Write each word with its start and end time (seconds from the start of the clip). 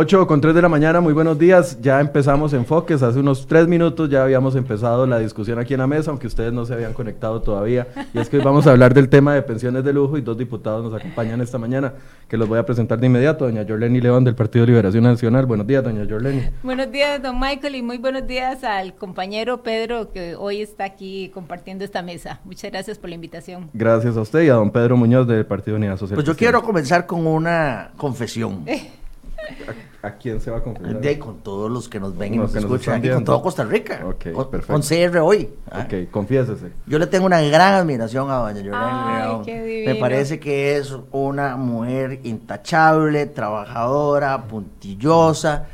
8 0.00 0.28
con 0.28 0.40
3 0.40 0.54
de 0.54 0.62
la 0.62 0.68
mañana, 0.68 1.00
muy 1.00 1.12
buenos 1.12 1.40
días. 1.40 1.76
Ya 1.80 2.00
empezamos 2.00 2.52
Enfoques. 2.52 3.02
Hace 3.02 3.18
unos 3.18 3.48
3 3.48 3.66
minutos 3.66 4.08
ya 4.08 4.22
habíamos 4.22 4.54
empezado 4.54 5.08
la 5.08 5.18
discusión 5.18 5.58
aquí 5.58 5.74
en 5.74 5.80
la 5.80 5.88
mesa, 5.88 6.12
aunque 6.12 6.28
ustedes 6.28 6.52
no 6.52 6.64
se 6.64 6.74
habían 6.74 6.92
conectado 6.92 7.42
todavía. 7.42 7.88
Y 8.14 8.20
es 8.20 8.28
que 8.28 8.36
hoy 8.36 8.44
vamos 8.44 8.68
a 8.68 8.70
hablar 8.70 8.94
del 8.94 9.08
tema 9.08 9.34
de 9.34 9.42
pensiones 9.42 9.82
de 9.82 9.92
lujo 9.92 10.16
y 10.16 10.20
dos 10.20 10.38
diputados 10.38 10.84
nos 10.84 10.94
acompañan 10.94 11.40
esta 11.40 11.58
mañana, 11.58 11.94
que 12.28 12.36
los 12.36 12.48
voy 12.48 12.60
a 12.60 12.64
presentar 12.64 13.00
de 13.00 13.06
inmediato. 13.08 13.44
Doña 13.44 13.64
Jorleni 13.66 14.00
León 14.00 14.22
del 14.22 14.36
Partido 14.36 14.66
de 14.66 14.68
Liberación 14.70 15.02
Nacional. 15.02 15.46
Buenos 15.46 15.66
días, 15.66 15.82
doña 15.82 16.06
Jorleni. 16.08 16.42
Buenos 16.62 16.92
días, 16.92 17.20
don 17.20 17.40
Michael, 17.40 17.74
y 17.74 17.82
muy 17.82 17.98
buenos 17.98 18.24
días 18.24 18.62
al 18.62 18.94
compañero 18.94 19.64
Pedro 19.64 20.12
que 20.12 20.36
hoy 20.36 20.62
está 20.62 20.84
aquí 20.84 21.32
compartiendo 21.34 21.84
esta 21.84 22.02
mesa. 22.02 22.38
Muchas 22.44 22.70
gracias 22.70 22.98
por 23.00 23.10
la 23.10 23.16
invitación. 23.16 23.68
Gracias 23.74 24.16
a 24.16 24.20
usted 24.20 24.42
y 24.42 24.48
a 24.48 24.54
don 24.54 24.70
Pedro 24.70 24.96
Muñoz 24.96 25.26
del 25.26 25.44
Partido 25.44 25.76
Unidad 25.76 25.96
Social. 25.96 26.14
Pues 26.14 26.24
yo 26.24 26.36
quiero 26.36 26.62
comenzar 26.62 27.04
con 27.04 27.26
una 27.26 27.90
confesión. 27.96 28.64
¿A, 30.02 30.12
quién 30.12 30.40
se 30.40 30.50
va 30.50 30.58
a 30.58 30.62
confesar? 30.62 31.00
De, 31.00 31.18
con 31.18 31.38
todos 31.38 31.70
los 31.70 31.88
que 31.88 31.98
nos 32.00 32.16
ven 32.16 32.34
y 32.34 32.36
nos, 32.38 32.54
escuchan 32.54 32.96
aquí, 32.96 33.10
con 33.10 33.24
todo 33.24 33.42
Costa 33.42 33.64
Rica. 33.64 34.00
Con, 34.00 34.50
perfecto. 34.50 34.72
Con 34.72 34.82
CR 34.82 35.18
hoy. 35.18 35.50
¿ah? 35.70 35.86
Ok, 35.86 36.10
confiésese. 36.10 36.72
Yo 36.86 36.98
le 36.98 37.06
tengo 37.06 37.26
una 37.26 37.40
gran 37.42 37.74
admiración 37.74 38.30
a 38.30 38.36
doña 38.36 38.62
León. 38.62 39.44
Me 39.46 39.94
parece 39.96 40.38
que 40.38 40.76
es 40.76 40.94
una 41.12 41.56
mujer 41.56 42.20
intachable, 42.24 43.26
trabajadora, 43.26 44.44
puntillosa 44.44 45.66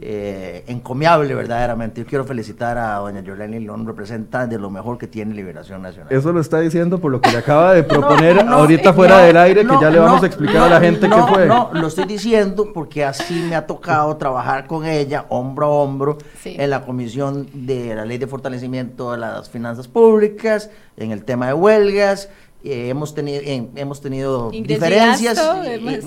eh, 0.00 0.64
encomiable 0.66 1.34
verdaderamente. 1.34 2.02
Yo 2.02 2.06
quiero 2.06 2.24
felicitar 2.24 2.76
a 2.78 2.96
doña 2.96 3.20
Yolene 3.20 3.60
Lón, 3.60 3.86
representa 3.86 4.46
de 4.46 4.58
lo 4.58 4.70
mejor 4.70 4.98
que 4.98 5.06
tiene 5.06 5.34
Liberación 5.34 5.82
Nacional. 5.82 6.12
Eso 6.12 6.32
lo 6.32 6.40
está 6.40 6.60
diciendo 6.60 7.00
por 7.00 7.12
lo 7.12 7.20
que 7.20 7.30
le 7.30 7.38
acaba 7.38 7.74
de 7.74 7.82
proponer 7.84 8.40
ahorita 8.40 8.92
fuera 8.92 9.18
del 9.18 9.36
aire, 9.36 9.66
que 9.66 9.74
ya 9.80 9.90
le 9.90 9.98
vamos 9.98 10.22
a 10.22 10.26
explicar 10.26 10.64
a 10.64 10.68
la 10.68 10.80
gente 10.80 11.08
qué 11.08 11.22
fue. 11.28 11.46
No, 11.46 11.70
lo 11.72 11.86
estoy 11.86 12.04
diciendo 12.06 12.70
porque 12.72 13.04
así 13.04 13.34
me 13.48 13.54
ha 13.56 13.66
tocado 13.66 14.16
trabajar 14.16 14.66
con 14.66 14.84
ella 14.84 15.26
hombro 15.28 15.66
a 15.66 15.70
hombro 15.70 16.18
en 16.44 16.70
la 16.70 16.84
comisión 16.84 17.48
de 17.52 17.94
la 17.94 18.04
ley 18.04 18.18
de 18.18 18.26
fortalecimiento 18.26 19.12
de 19.12 19.18
las 19.18 19.48
finanzas 19.48 19.88
públicas, 19.88 20.70
en 20.96 21.12
el 21.12 21.24
tema 21.24 21.46
de 21.46 21.54
huelgas, 21.54 22.28
eh, 22.64 22.88
hemos 22.88 23.14
tenido 23.14 23.42
hemos 23.76 24.00
tenido 24.00 24.50
diferencias 24.50 25.38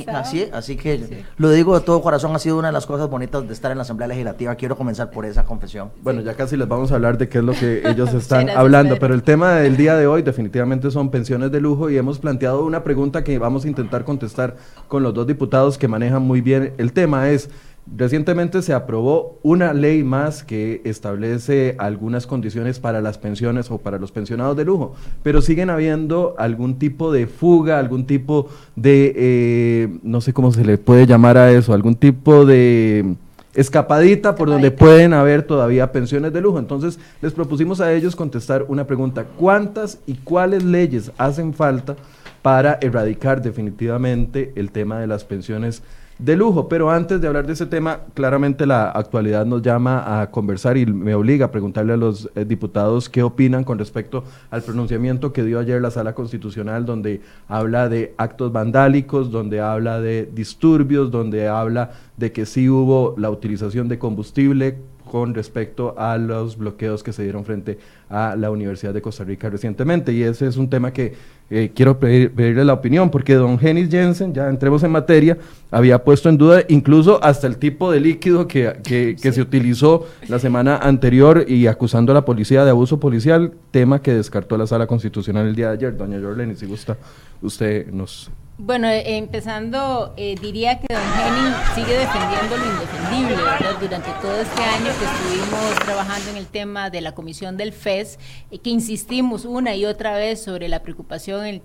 así 0.08 0.50
así 0.52 0.76
que 0.76 1.24
lo 1.38 1.52
digo 1.52 1.78
de 1.80 1.86
todo 1.86 2.02
corazón 2.02 2.36
ha 2.36 2.40
sido 2.40 2.58
una 2.58 2.70
de 2.70 2.74
las 2.74 2.86
cosas 2.86 3.10
bonitas 3.10 3.48
de 3.48 3.54
estar 3.54 3.72
en 3.72 3.78
la 3.78 3.84
Asamblea 3.84 4.08
Legislativa. 4.08 4.56
Quiero 4.56 4.76
comenzar 4.76 5.12
por 5.12 5.26
esa 5.26 5.46
confesión. 5.46 5.92
Bueno 6.02 6.22
ya 6.22 6.34
casi 6.34 6.58
les 6.58 6.68
vamos 6.68 6.92
a 6.92 6.96
hablar 6.96 7.18
de 7.18 7.30
qué 7.30 7.38
es 7.38 7.44
lo 7.44 7.54
que 7.54 7.84
ellos 7.86 8.14
están 8.14 8.50
hablando 8.50 8.98
pero 9.00 9.14
el 9.14 9.24
tema 9.24 9.56
del 9.56 9.78
día 9.78 9.96
de 9.96 10.08
hoy 10.08 10.24
definitivamente 10.24 10.90
son 10.92 11.12
pensiones 11.12 11.52
de 11.52 11.62
lujo 11.62 11.90
y 11.90 11.98
hemos 11.98 12.20
planteado 12.20 12.66
una 12.66 12.84
pregunta 12.84 13.24
que 13.24 13.38
vamos 13.38 13.66
a 13.66 13.68
intentar 13.68 14.04
contestar 14.04 14.56
con 14.88 15.04
los 15.04 15.14
dos 15.14 15.28
diputados 15.28 15.78
que 15.78 15.88
manejan 15.88 16.24
muy 16.24 16.42
bien 16.42 16.74
el 16.78 16.94
tema. 16.94 17.30
Es 17.30 17.50
Recientemente 17.96 18.62
se 18.62 18.74
aprobó 18.74 19.40
una 19.44 19.74
ley 19.74 20.04
más 20.04 20.44
que 20.44 20.82
establece 20.84 21.76
algunas 21.80 22.28
condiciones 22.28 22.80
para 22.80 23.02
las 23.02 23.18
pensiones 23.18 23.72
o 23.72 23.78
para 23.78 23.98
los 23.98 24.12
pensionados 24.12 24.58
de 24.58 24.66
lujo, 24.66 24.94
pero 25.24 25.42
siguen 25.42 25.70
habiendo 25.70 26.36
algún 26.38 26.80
tipo 26.80 27.12
de 27.12 27.28
fuga, 27.28 27.80
algún 27.80 28.06
tipo 28.06 28.50
de, 28.76 29.14
eh, 29.16 30.00
no 30.04 30.22
sé 30.22 30.34
cómo 30.34 30.52
se 30.52 30.66
le 30.66 30.78
puede 30.78 31.08
llamar 31.08 31.38
a 31.38 31.52
eso, 31.52 31.74
algún 31.74 31.96
tipo 31.96 32.46
de 32.46 33.16
escapadita 33.56 34.36
por 34.36 34.50
donde 34.50 34.70
pueden 34.70 35.14
haber 35.14 35.42
todavía 35.42 35.92
pensiones 35.92 36.32
de 36.34 36.42
lujo. 36.42 36.60
Entonces 36.60 37.00
les 37.22 37.34
propusimos 37.34 37.82
a 37.82 37.92
ellos 37.94 38.16
contestar 38.16 38.66
una 38.68 38.86
pregunta, 38.86 39.26
¿cuántas 39.38 40.00
y 40.06 40.16
cuáles 40.16 40.64
leyes 40.64 41.12
hacen 41.18 41.54
falta 41.54 41.96
para 42.44 42.78
erradicar 42.82 43.42
definitivamente 43.42 44.54
el 44.56 44.72
tema 44.72 45.00
de 45.00 45.08
las 45.08 45.24
pensiones 45.24 45.82
de 46.20 46.36
lujo. 46.36 46.68
Pero 46.68 46.90
antes 46.90 47.22
de 47.22 47.28
hablar 47.28 47.46
de 47.46 47.54
ese 47.54 47.66
tema, 47.66 48.02
claramente 48.14 48.66
la 48.66 48.90
actualidad 48.90 49.46
nos 49.46 49.62
llama 49.62 50.22
a 50.22 50.32
conversar 50.32 50.78
y 50.78 50.86
me 50.86 51.16
obliga 51.16 51.48
a 51.48 51.52
preguntarle 51.52 51.94
a 51.94 51.98
los 51.98 52.30
eh, 52.36 52.46
diputados 52.46 53.10
qué 53.10 53.24
opinan 53.24 53.64
con 53.64 53.80
respecto 53.80 54.24
al 54.50 54.62
pronunciamiento 54.64 55.34
que 55.34 55.44
dio 55.44 55.60
ayer 55.60 55.82
la 55.82 55.92
Sala 55.92 56.14
Constitucional, 56.14 56.86
donde 56.86 57.22
habla 57.48 57.90
de 57.90 58.14
actos 58.18 58.52
vandálicos, 58.52 59.32
donde 59.32 59.62
habla 59.62 60.00
de 60.00 60.30
disturbios, 60.34 61.12
donde 61.12 61.48
habla 61.48 61.92
de 62.18 62.32
que 62.32 62.46
sí 62.46 62.70
hubo 62.70 63.16
la 63.18 63.30
utilización 63.30 63.88
de 63.88 64.00
combustible 64.00 64.78
con 65.08 65.34
respecto 65.34 65.96
a 65.98 66.18
los 66.18 66.58
bloqueos 66.58 67.04
que 67.04 67.14
se 67.14 67.24
dieron 67.24 67.46
frente 67.46 67.78
a 68.10 68.36
la 68.36 68.52
Universidad 68.52 68.94
de 68.94 69.02
Costa 69.02 69.24
Rica 69.24 69.50
recientemente. 69.50 70.14
Y 70.14 70.24
ese 70.24 70.48
es 70.48 70.58
un 70.58 70.70
tema 70.70 70.92
que 70.92 71.14
eh, 71.50 71.72
quiero 71.74 71.98
pedirle 71.98 72.66
la 72.66 72.74
opinión, 72.74 73.10
porque 73.10 73.36
don 73.36 73.58
Genis 73.58 73.90
Jensen, 73.90 74.34
ya 74.34 74.50
entremos 74.50 74.84
en 74.84 74.92
materia, 74.92 75.38
había 75.72 76.04
puesto 76.04 76.28
en 76.28 76.38
duda 76.38 76.64
incluso 76.68 77.24
hasta 77.24 77.48
el 77.48 77.58
tipo 77.58 77.90
de 77.92 78.02
líquido 78.02 78.48
que, 78.48 78.80
que, 78.84 79.32
se 79.32 79.42
utilizó 79.42 80.06
la 80.28 80.40
semana 80.40 80.78
anterior 80.78 81.46
y 81.48 81.68
acusando 81.68 82.12
a 82.12 82.16
la 82.16 82.26
policía 82.26 82.66
de 82.66 82.72
abuso 82.72 83.00
policial, 83.00 83.54
tema 83.72 84.02
que 84.02 84.14
descartó 84.14 84.58
la 84.58 84.68
sala 84.68 84.88
constitucional 84.88 85.48
el 85.48 85.56
día 85.56 85.68
de 85.68 85.74
ayer. 85.74 85.98
Doña 85.98 86.20
Jorleni, 86.20 86.56
si 86.56 86.66
gusta, 86.66 86.98
usted 87.42 87.88
nos 87.92 88.30
bueno, 88.60 88.88
eh, 88.88 89.18
empezando, 89.18 90.16
eh, 90.18 90.36
diría 90.42 90.80
que 90.80 90.92
don 90.92 91.04
Henning 91.04 91.54
sigue 91.76 91.96
defendiendo 91.96 92.58
lo 92.58 92.66
indefendible, 92.66 93.36
¿verdad? 93.36 93.80
Durante 93.80 94.10
todo 94.20 94.42
este 94.42 94.64
año 94.64 94.86
que 94.98 95.06
estuvimos 95.06 95.76
trabajando 95.86 96.32
en 96.32 96.38
el 96.38 96.48
tema 96.48 96.90
de 96.90 97.02
la 97.02 97.14
comisión 97.14 97.56
del 97.56 97.72
FES, 97.72 98.18
eh, 98.50 98.58
que 98.58 98.72
insistimos 98.72 99.46
una 99.46 99.76
y 99.76 99.86
otra 99.86 100.16
vez 100.16 100.42
sobre 100.42 100.70
la 100.70 100.82
preocupación 100.82 101.62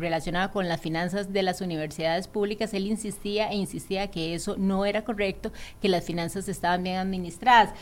relacionada 0.00 0.50
con 0.50 0.66
las 0.66 0.80
finanzas 0.80 1.30
de 1.30 1.42
las 1.42 1.60
universidades 1.60 2.26
públicas, 2.26 2.72
él 2.72 2.86
insistía 2.86 3.50
e 3.50 3.56
insistía 3.56 4.10
que 4.10 4.34
eso 4.34 4.56
no 4.56 4.86
era 4.86 5.04
correcto, 5.04 5.52
que 5.82 5.90
las 5.90 6.04
finanzas 6.04 6.48
estaban 6.48 6.82
bien 6.82 6.96
administradas. 6.96 7.74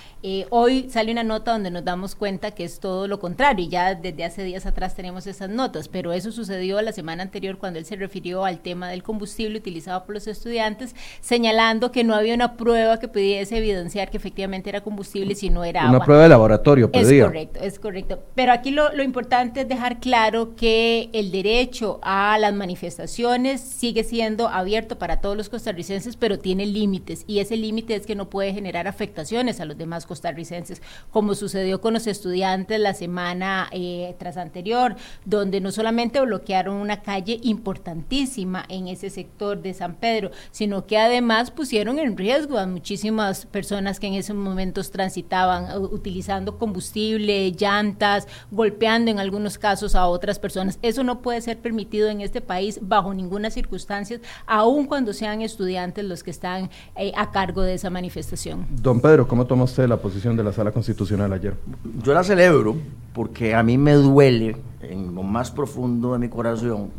hoy 0.51 0.91
sale 0.91 1.13
una 1.13 1.23
nota 1.23 1.53
donde 1.53 1.71
nos 1.71 1.85
damos 1.85 2.17
cuenta 2.17 2.51
que 2.51 2.65
es 2.65 2.81
todo 2.81 3.07
lo 3.07 3.21
contrario, 3.21 3.67
y 3.67 3.69
ya 3.69 3.95
desde 3.95 4.25
hace 4.25 4.43
días 4.43 4.67
atrás 4.67 4.97
tenemos 4.97 5.29
esas 5.29 5.49
notas, 5.49 5.89
pero 5.89 6.13
eso 6.13 6.33
sucedió 6.33 6.83
la 6.83 6.93
semana 6.93 7.23
anterior 7.23 7.59
cuando 7.59 7.79
él 7.79 7.85
se 7.85 7.95
refirió 7.95 8.45
a 8.45 8.48
al 8.49 8.61
tema 8.61 8.89
del 8.89 9.03
combustible 9.03 9.59
utilizado 9.59 10.05
por 10.05 10.15
los 10.15 10.27
estudiantes, 10.27 10.95
señalando 11.21 11.93
que 11.93 12.05
no 12.05 12.15
había 12.15 12.35
una 12.35 12.57
prueba 12.57 12.99
que 12.99 13.09
pudiese 13.09 13.59
evidenciar 13.59 14.11
que 14.11 14.17
efectivamente 14.17 14.69
era 14.69 14.81
combustible 14.81 15.35
si 15.35 15.51
no 15.51 15.65
era 15.65 15.89
una 15.89 16.01
prueba 16.01 16.25
de 16.25 16.29
laboratorio. 16.29 16.91
Es 16.93 17.09
correcto, 17.23 17.61
es 17.63 17.79
correcto. 17.79 18.19
Pero 18.35 18.53
aquí 18.53 18.71
lo, 18.71 18.93
lo 18.95 19.03
importante 19.03 19.61
es 19.61 19.69
dejar 19.69 20.01
claro 20.01 20.55
que 20.57 21.11
el 21.13 21.31
derecho 21.31 22.01
a 22.03 22.39
las 22.39 22.55
manifestaciones 22.55 23.61
sigue 23.61 24.05
siendo 24.05 24.49
abierto 24.49 24.99
para 24.99 25.21
todos 25.21 25.37
los 25.37 25.49
costarricenses, 25.49 26.17
pero 26.17 26.39
tiene 26.39 26.67
límites 26.67 27.25
y 27.27 27.41
ese 27.41 27.57
límite 27.57 27.95
es 27.95 28.07
que 28.07 28.15
no 28.15 28.31
puede 28.31 28.53
generar 28.53 28.89
afectaciones 28.89 29.61
a 29.61 29.65
los 29.65 29.77
demás 29.77 30.07
costarricenses, 30.07 30.83
como 31.11 31.35
sucedió 31.35 31.81
con 31.81 31.95
los 31.95 32.07
estudiantes 32.07 32.81
la 32.81 32.95
semana 32.95 33.69
eh, 33.73 34.15
tras 34.19 34.37
anterior, 34.37 34.97
donde 35.25 35.61
no 35.61 35.71
solamente 35.73 36.21
bloquearon 36.21 36.77
una 36.77 37.03
calle 37.03 37.39
importantísima, 37.43 38.38
en 38.69 38.89
ese 38.89 39.11
sector 39.11 39.61
de 39.61 39.75
San 39.75 39.95
Pedro, 39.95 40.31
sino 40.51 40.87
que 40.87 40.99
además 40.99 41.51
pusieron 41.51 41.99
en 41.99 42.17
riesgo 42.17 42.59
a 42.59 42.67
muchísimas 42.67 43.47
personas 43.47 43.99
que 43.99 44.07
en 44.07 44.15
esos 44.15 44.37
momentos 44.37 44.91
transitaban 44.91 45.83
utilizando 45.83 46.59
combustible, 46.59 47.51
llantas, 47.53 48.29
golpeando 48.51 49.11
en 49.11 49.19
algunos 49.19 49.59
casos 49.59 49.95
a 49.95 50.07
otras 50.07 50.39
personas. 50.39 50.79
Eso 50.83 51.03
no 51.05 51.21
puede 51.21 51.41
ser 51.41 51.59
permitido 51.59 52.09
en 52.09 52.21
este 52.21 52.41
país 52.41 52.79
bajo 52.83 53.13
ninguna 53.15 53.51
circunstancia, 53.51 54.21
aun 54.47 54.87
cuando 54.87 55.13
sean 55.13 55.43
estudiantes 55.43 56.05
los 56.05 56.23
que 56.23 56.31
están 56.31 56.71
eh, 56.97 57.13
a 57.17 57.31
cargo 57.31 57.63
de 57.63 57.75
esa 57.75 57.91
manifestación. 57.91 58.67
Don 58.71 59.01
Pedro, 59.01 59.27
¿cómo 59.27 59.47
toma 59.47 59.65
usted 59.65 59.89
la 59.89 59.97
posición 59.97 60.37
de 60.37 60.45
la 60.45 60.53
Sala 60.53 60.73
Constitucional 60.73 61.33
ayer? 61.33 61.55
Yo 62.03 62.15
la 62.15 62.23
celebro 62.23 62.77
porque 63.13 63.55
a 63.55 63.63
mí 63.63 63.79
me 63.79 63.95
duele 63.95 64.57
en 64.81 65.15
lo 65.15 65.23
más 65.23 65.51
profundo 65.51 66.13
de 66.13 66.19
mi 66.19 66.29
corazón 66.29 66.91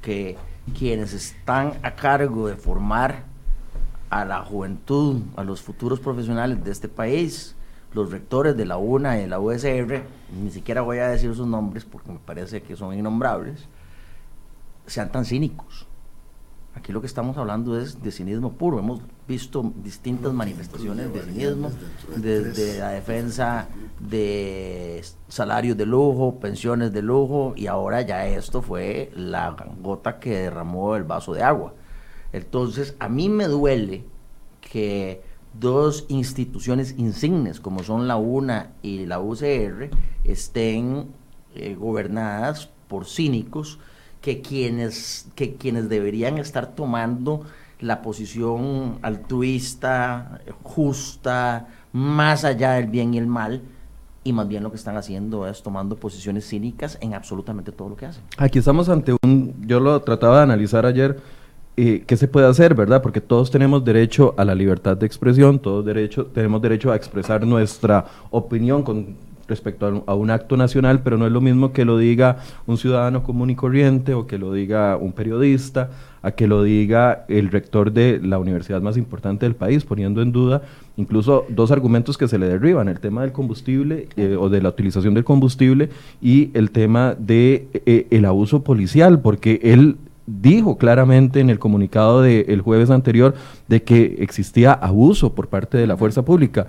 que 0.00 0.36
quienes 0.72 1.12
están 1.12 1.78
a 1.82 1.94
cargo 1.94 2.48
de 2.48 2.56
formar 2.56 3.24
a 4.10 4.24
la 4.24 4.42
juventud, 4.44 5.22
a 5.36 5.44
los 5.44 5.60
futuros 5.60 6.00
profesionales 6.00 6.62
de 6.64 6.70
este 6.70 6.88
país, 6.88 7.54
los 7.92 8.10
rectores 8.10 8.56
de 8.56 8.64
la 8.64 8.76
UNA 8.76 9.18
y 9.18 9.22
de 9.22 9.26
la 9.28 9.40
USR, 9.40 10.02
ni 10.40 10.50
siquiera 10.50 10.82
voy 10.82 10.98
a 10.98 11.08
decir 11.08 11.34
sus 11.34 11.46
nombres 11.46 11.84
porque 11.84 12.12
me 12.12 12.18
parece 12.18 12.62
que 12.62 12.76
son 12.76 12.96
innombrables, 12.96 13.66
sean 14.86 15.10
tan 15.10 15.24
cínicos. 15.24 15.86
Aquí 16.74 16.92
lo 16.92 17.00
que 17.00 17.06
estamos 17.06 17.36
hablando 17.36 17.78
es 17.78 18.02
de 18.02 18.10
cinismo 18.10 18.52
puro. 18.52 18.78
Hemos 18.78 19.00
visto 19.26 19.72
distintas 19.82 20.32
manifestaciones 20.32 21.12
de 21.12 21.22
cinismo, 21.22 21.70
desde 22.16 22.78
la 22.78 22.90
defensa 22.90 23.68
de 24.00 25.02
salarios 25.28 25.76
de 25.76 25.86
lujo, 25.86 26.38
pensiones 26.40 26.92
de 26.92 27.02
lujo, 27.02 27.54
y 27.56 27.66
ahora 27.66 28.02
ya 28.02 28.26
esto 28.26 28.60
fue 28.60 29.10
la 29.14 29.56
gota 29.80 30.18
que 30.18 30.30
derramó 30.30 30.96
el 30.96 31.04
vaso 31.04 31.32
de 31.32 31.42
agua. 31.42 31.74
Entonces, 32.32 32.96
a 32.98 33.08
mí 33.08 33.28
me 33.28 33.46
duele 33.46 34.04
que 34.60 35.22
dos 35.58 36.04
instituciones 36.08 36.94
insignes, 36.98 37.60
como 37.60 37.82
son 37.82 38.08
la 38.08 38.16
UNA 38.16 38.72
y 38.82 39.06
la 39.06 39.20
UCR, 39.20 39.90
estén 40.24 41.08
eh, 41.54 41.76
gobernadas 41.76 42.68
por 42.88 43.06
cínicos 43.06 43.78
que 44.20 44.40
quienes, 44.40 45.28
que 45.34 45.54
quienes 45.54 45.88
deberían 45.88 46.38
estar 46.38 46.74
tomando 46.74 47.42
la 47.84 48.00
posición 48.00 48.98
altruista, 49.02 50.40
justa, 50.62 51.68
más 51.92 52.44
allá 52.44 52.72
del 52.72 52.86
bien 52.86 53.14
y 53.14 53.18
el 53.18 53.26
mal, 53.26 53.60
y 54.24 54.32
más 54.32 54.48
bien 54.48 54.62
lo 54.62 54.70
que 54.70 54.76
están 54.76 54.96
haciendo 54.96 55.46
es 55.46 55.62
tomando 55.62 55.96
posiciones 55.96 56.48
cínicas 56.48 56.96
en 57.02 57.12
absolutamente 57.12 57.72
todo 57.72 57.90
lo 57.90 57.96
que 57.96 58.06
hacen. 58.06 58.22
Aquí 58.38 58.58
estamos 58.58 58.88
ante 58.88 59.14
un, 59.22 59.54
yo 59.66 59.80
lo 59.80 60.00
trataba 60.00 60.38
de 60.38 60.42
analizar 60.44 60.86
ayer, 60.86 61.20
eh, 61.76 62.04
¿qué 62.06 62.16
se 62.16 62.26
puede 62.26 62.46
hacer, 62.46 62.74
verdad? 62.74 63.02
Porque 63.02 63.20
todos 63.20 63.50
tenemos 63.50 63.84
derecho 63.84 64.34
a 64.38 64.44
la 64.44 64.54
libertad 64.54 64.96
de 64.96 65.04
expresión, 65.04 65.58
todos 65.58 65.84
derecho, 65.84 66.26
tenemos 66.26 66.62
derecho 66.62 66.90
a 66.90 66.96
expresar 66.96 67.46
nuestra 67.46 68.06
opinión 68.30 68.82
con 68.82 69.16
respecto 69.46 70.04
a 70.06 70.14
un, 70.14 70.30
acto 70.30 70.56
nacional, 70.56 71.02
pero 71.02 71.18
no 71.18 71.26
es 71.26 71.32
lo 71.32 71.42
mismo 71.42 71.72
que 71.72 71.84
lo 71.84 71.98
diga 71.98 72.38
un 72.66 72.78
ciudadano 72.78 73.22
común 73.22 73.50
y 73.50 73.56
corriente 73.56 74.14
o 74.14 74.26
que 74.26 74.38
lo 74.38 74.52
diga 74.54 74.96
un 74.96 75.12
periodista, 75.12 75.90
a 76.24 76.30
que 76.32 76.46
lo 76.46 76.62
diga 76.62 77.26
el 77.28 77.50
rector 77.50 77.92
de 77.92 78.18
la 78.22 78.38
universidad 78.38 78.80
más 78.80 78.96
importante 78.96 79.44
del 79.44 79.54
país, 79.54 79.84
poniendo 79.84 80.22
en 80.22 80.32
duda 80.32 80.62
incluso 80.96 81.44
dos 81.50 81.70
argumentos 81.70 82.16
que 82.16 82.28
se 82.28 82.38
le 82.38 82.48
derriban, 82.48 82.88
el 82.88 82.98
tema 82.98 83.22
del 83.22 83.32
combustible 83.32 84.08
eh, 84.16 84.36
o 84.38 84.48
de 84.48 84.62
la 84.62 84.70
utilización 84.70 85.12
del 85.12 85.24
combustible 85.24 85.90
y 86.22 86.50
el 86.54 86.70
tema 86.70 87.14
de 87.18 87.68
eh, 87.74 88.06
el 88.10 88.24
abuso 88.24 88.64
policial, 88.64 89.20
porque 89.20 89.60
él 89.62 89.96
dijo 90.26 90.78
claramente 90.78 91.40
en 91.40 91.50
el 91.50 91.58
comunicado 91.58 92.22
del 92.22 92.62
jueves 92.62 92.88
anterior 92.88 93.34
de 93.68 93.82
que 93.82 94.16
existía 94.20 94.72
abuso 94.72 95.34
por 95.34 95.48
parte 95.48 95.76
de 95.76 95.86
la 95.86 95.98
fuerza 95.98 96.24
pública. 96.24 96.66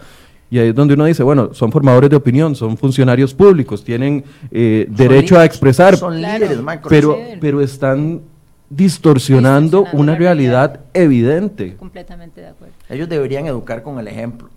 Y 0.52 0.60
ahí 0.60 0.69
es 0.69 0.75
donde 0.75 0.96
uno 0.96 1.06
dice, 1.06 1.24
bueno, 1.24 1.54
son 1.54 1.72
formadores 1.72 2.10
de 2.10 2.18
opinión, 2.18 2.56
son 2.56 2.78
funcionarios 2.78 3.34
públicos, 3.34 3.86
tienen 3.86 4.25
eh, 4.52 4.86
derecho 4.90 5.40
a 5.40 5.46
expresar, 5.46 5.96
son 5.96 6.22
líderes, 6.22 6.60
pero, 6.90 7.18
pero 7.40 7.62
están 7.62 8.22
distorsionando, 8.70 9.86
una 9.94 10.16
realidad, 10.16 10.82
evidente. 10.94 11.76
Completamente 11.76 12.42
de 12.42 12.48
acuerdo. 12.48 12.74
Ellos 12.90 13.10
deberían 13.10 13.46
educar 13.48 13.84
con 13.84 14.00
el 14.00 14.08
ejemplo. 14.08 14.50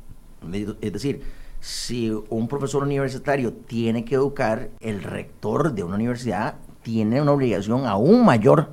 Es 0.80 0.92
decir, 0.92 1.22
si 1.60 2.10
un 2.30 2.48
profesor 2.48 2.82
universitario 2.82 3.52
tiene 3.52 4.04
que 4.04 4.14
educar, 4.14 4.70
el 4.80 5.02
rector 5.02 5.72
de 5.74 5.82
una 5.82 5.96
universidad 5.96 6.54
tiene 6.82 7.20
una 7.20 7.32
obligación 7.32 7.86
aún 7.86 8.24
mayor 8.24 8.70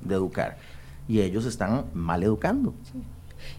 de 0.00 0.14
educar. 0.14 0.58
Y 1.06 1.20
ellos 1.20 1.46
están 1.46 1.86
mal 1.94 2.22
educando. 2.22 2.74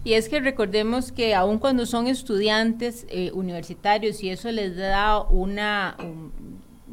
Y 0.03 0.13
es 0.13 0.29
que 0.29 0.39
recordemos 0.39 1.11
que 1.11 1.33
aun 1.35 1.57
cuando 1.57 1.85
son 1.85 2.07
estudiantes 2.07 3.05
eh, 3.09 3.31
universitarios 3.33 4.23
y 4.23 4.29
eso 4.29 4.51
les 4.51 4.75
da 4.75 5.21
una, 5.21 5.95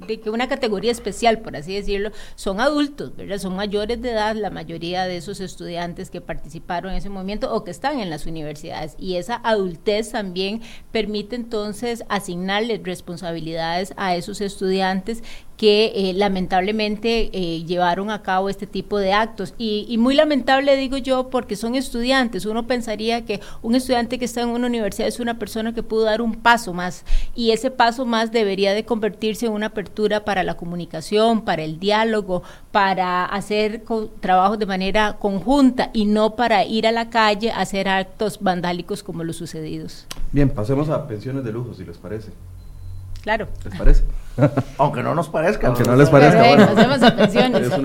de 0.07 0.21
que 0.21 0.31
una 0.31 0.49
categoría 0.49 0.93
especial, 0.93 1.41
por 1.41 1.57
así 1.57 1.75
decirlo, 1.75 2.11
son 2.35 2.61
adultos. 2.61 3.13
Son 3.39 3.57
mayores 3.57 4.01
de 4.03 4.11
edad 4.11 4.37
la 4.37 4.51
mayoría 4.51 5.07
de 5.07 5.17
esos 5.17 5.41
estudiantes 5.41 6.11
que 6.11 6.21
participaron 6.21 6.93
en 6.93 6.99
ese 6.99 7.09
movimiento 7.09 7.55
o 7.55 7.65
que 7.65 7.71
están 7.71 8.01
en 8.01 8.11
las 8.11 8.27
universidades. 8.27 8.95
Y 8.99 9.17
esa 9.17 9.41
adultez 9.43 10.13
también 10.13 10.63
permite 10.93 11.37
entonces 11.37 12.05
asignarles 12.09 12.83
responsabilidades 12.83 13.95
a 13.97 14.17
esos 14.17 14.41
estudiantes 14.41 15.23
que 15.57 15.93
eh, 15.95 16.13
lamentablemente 16.15 17.31
eh, 17.33 17.65
llevaron 17.65 18.11
a 18.11 18.23
cabo 18.23 18.49
este 18.49 18.67
tipo 18.67 18.99
de 18.99 19.13
actos. 19.13 19.55
Y, 19.59 19.97
muy 19.99 20.15
lamentable 20.15 20.77
digo 20.77 20.99
yo 20.99 21.31
porque 21.31 21.57
son 21.57 21.75
estudiantes. 21.75 22.45
Uno 22.45 22.67
pensaría 22.67 23.25
que 23.25 23.41
un 23.63 23.75
estudiante 23.75 24.19
que 24.19 24.27
está 24.27 24.43
en 24.43 24.51
una 24.51 24.67
universidad 24.67 25.09
es 25.09 25.21
una 25.21 25.39
persona 25.39 25.75
que 25.75 25.83
pudo 25.83 26.05
dar 26.05 26.21
un 26.21 26.35
paso 26.35 26.75
más 26.75 27.05
y 27.35 27.51
ese 27.51 27.71
paso 27.71 28.05
más 28.05 28.31
debería 28.31 28.75
de 28.75 28.85
convertirse 28.85 29.47
en 29.47 29.53
una 29.53 29.67
apertura 29.67 30.25
para 30.25 30.43
la 30.43 30.57
comunicación, 30.57 31.43
para 31.43 31.63
el 31.63 31.81
diálogo, 31.81 32.43
para 32.71 33.25
hacer 33.25 33.83
trabajos 34.21 34.59
de 34.59 34.67
manera 34.67 35.17
conjunta 35.19 35.91
y 35.93 36.05
no 36.05 36.37
para 36.37 36.65
ir 36.65 36.87
a 36.87 36.93
la 36.93 37.09
calle 37.09 37.51
a 37.51 37.61
hacer 37.61 37.89
actos 37.89 38.39
vandálicos 38.41 39.03
como 39.03 39.25
los 39.25 39.37
sucedidos. 39.37 40.07
Bien, 40.33 40.51
pasemos 40.51 40.89
a 40.91 41.09
pensiones 41.09 41.45
de 41.45 41.53
lujo, 41.53 41.75
si 41.75 41.85
les 41.85 41.97
parece. 41.97 42.31
Claro. 43.27 43.49
¿Les 43.65 43.77
parece? 43.77 44.05
Aunque 44.79 45.03
no 45.03 45.13
nos 45.13 45.29
parezca. 45.29 45.67
Aunque 45.67 45.83
no 45.83 45.97
les 45.97 46.09
parezca. 46.09 46.49
Es, 46.49 47.77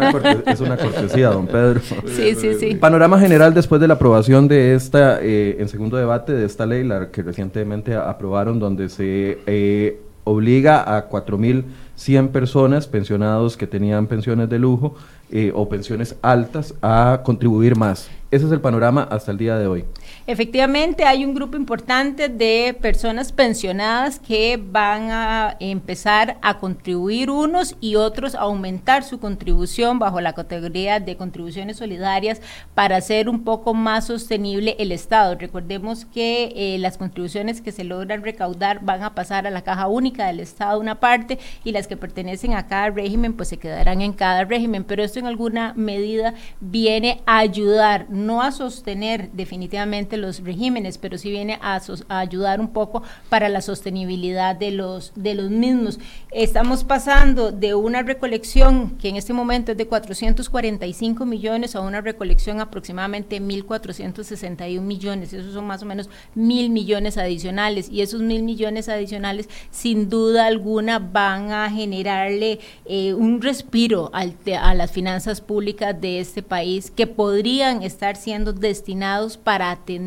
una 0.61 0.77
cortesía, 0.77 1.31
don 1.31 1.47
Pedro. 1.47 1.81
Sí, 2.05 2.35
sí, 2.35 2.53
sí. 2.59 2.75
Panorama 2.75 3.19
general 3.19 3.51
después 3.51 3.81
de 3.81 3.87
la 3.87 3.95
aprobación 3.95 4.47
de 4.47 4.75
esta, 4.75 5.17
eh, 5.19 5.55
en 5.57 5.67
segundo 5.67 5.97
debate 5.97 6.33
de 6.33 6.45
esta 6.45 6.67
ley, 6.67 6.83
la 6.83 7.09
que 7.09 7.23
recientemente 7.23 7.95
aprobaron, 7.95 8.59
donde 8.59 8.87
se 8.87 9.39
eh, 9.47 9.99
obliga 10.25 10.95
a 10.95 11.09
4.100 11.09 12.27
personas, 12.29 12.85
pensionados 12.85 13.57
que 13.57 13.65
tenían 13.65 14.05
pensiones 14.05 14.47
de 14.47 14.59
lujo 14.59 14.93
eh, 15.31 15.51
o 15.55 15.67
pensiones 15.69 16.17
altas, 16.21 16.75
a 16.83 17.21
contribuir 17.23 17.75
más. 17.75 18.11
Ese 18.29 18.45
es 18.45 18.51
el 18.51 18.61
panorama 18.61 19.07
hasta 19.09 19.31
el 19.31 19.39
día 19.39 19.57
de 19.57 19.65
hoy. 19.65 19.85
Efectivamente, 20.31 21.03
hay 21.03 21.25
un 21.25 21.33
grupo 21.33 21.57
importante 21.57 22.29
de 22.29 22.73
personas 22.81 23.33
pensionadas 23.33 24.17
que 24.17 24.57
van 24.57 25.11
a 25.11 25.57
empezar 25.59 26.37
a 26.41 26.57
contribuir 26.57 27.29
unos 27.29 27.75
y 27.81 27.95
otros 27.95 28.33
a 28.35 28.43
aumentar 28.43 29.03
su 29.03 29.19
contribución 29.19 29.99
bajo 29.99 30.21
la 30.21 30.31
categoría 30.31 31.01
de 31.01 31.17
contribuciones 31.17 31.75
solidarias 31.75 32.39
para 32.75 32.95
hacer 32.95 33.27
un 33.27 33.43
poco 33.43 33.73
más 33.73 34.07
sostenible 34.07 34.77
el 34.79 34.93
Estado. 34.93 35.35
Recordemos 35.35 36.05
que 36.05 36.53
eh, 36.55 36.77
las 36.79 36.97
contribuciones 36.97 37.59
que 37.59 37.73
se 37.73 37.83
logran 37.83 38.23
recaudar 38.23 38.79
van 38.85 39.03
a 39.03 39.13
pasar 39.13 39.47
a 39.47 39.51
la 39.51 39.63
caja 39.65 39.89
única 39.89 40.27
del 40.27 40.39
Estado 40.39 40.79
una 40.79 41.01
parte 41.01 41.39
y 41.65 41.73
las 41.73 41.87
que 41.87 41.97
pertenecen 41.97 42.53
a 42.53 42.67
cada 42.67 42.89
régimen 42.89 43.33
pues 43.33 43.49
se 43.49 43.57
quedarán 43.57 43.99
en 43.99 44.13
cada 44.13 44.45
régimen, 44.45 44.85
pero 44.85 45.03
esto 45.03 45.19
en 45.19 45.25
alguna 45.25 45.73
medida 45.75 46.35
viene 46.61 47.19
a 47.25 47.39
ayudar 47.39 48.05
no 48.09 48.41
a 48.41 48.53
sostener 48.53 49.29
definitivamente 49.33 50.20
los 50.21 50.43
regímenes, 50.43 50.97
pero 50.97 51.17
sí 51.17 51.29
viene 51.29 51.59
a, 51.61 51.81
ayudar 52.07 52.59
un 52.59 52.69
poco 52.69 53.03
para 53.29 53.49
la 53.49 53.61
sostenibilidad 53.61 54.55
de 54.55 54.71
los, 54.71 55.11
de 55.15 55.35
los 55.35 55.49
mismos. 55.49 55.99
Estamos 56.31 56.83
pasando 56.83 57.51
de 57.51 57.73
una 57.73 58.03
recolección 58.03 58.97
que 58.97 59.09
en 59.09 59.15
este 59.17 59.33
momento 59.33 59.71
es 59.71 59.77
de 59.77 59.87
445 59.87 61.25
millones 61.25 61.75
a 61.75 61.81
una 61.81 62.01
recolección 62.01 62.61
aproximadamente 62.61 63.41
1.461 63.41 64.81
millones. 64.81 65.33
Esos 65.33 65.53
son 65.53 65.65
más 65.67 65.83
o 65.83 65.85
menos 65.85 66.09
mil 66.35 66.69
millones 66.69 67.17
adicionales 67.17 67.89
y 67.89 68.01
esos 68.01 68.21
mil 68.21 68.43
millones 68.43 68.89
adicionales 68.89 69.49
sin 69.71 70.09
duda 70.09 70.45
alguna 70.45 70.99
van 70.99 71.51
a 71.51 71.69
generarle 71.69 72.59
eh, 72.85 73.13
un 73.13 73.41
respiro 73.41 74.11
a 74.13 74.73
las 74.73 74.91
finanzas 74.91 75.41
públicas 75.41 75.99
de 75.99 76.19
este 76.19 76.43
país 76.43 76.91
que 76.91 77.07
podrían 77.07 77.83
estar 77.83 78.15
siendo 78.15 78.53
destinados 78.53 79.37
para 79.37 79.71
atender 79.71 80.00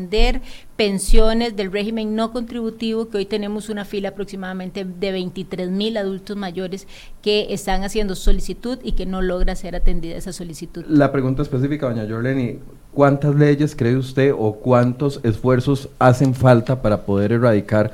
pensiones 0.75 1.55
del 1.55 1.71
régimen 1.71 2.15
no 2.15 2.31
contributivo, 2.31 3.09
que 3.09 3.17
hoy 3.17 3.25
tenemos 3.25 3.69
una 3.69 3.85
fila 3.85 4.09
aproximadamente 4.09 4.85
de 4.85 5.11
23 5.11 5.69
mil 5.69 5.97
adultos 5.97 6.35
mayores 6.35 6.87
que 7.21 7.47
están 7.49 7.83
haciendo 7.83 8.15
solicitud 8.15 8.79
y 8.83 8.93
que 8.93 9.05
no 9.05 9.21
logra 9.21 9.55
ser 9.55 9.75
atendida 9.75 10.15
esa 10.15 10.33
solicitud. 10.33 10.83
La 10.87 11.11
pregunta 11.11 11.41
específica, 11.41 11.87
doña 11.87 12.07
Jorleni, 12.07 12.59
¿cuántas 12.93 13.35
leyes 13.35 13.75
cree 13.75 13.97
usted 13.97 14.33
o 14.37 14.55
cuántos 14.55 15.19
esfuerzos 15.23 15.89
hacen 15.99 16.33
falta 16.33 16.81
para 16.81 17.05
poder 17.05 17.31
erradicar 17.31 17.93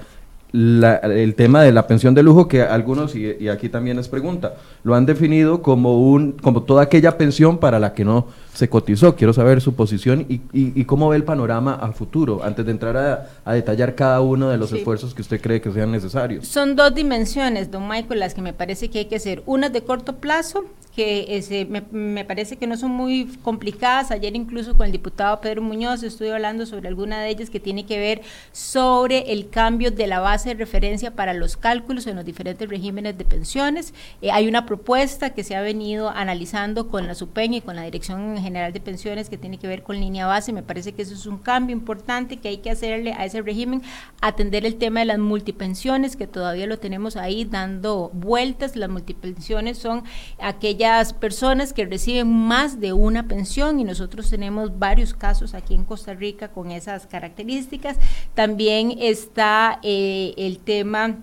el 0.54 1.36
tema 1.36 1.64
de 1.64 1.72
la 1.72 1.88
pensión 1.88 2.14
de 2.14 2.24
lujo 2.24 2.48
que 2.48 2.62
algunos, 2.62 3.16
y, 3.16 3.48
aquí 3.48 3.70
también 3.70 4.00
es 4.00 4.08
pregunta, 4.08 4.56
lo 4.84 4.96
han 4.96 5.06
definido 5.06 5.62
como, 5.62 6.10
un, 6.12 6.34
como 6.34 6.64
toda 6.64 6.84
aquella 6.84 7.18
pensión 7.18 7.58
para 7.58 7.80
la 7.80 7.94
que 7.94 8.04
no 8.04 8.28
se 8.54 8.70
cotizó. 8.70 9.16
Quiero 9.16 9.34
saber 9.34 9.62
su 9.62 9.76
posición 9.76 10.26
y, 10.28 10.42
y, 10.52 10.84
cómo 10.86 11.10
ve 11.10 11.18
el 11.18 11.24
panorama 11.24 11.76
a 11.76 11.92
futuro, 11.94 12.42
antes 12.44 12.66
de 12.66 12.72
entrar 12.72 13.30
a, 13.46 13.54
detallar 13.54 13.96
cada 13.96 14.22
uno 14.22 14.50
de 14.50 14.58
los 14.58 14.72
esfuerzos 14.74 15.14
que 15.14 15.22
usted 15.22 15.40
cree 15.40 15.62
que 15.62 15.72
sean 15.72 15.92
necesarios. 15.92 16.48
Son 16.48 16.76
dos 16.76 16.94
dimensiones, 16.94 17.72
don 17.72 17.88
Michael, 17.88 18.20
las 18.20 18.34
que 18.34 18.42
me 18.42 18.54
parece 18.54 18.90
que 18.90 19.00
hay 19.00 19.06
que 19.06 19.16
hacer. 19.16 19.44
Una 19.46 19.70
de 19.70 19.82
corto 19.84 20.18
plazo, 20.18 20.66
que 20.96 21.38
ese, 21.38 21.66
me, 21.66 21.82
me, 21.92 22.26
parece 22.26 22.58
que 22.58 22.68
no 22.68 22.76
son 22.76 22.92
muy 22.92 23.26
complicadas. 23.42 24.12
Ayer 24.12 24.36
incluso 24.36 24.76
con 24.76 24.86
el 24.86 24.92
diputado 24.92 25.40
Pedro 25.40 25.62
Muñoz 25.62 26.04
estuve 26.04 26.34
hablando 26.34 26.66
sobre 26.66 26.90
alguna 26.90 27.22
de 27.22 27.30
ellas 27.30 27.50
que 27.50 27.60
tiene 27.60 27.86
que 27.86 27.98
ver 27.98 28.22
sobre 28.52 29.32
el 29.32 29.50
cambio 29.50 29.92
de 29.92 30.08
la 30.08 30.20
base 30.20 30.50
de 30.50 30.56
referencia 30.56 31.12
para 31.12 31.34
los 31.34 31.56
cálculos 31.56 32.08
en 32.08 32.18
los 32.18 32.26
diferentes 32.26 32.68
regímenes 32.68 33.18
de 33.18 33.24
pensiones. 33.24 33.94
Eh, 34.22 34.32
hay 34.32 34.48
una 34.48 34.66
propuesta 34.66 35.30
que 35.30 35.44
se 35.44 35.56
ha 35.56 35.62
venido 35.62 36.10
analizando 36.10 36.90
con 36.90 37.08
la 37.08 37.16
SUPEN 37.16 37.54
y 37.54 37.62
con 37.62 37.78
la 37.78 37.84
Dirección 37.84 38.38
General 38.38 38.74
de 38.74 38.82
Pensiones 38.82 39.30
que 39.30 39.38
tiene 39.38 39.58
que 39.58 39.68
ver 39.68 39.84
con 39.84 39.98
línea 39.98 40.28
base. 40.28 40.52
Me 40.52 40.64
parece 40.64 40.92
que 40.92 41.04
eso 41.04 41.14
es 41.14 41.26
un 41.26 41.38
cambio 41.38 41.74
importante 41.74 42.38
que 42.38 42.50
hay 42.50 42.58
que 42.58 42.70
hacerle 42.70 43.14
a 43.14 43.24
ese 43.24 43.42
régimen, 43.42 43.82
atender 44.20 44.66
el 44.66 44.76
tema 44.76 45.00
de 45.00 45.06
las 45.06 45.20
multipensiones, 45.20 46.18
que 46.18 46.28
todavía 46.28 46.68
lo 46.68 46.80
tenemos 46.80 47.16
ahí 47.16 47.46
dando 47.46 48.10
vueltas. 48.14 48.76
Las 48.76 48.90
multipensiones 48.90 49.78
son 49.78 50.04
aquellas 50.40 50.81
personas 51.20 51.74
que 51.74 51.86
reciben 51.86 52.28
más 52.32 52.80
de 52.80 52.94
una 52.94 53.28
pensión 53.28 53.80
y 53.80 53.84
nosotros 53.84 54.30
tenemos 54.30 54.80
varios 54.80 55.14
casos 55.14 55.54
aquí 55.54 55.74
en 55.74 55.84
Costa 55.84 56.14
Rica 56.14 56.50
con 56.50 56.72
esas 56.72 57.08
características. 57.08 57.98
También 58.34 58.96
está 59.00 59.80
eh, 59.84 60.34
el 60.38 60.60
tema 60.60 61.18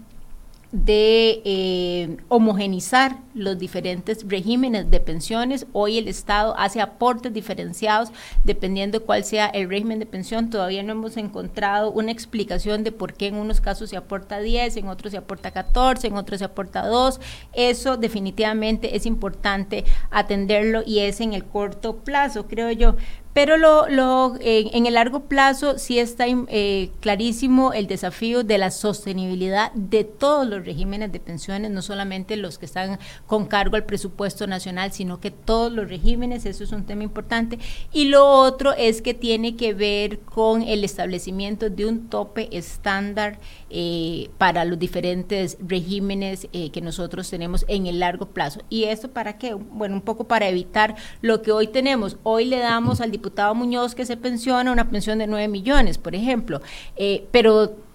de 0.71 1.41
eh, 1.47 2.19
homogenizar 2.29 3.17
los 3.33 3.59
diferentes 3.59 4.29
regímenes 4.29 4.91
de 4.91 5.01
pensiones. 5.01 5.67
Hoy 5.73 5.97
el 5.97 6.09
Estado 6.09 6.55
hace 6.59 6.83
aportes 6.83 7.33
diferenciados 7.33 8.11
dependiendo 8.45 8.99
de 8.99 9.05
cuál 9.05 9.25
sea 9.25 9.47
el 9.47 9.71
régimen 9.71 9.99
de 9.99 10.05
pensión. 10.05 10.51
Todavía 10.51 10.83
no 10.83 10.93
hemos 10.93 11.17
encontrado 11.17 11.91
una 11.91 12.13
explicación 12.13 12.85
de 12.85 12.93
por 12.93 13.15
qué 13.15 13.29
en 13.29 13.37
unos 13.37 13.63
casos 13.63 13.89
se 13.89 13.97
aporta 13.97 14.41
10, 14.41 14.77
en 14.77 14.89
otros 14.89 15.13
se 15.13 15.19
aporta 15.19 15.53
14, 15.53 16.07
en 16.07 16.17
otros 16.17 16.41
se 16.41 16.45
aporta 16.45 16.87
2. 16.87 17.19
Eso 17.55 17.97
definitivamente 17.97 18.95
es 18.95 19.07
importante 19.07 19.85
atenderlo 20.11 20.83
y 20.85 21.01
es 21.01 21.23
en 21.23 21.33
el 21.33 21.45
corto 21.45 21.97
plazo, 21.97 22.47
creo 22.47 22.71
yo. 22.73 22.97
Pero 23.38 23.57
lo, 23.57 23.88
lo, 23.88 24.35
en 24.40 24.87
el 24.87 24.95
largo 24.95 25.21
plazo 25.21 25.78
sí 25.78 26.00
está 26.00 26.25
eh, 26.26 26.90
clarísimo 26.99 27.73
el 27.73 27.87
desafío 27.87 28.42
de 28.42 28.59
la 28.59 28.73
sostenibilidad 28.73 29.71
de 29.75 30.02
todos 30.02 30.45
los 30.45 30.64
regímenes 30.64 31.12
de 31.12 31.21
pensiones, 31.21 31.71
no 31.71 31.80
solamente 31.80 32.37
los 32.37 32.59
que 32.59 32.66
están 32.66 32.99
con 33.28 33.47
cargo 33.47 33.76
al 33.76 33.85
presupuesto 33.85 34.49
nacional, 34.49 34.90
sino 34.90 35.21
que 35.21 35.30
todos 35.30 35.71
los 35.71 35.88
regímenes, 35.88 36.47
eso 36.47 36.64
es 36.64 36.73
un 36.73 36.85
tema 36.85 37.04
importante. 37.04 37.61
Y 37.92 38.07
lo 38.07 38.26
otro 38.28 38.73
es 38.73 39.02
que 39.02 39.14
tiene 39.14 39.54
que 39.54 39.73
ver 39.73 40.18
con 40.18 40.62
el 40.62 40.83
establecimiento 40.83 41.71
de 41.71 41.87
un 41.87 42.09
tope 42.09 42.49
estándar 42.50 43.38
eh, 43.71 44.30
para 44.38 44.64
los 44.64 44.80
diferentes 44.80 45.59
regímenes 45.61 46.49
eh, 46.52 46.71
que 46.71 46.80
nosotros 46.80 47.30
tenemos 47.30 47.64
en 47.68 47.87
el 47.87 48.00
largo 48.00 48.30
plazo. 48.30 48.62
¿Y 48.68 48.85
esto 48.85 49.12
para 49.12 49.38
qué? 49.38 49.54
Bueno, 49.54 49.95
un 49.95 50.02
poco 50.02 50.25
para 50.25 50.49
evitar 50.49 50.97
lo 51.23 51.40
que 51.40 51.52
hoy 51.52 51.68
tenemos. 51.68 52.16
Hoy 52.25 52.45
le 52.45 52.59
damos 52.59 53.00
al 53.00 53.12
diputado 53.12 53.27
Muñoz 53.54 53.94
que 53.94 54.06
se 54.06 54.16
pensiona 54.16 54.73
una 54.73 54.90
pensión 54.90 55.18
de 55.18 55.26
9 55.26 55.49
millones, 55.49 55.99
por 55.99 56.14
ejemplo, 56.14 56.61
eh, 56.97 57.26
pero 57.30 57.88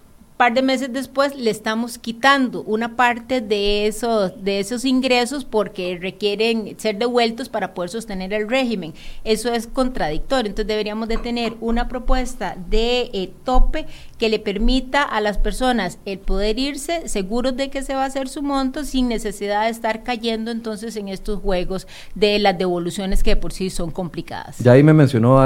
par 0.44 0.54
de 0.54 0.62
meses 0.62 0.92
después 0.92 1.38
le 1.38 1.50
estamos 1.50 1.98
quitando 1.98 2.64
una 2.64 2.98
parte 2.98 3.40
de 3.40 3.88
esos, 3.88 4.44
de 4.44 4.60
esos 4.60 4.84
ingresos 4.84 5.46
porque 5.46 5.98
requieren 6.02 6.76
ser 6.78 6.98
devueltos 6.98 7.48
para 7.48 7.74
poder 7.74 7.92
sostener 7.92 8.34
el 8.34 8.50
régimen. 8.50 8.94
Eso 9.24 9.54
es 9.54 9.68
contradictorio. 9.68 10.50
Entonces 10.50 10.68
deberíamos 10.68 11.08
de 11.08 11.16
tener 11.16 11.54
una 11.62 11.88
propuesta 11.88 12.58
de 12.70 13.10
eh, 13.14 13.32
tope 13.46 13.86
que 14.18 14.28
le 14.28 14.38
permita 14.38 15.04
a 15.04 15.22
las 15.22 15.38
personas 15.38 15.98
el 16.04 16.20
poder 16.20 16.60
irse 16.60 17.08
seguros 17.08 17.56
de 17.56 17.70
que 17.70 17.82
se 17.82 17.94
va 17.94 18.04
a 18.04 18.08
hacer 18.08 18.28
su 18.28 18.42
monto 18.42 18.84
sin 18.84 19.08
necesidad 19.08 19.64
de 19.64 19.70
estar 19.70 20.04
cayendo 20.04 20.52
entonces 20.52 20.98
en 20.98 21.08
estos 21.08 21.40
juegos 21.40 21.88
de 22.16 22.38
las 22.40 22.58
devoluciones 22.58 23.24
que 23.24 23.30
de 23.30 23.36
por 23.38 23.54
sí 23.54 23.70
son 23.70 23.92
complicadas. 23.92 24.60
Ya 24.60 24.74
ahí 24.74 24.84
me 24.84 24.94
mencionó 24.94 25.38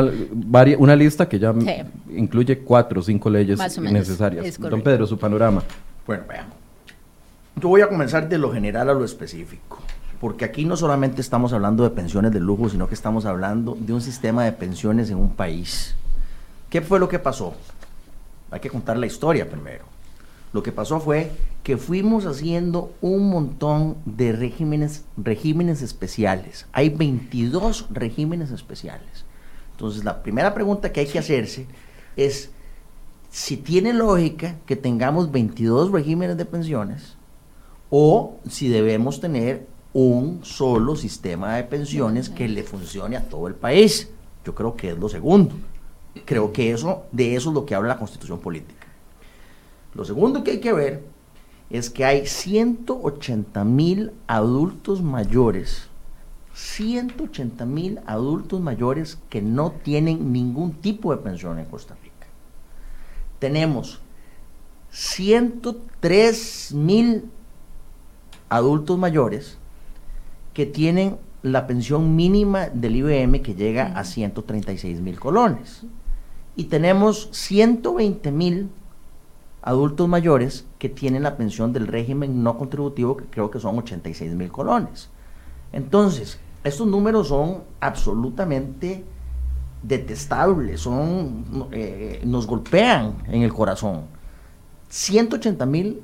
una 0.80 0.96
lista 0.96 1.30
que 1.30 1.38
ya 1.38 1.54
incluye 2.16 2.58
cuatro 2.60 3.01
o 3.01 3.04
cinco 3.04 3.30
leyes 3.30 3.60
necesarias. 3.80 4.58
Pedro, 4.88 5.06
su 5.06 5.20
panorama. 5.20 5.63
Bueno, 6.06 6.24
veamos. 6.29 6.53
Yo 7.58 7.67
voy 7.67 7.82
a 7.82 7.89
comenzar 7.89 8.29
de 8.29 8.38
lo 8.38 8.53
general 8.53 8.89
a 8.89 8.94
lo 8.94 9.03
específico, 9.03 9.79
porque 10.22 10.46
aquí 10.46 10.63
no 10.63 10.77
solamente 10.77 11.20
estamos 11.20 11.51
hablando 11.51 11.84
de 11.84 11.89
pensiones 11.89 12.32
de 12.32 12.39
lujo, 12.39 12.70
sino 12.70 12.88
que 12.88 12.94
estamos 12.94 13.25
hablando 13.25 13.75
de 13.77 13.91
un 13.91 14.00
sistema 14.00 14.46
de 14.46 14.53
pensiones 14.53 15.10
en 15.10 15.17
un 15.17 15.32
país. 15.32 15.98
¿Qué 16.70 16.79
fue 16.79 17.01
lo 17.01 17.10
que 17.10 17.20
pasó? 17.20 17.53
Hay 18.50 18.62
que 18.62 18.70
contar 18.70 18.96
la 18.98 19.08
historia 19.08 19.50
primero. 19.50 19.84
Lo 20.53 20.63
que 20.63 20.72
pasó 20.72 21.01
fue 21.01 21.34
que 21.63 21.75
fuimos 21.75 22.25
haciendo 22.25 22.94
un 23.01 23.29
montón 23.29 23.98
de 24.06 24.32
regímenes, 24.32 25.03
regímenes 25.17 25.82
especiales. 25.82 26.65
Hay 26.72 26.88
22 26.88 27.88
regímenes 27.89 28.51
especiales. 28.51 29.25
Entonces, 29.72 30.06
la 30.06 30.24
primera 30.24 30.53
pregunta 30.53 30.94
que 30.94 31.01
hay 31.01 31.08
que 31.08 31.20
hacerse 31.20 31.67
es, 32.15 32.51
si 33.38 33.56
tiene 33.56 33.94
lógica 33.94 34.56
que 34.65 34.75
tengamos 34.75 35.32
22 35.32 35.91
regímenes 35.91 36.38
de 36.38 36.46
pensiones 36.46 37.17
o 37.91 38.39
si 38.50 38.67
debemos 38.67 39.22
tener 39.22 39.67
un 39.94 40.44
solo 40.44 40.96
sistema 40.96 41.56
de 41.56 41.63
pensiones 41.63 42.32
que 42.32 42.48
le 42.48 42.63
funcione 42.63 43.15
a 43.15 43.29
todo 43.29 43.48
el 43.48 43.53
país. 43.53 44.10
Yo 44.44 44.56
creo 44.56 44.75
que 44.75 44.89
es 44.89 44.98
lo 44.98 45.08
segundo. 45.08 45.53
Creo 46.25 46.51
que 46.51 46.72
eso, 46.72 47.03
de 47.12 47.36
eso 47.36 47.50
es 47.50 47.53
lo 47.53 47.63
que 47.63 47.75
habla 47.75 47.89
la 47.89 48.00
constitución 48.00 48.39
política. 48.39 48.88
Lo 49.94 50.03
segundo 50.03 50.44
que 50.44 50.51
hay 50.51 50.60
que 50.60 50.74
ver 50.74 51.03
es 51.70 51.91
que 51.91 52.06
hay 52.06 52.25
180 52.25 53.63
mil 53.65 54.13
adultos 54.25 55.03
mayores, 55.03 55.89
180 56.56 57.67
mil 57.67 58.00
adultos 58.08 58.60
mayores 58.62 59.20
que 59.29 59.44
no 59.44 59.74
tienen 59.74 60.34
ningún 60.34 60.74
tipo 60.74 61.15
de 61.15 61.22
pensión 61.22 61.60
en 61.60 61.65
Costa 61.65 61.94
Rica 62.01 62.07
tenemos 63.39 64.01
103 64.91 66.74
mil 66.74 67.29
adultos 68.50 68.98
mayores 68.98 69.58
que 70.53 70.65
tienen 70.65 71.17
la 71.44 71.67
pensión 71.67 72.15
mínima 72.15 72.70
del 72.70 72.96
IBM 72.96 73.41
que 73.41 73.56
llega 73.56 73.98
a 73.98 74.03
136 74.03 75.01
mil 75.01 75.20
colones. 75.20 75.84
Y 76.56 76.65
tenemos 76.65 77.29
120 77.32 78.32
mil 78.32 78.70
adultos 79.62 80.08
mayores 80.08 80.65
que 80.79 80.89
tienen 80.89 81.24
la 81.24 81.38
pensión 81.38 81.74
del 81.74 81.88
régimen 81.88 82.41
no 82.41 82.58
contributivo, 82.58 83.17
que 83.17 83.25
creo 83.25 83.51
que 83.51 83.60
son 83.60 83.77
86 83.77 84.34
mil 84.34 84.51
colones. 84.51 85.10
Entonces, 85.74 86.39
estos 86.63 86.88
números 86.88 87.27
son 87.27 87.63
absolutamente 87.79 89.03
detestables, 89.84 90.82
son, 90.82 91.70
eh, 91.72 92.22
nos 92.26 92.48
golpean 92.48 93.16
en 93.28 93.44
el 93.44 93.54
corazón. 93.54 94.04
180 94.90 95.66
mil 95.66 96.02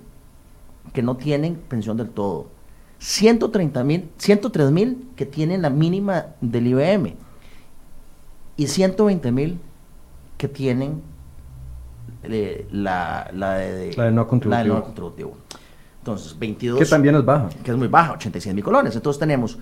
que 0.94 1.02
no 1.02 1.18
tienen 1.18 1.56
pensión 1.56 1.98
del 1.98 2.10
todo. 2.10 2.48
130 3.00 3.84
mil, 3.84 4.10
103 4.18 4.72
mil 4.72 5.10
que 5.16 5.26
tienen 5.26 5.62
la 5.62 5.70
mínima 5.70 6.28
del 6.42 6.68
IBM. 6.68 7.16
Y 8.56 8.68
120 8.68 9.32
mil 9.32 9.60
que 10.38 10.48
tienen 10.48 11.02
eh, 12.24 12.68
la, 12.72 13.30
la, 13.34 13.56
de, 13.56 13.94
la, 13.96 14.12
no 14.12 14.28
contributivo. 14.28 15.38
Entonces, 16.00 16.38
22. 16.38 16.80
Que 16.80 16.86
también 16.86 17.16
es 17.16 17.26
baja. 17.26 17.50
Que 17.64 17.72
es 17.72 17.78
muy 17.78 17.88
baja, 17.88 18.14
86 18.14 18.54
mil 18.54 18.64
colones. 18.64 18.96
Entonces 18.96 19.20
tenemos 19.20 19.58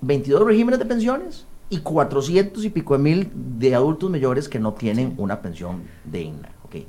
22 0.00 0.46
regímenes 0.46 0.78
de 0.78 0.86
pensiones, 0.86 1.46
y 1.70 1.78
400 1.78 2.64
y 2.64 2.70
pico 2.70 2.94
de 2.94 3.02
mil 3.02 3.30
de 3.34 3.74
adultos 3.74 4.10
mayores 4.10 4.48
que 4.48 4.58
no 4.58 4.74
tienen 4.74 5.14
una 5.16 5.40
pensión 5.40 5.84
digna. 6.04 6.50
¿okay? 6.64 6.86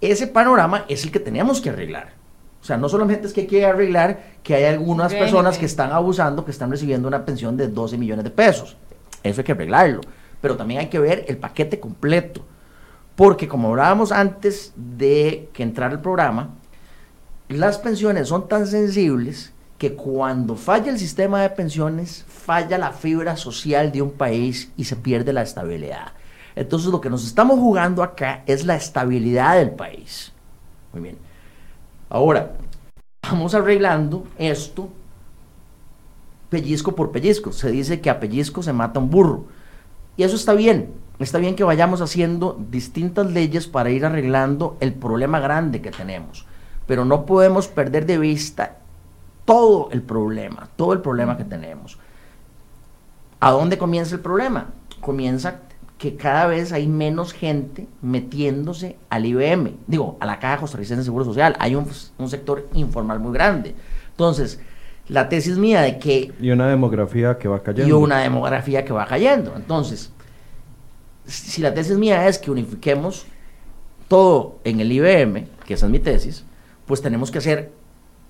Ese 0.00 0.28
panorama 0.28 0.84
es 0.88 1.04
el 1.04 1.10
que 1.10 1.20
tenemos 1.20 1.60
que 1.60 1.70
arreglar. 1.70 2.12
O 2.62 2.64
sea, 2.64 2.78
no 2.78 2.88
solamente 2.88 3.26
es 3.26 3.34
que 3.34 3.42
hay 3.42 3.46
que 3.46 3.66
arreglar 3.66 4.22
que 4.42 4.54
hay 4.54 4.64
algunas 4.64 5.12
personas 5.12 5.58
que 5.58 5.66
están 5.66 5.92
abusando, 5.92 6.46
que 6.46 6.50
están 6.50 6.70
recibiendo 6.70 7.06
una 7.06 7.26
pensión 7.26 7.58
de 7.58 7.68
12 7.68 7.98
millones 7.98 8.24
de 8.24 8.30
pesos. 8.30 8.76
Eso 9.22 9.40
hay 9.40 9.44
que 9.44 9.52
arreglarlo. 9.52 10.00
Pero 10.40 10.56
también 10.56 10.80
hay 10.80 10.86
que 10.86 10.98
ver 10.98 11.26
el 11.28 11.36
paquete 11.36 11.78
completo. 11.78 12.42
Porque 13.16 13.48
como 13.48 13.68
hablábamos 13.68 14.12
antes 14.12 14.72
de 14.76 15.50
que 15.52 15.62
entrara 15.62 15.92
el 15.92 16.00
programa, 16.00 16.54
las 17.48 17.78
pensiones 17.78 18.28
son 18.28 18.48
tan 18.48 18.66
sensibles 18.66 19.52
que 19.76 19.94
cuando 19.94 20.56
falla 20.56 20.90
el 20.90 20.98
sistema 20.98 21.42
de 21.42 21.50
pensiones, 21.50 22.24
falla 22.44 22.76
la 22.76 22.92
fibra 22.92 23.36
social 23.38 23.90
de 23.90 24.02
un 24.02 24.10
país 24.10 24.70
y 24.76 24.84
se 24.84 24.96
pierde 24.96 25.32
la 25.32 25.42
estabilidad. 25.42 26.12
Entonces 26.54 26.90
lo 26.90 27.00
que 27.00 27.08
nos 27.08 27.24
estamos 27.26 27.58
jugando 27.58 28.02
acá 28.02 28.42
es 28.46 28.66
la 28.66 28.76
estabilidad 28.76 29.56
del 29.56 29.70
país. 29.70 30.32
Muy 30.92 31.02
bien. 31.02 31.18
Ahora, 32.10 32.52
vamos 33.22 33.54
arreglando 33.54 34.26
esto 34.38 34.90
pellizco 36.50 36.94
por 36.94 37.12
pellizco. 37.12 37.50
Se 37.50 37.70
dice 37.70 38.00
que 38.02 38.10
a 38.10 38.20
pellizco 38.20 38.62
se 38.62 38.74
mata 38.74 39.00
un 39.00 39.10
burro. 39.10 39.46
Y 40.18 40.22
eso 40.22 40.36
está 40.36 40.52
bien. 40.52 40.92
Está 41.18 41.38
bien 41.38 41.56
que 41.56 41.64
vayamos 41.64 42.02
haciendo 42.02 42.58
distintas 42.70 43.30
leyes 43.32 43.68
para 43.68 43.90
ir 43.90 44.04
arreglando 44.04 44.76
el 44.80 44.92
problema 44.92 45.40
grande 45.40 45.80
que 45.80 45.90
tenemos. 45.90 46.46
Pero 46.86 47.06
no 47.06 47.24
podemos 47.24 47.68
perder 47.68 48.04
de 48.04 48.18
vista 48.18 48.76
todo 49.46 49.88
el 49.92 50.02
problema, 50.02 50.68
todo 50.76 50.92
el 50.92 51.00
problema 51.00 51.38
que 51.38 51.44
tenemos. 51.44 51.98
¿A 53.40 53.50
dónde 53.50 53.78
comienza 53.78 54.14
el 54.14 54.20
problema? 54.20 54.70
Comienza 55.00 55.60
que 55.98 56.16
cada 56.16 56.46
vez 56.46 56.72
hay 56.72 56.86
menos 56.86 57.32
gente 57.32 57.86
metiéndose 58.02 58.96
al 59.10 59.26
IBM, 59.26 59.76
digo, 59.86 60.16
a 60.20 60.26
la 60.26 60.38
Caja 60.38 60.58
Costarricense 60.58 61.00
de 61.00 61.04
Seguro 61.04 61.24
Social. 61.24 61.56
Hay 61.58 61.74
un, 61.74 61.86
sector 62.28 62.68
informal 62.74 63.20
muy 63.20 63.32
grande. 63.32 63.74
Entonces, 64.10 64.60
la 65.08 65.28
tesis 65.28 65.56
mía 65.56 65.82
de 65.82 65.98
que... 65.98 66.32
Y 66.40 66.50
una 66.50 66.68
demografía 66.68 67.38
que 67.38 67.48
va 67.48 67.62
cayendo. 67.62 67.88
Y 67.88 67.92
una 67.92 68.18
demografía 68.18 68.84
que 68.84 68.92
va 68.92 69.06
cayendo. 69.06 69.54
Entonces, 69.56 70.12
si 71.26 71.62
la 71.62 71.72
tesis 71.72 71.96
mía 71.96 72.28
es 72.28 72.38
que 72.38 72.50
unifiquemos 72.50 73.26
todo 74.08 74.58
en 74.64 74.80
el 74.80 74.92
IBM, 74.92 75.46
que 75.64 75.74
esa 75.74 75.86
es 75.86 75.92
mi 75.92 76.00
tesis, 76.00 76.44
pues 76.86 77.00
tenemos 77.00 77.30
que 77.30 77.38
hacer 77.38 77.72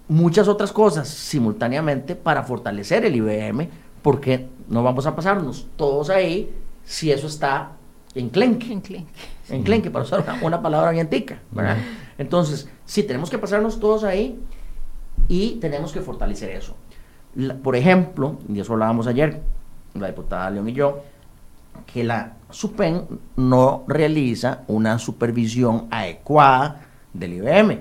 muchas 0.07 0.49
otras 0.49 0.73
cosas 0.73 1.09
simultáneamente 1.09 2.15
para 2.15 2.43
fortalecer 2.43 3.05
el 3.05 3.17
IBM, 3.17 3.69
porque 4.05 4.47
no 4.69 4.83
vamos 4.83 5.07
a 5.07 5.17
pasarnos 5.17 5.67
todos 5.77 6.11
ahí 6.11 6.55
si 6.85 7.11
eso 7.11 7.27
está 7.27 7.73
enclenque. 8.15 8.71
Enclenque. 8.71 9.11
Enclenque, 9.49 9.91
para 9.91 10.05
usar 10.05 10.23
una, 10.43 10.61
palabra 10.61 10.91
bien 10.91 11.09
tica, 11.09 11.41
¿verdad? 11.51 11.79
Entonces, 12.19 12.69
sí, 12.85 13.05
tenemos 13.05 13.31
que 13.31 13.39
pasarnos 13.39 13.81
todos 13.81 14.05
ahí 14.05 14.39
y 15.27 15.53
tenemos 15.53 15.91
que 15.91 16.03
fortalecer 16.03 16.51
eso. 16.51 16.77
por 17.63 17.77
ejemplo, 17.77 18.37
y 18.47 18.61
eso 18.61 18.75
hablábamos 18.75 19.07
ayer, 19.07 19.41
la 19.95 20.09
diputada 20.09 20.51
León 20.51 20.69
y 20.69 20.75
yo, 20.75 21.01
que 21.91 22.05
la 22.05 22.35
SUPEN 22.51 23.07
no 23.37 23.85
realiza 23.89 24.65
una 24.67 24.99
supervisión 24.99 25.89
adecuada 25.91 26.83
del 27.15 27.33
IBM, 27.33 27.79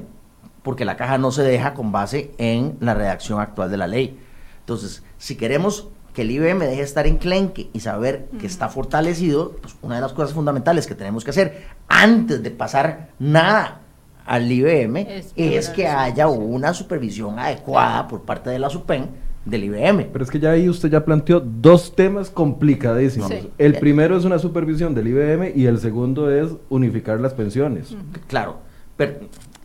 porque 0.63 0.86
la 0.86 0.96
caja 0.96 1.18
no 1.18 1.32
se 1.32 1.44
deja 1.44 1.74
con 1.74 1.92
base 1.92 2.34
en 2.38 2.77
la 2.80 2.94
redacción 2.94 3.42
actual 3.42 3.70
de 3.70 3.75
la 3.75 3.88
ley. 3.88 4.18
Entonces, 4.62 5.03
si 5.18 5.36
queremos 5.36 5.89
que 6.13 6.22
el 6.22 6.32
IBM 6.32 6.60
deje 6.60 6.77
de 6.77 6.84
estar 6.84 7.08
en 7.08 7.17
clenque 7.17 7.70
y 7.74 7.79
saber 7.79 8.27
que 8.39 8.48
está 8.48 8.70
fortalecido, 8.70 9.53
pues 9.62 9.75
una 9.82 9.96
de 9.96 10.01
las 10.01 10.13
cosas 10.13 10.34
fundamentales 10.34 10.86
que 10.88 10.96
tenemos 10.96 11.24
que 11.24 11.32
hacer 11.32 11.63
antes 11.88 12.43
de 12.43 12.51
pasar 12.51 13.10
nada 13.20 13.82
al 14.25 14.50
IBM 14.50 15.08
es, 15.36 15.70
que 15.70 15.88
haya 15.88 16.27
una 16.27 16.74
supervisión 16.74 17.39
adecuada 17.39 18.08
por 18.08 18.22
parte 18.22 18.50
de 18.50 18.60
la 18.60 18.70
SUPEN 18.70 19.10
del 19.46 19.65
IBM. 19.65 20.10
Pero 20.13 20.24
es 20.24 20.32
que 20.32 20.39
ya 20.39 20.51
ahí 20.51 20.70
usted 20.70 20.89
ya 20.89 21.03
planteó 21.03 21.39
dos 21.41 21.96
temas 21.96 22.29
complicadísimos. 22.29 23.32
El 23.58 23.74
primero 23.79 24.15
es 24.15 24.24
una 24.24 24.39
supervisión 24.39 24.93
del 24.96 25.08
IBM 25.08 25.51
y 25.55 25.65
el 25.65 25.79
segundo 25.79 26.32
es 26.32 26.51
unificar 26.70 27.20
las 27.20 27.34
pensiones. 27.34 27.96
Claro, 28.27 28.58
pero 28.96 29.13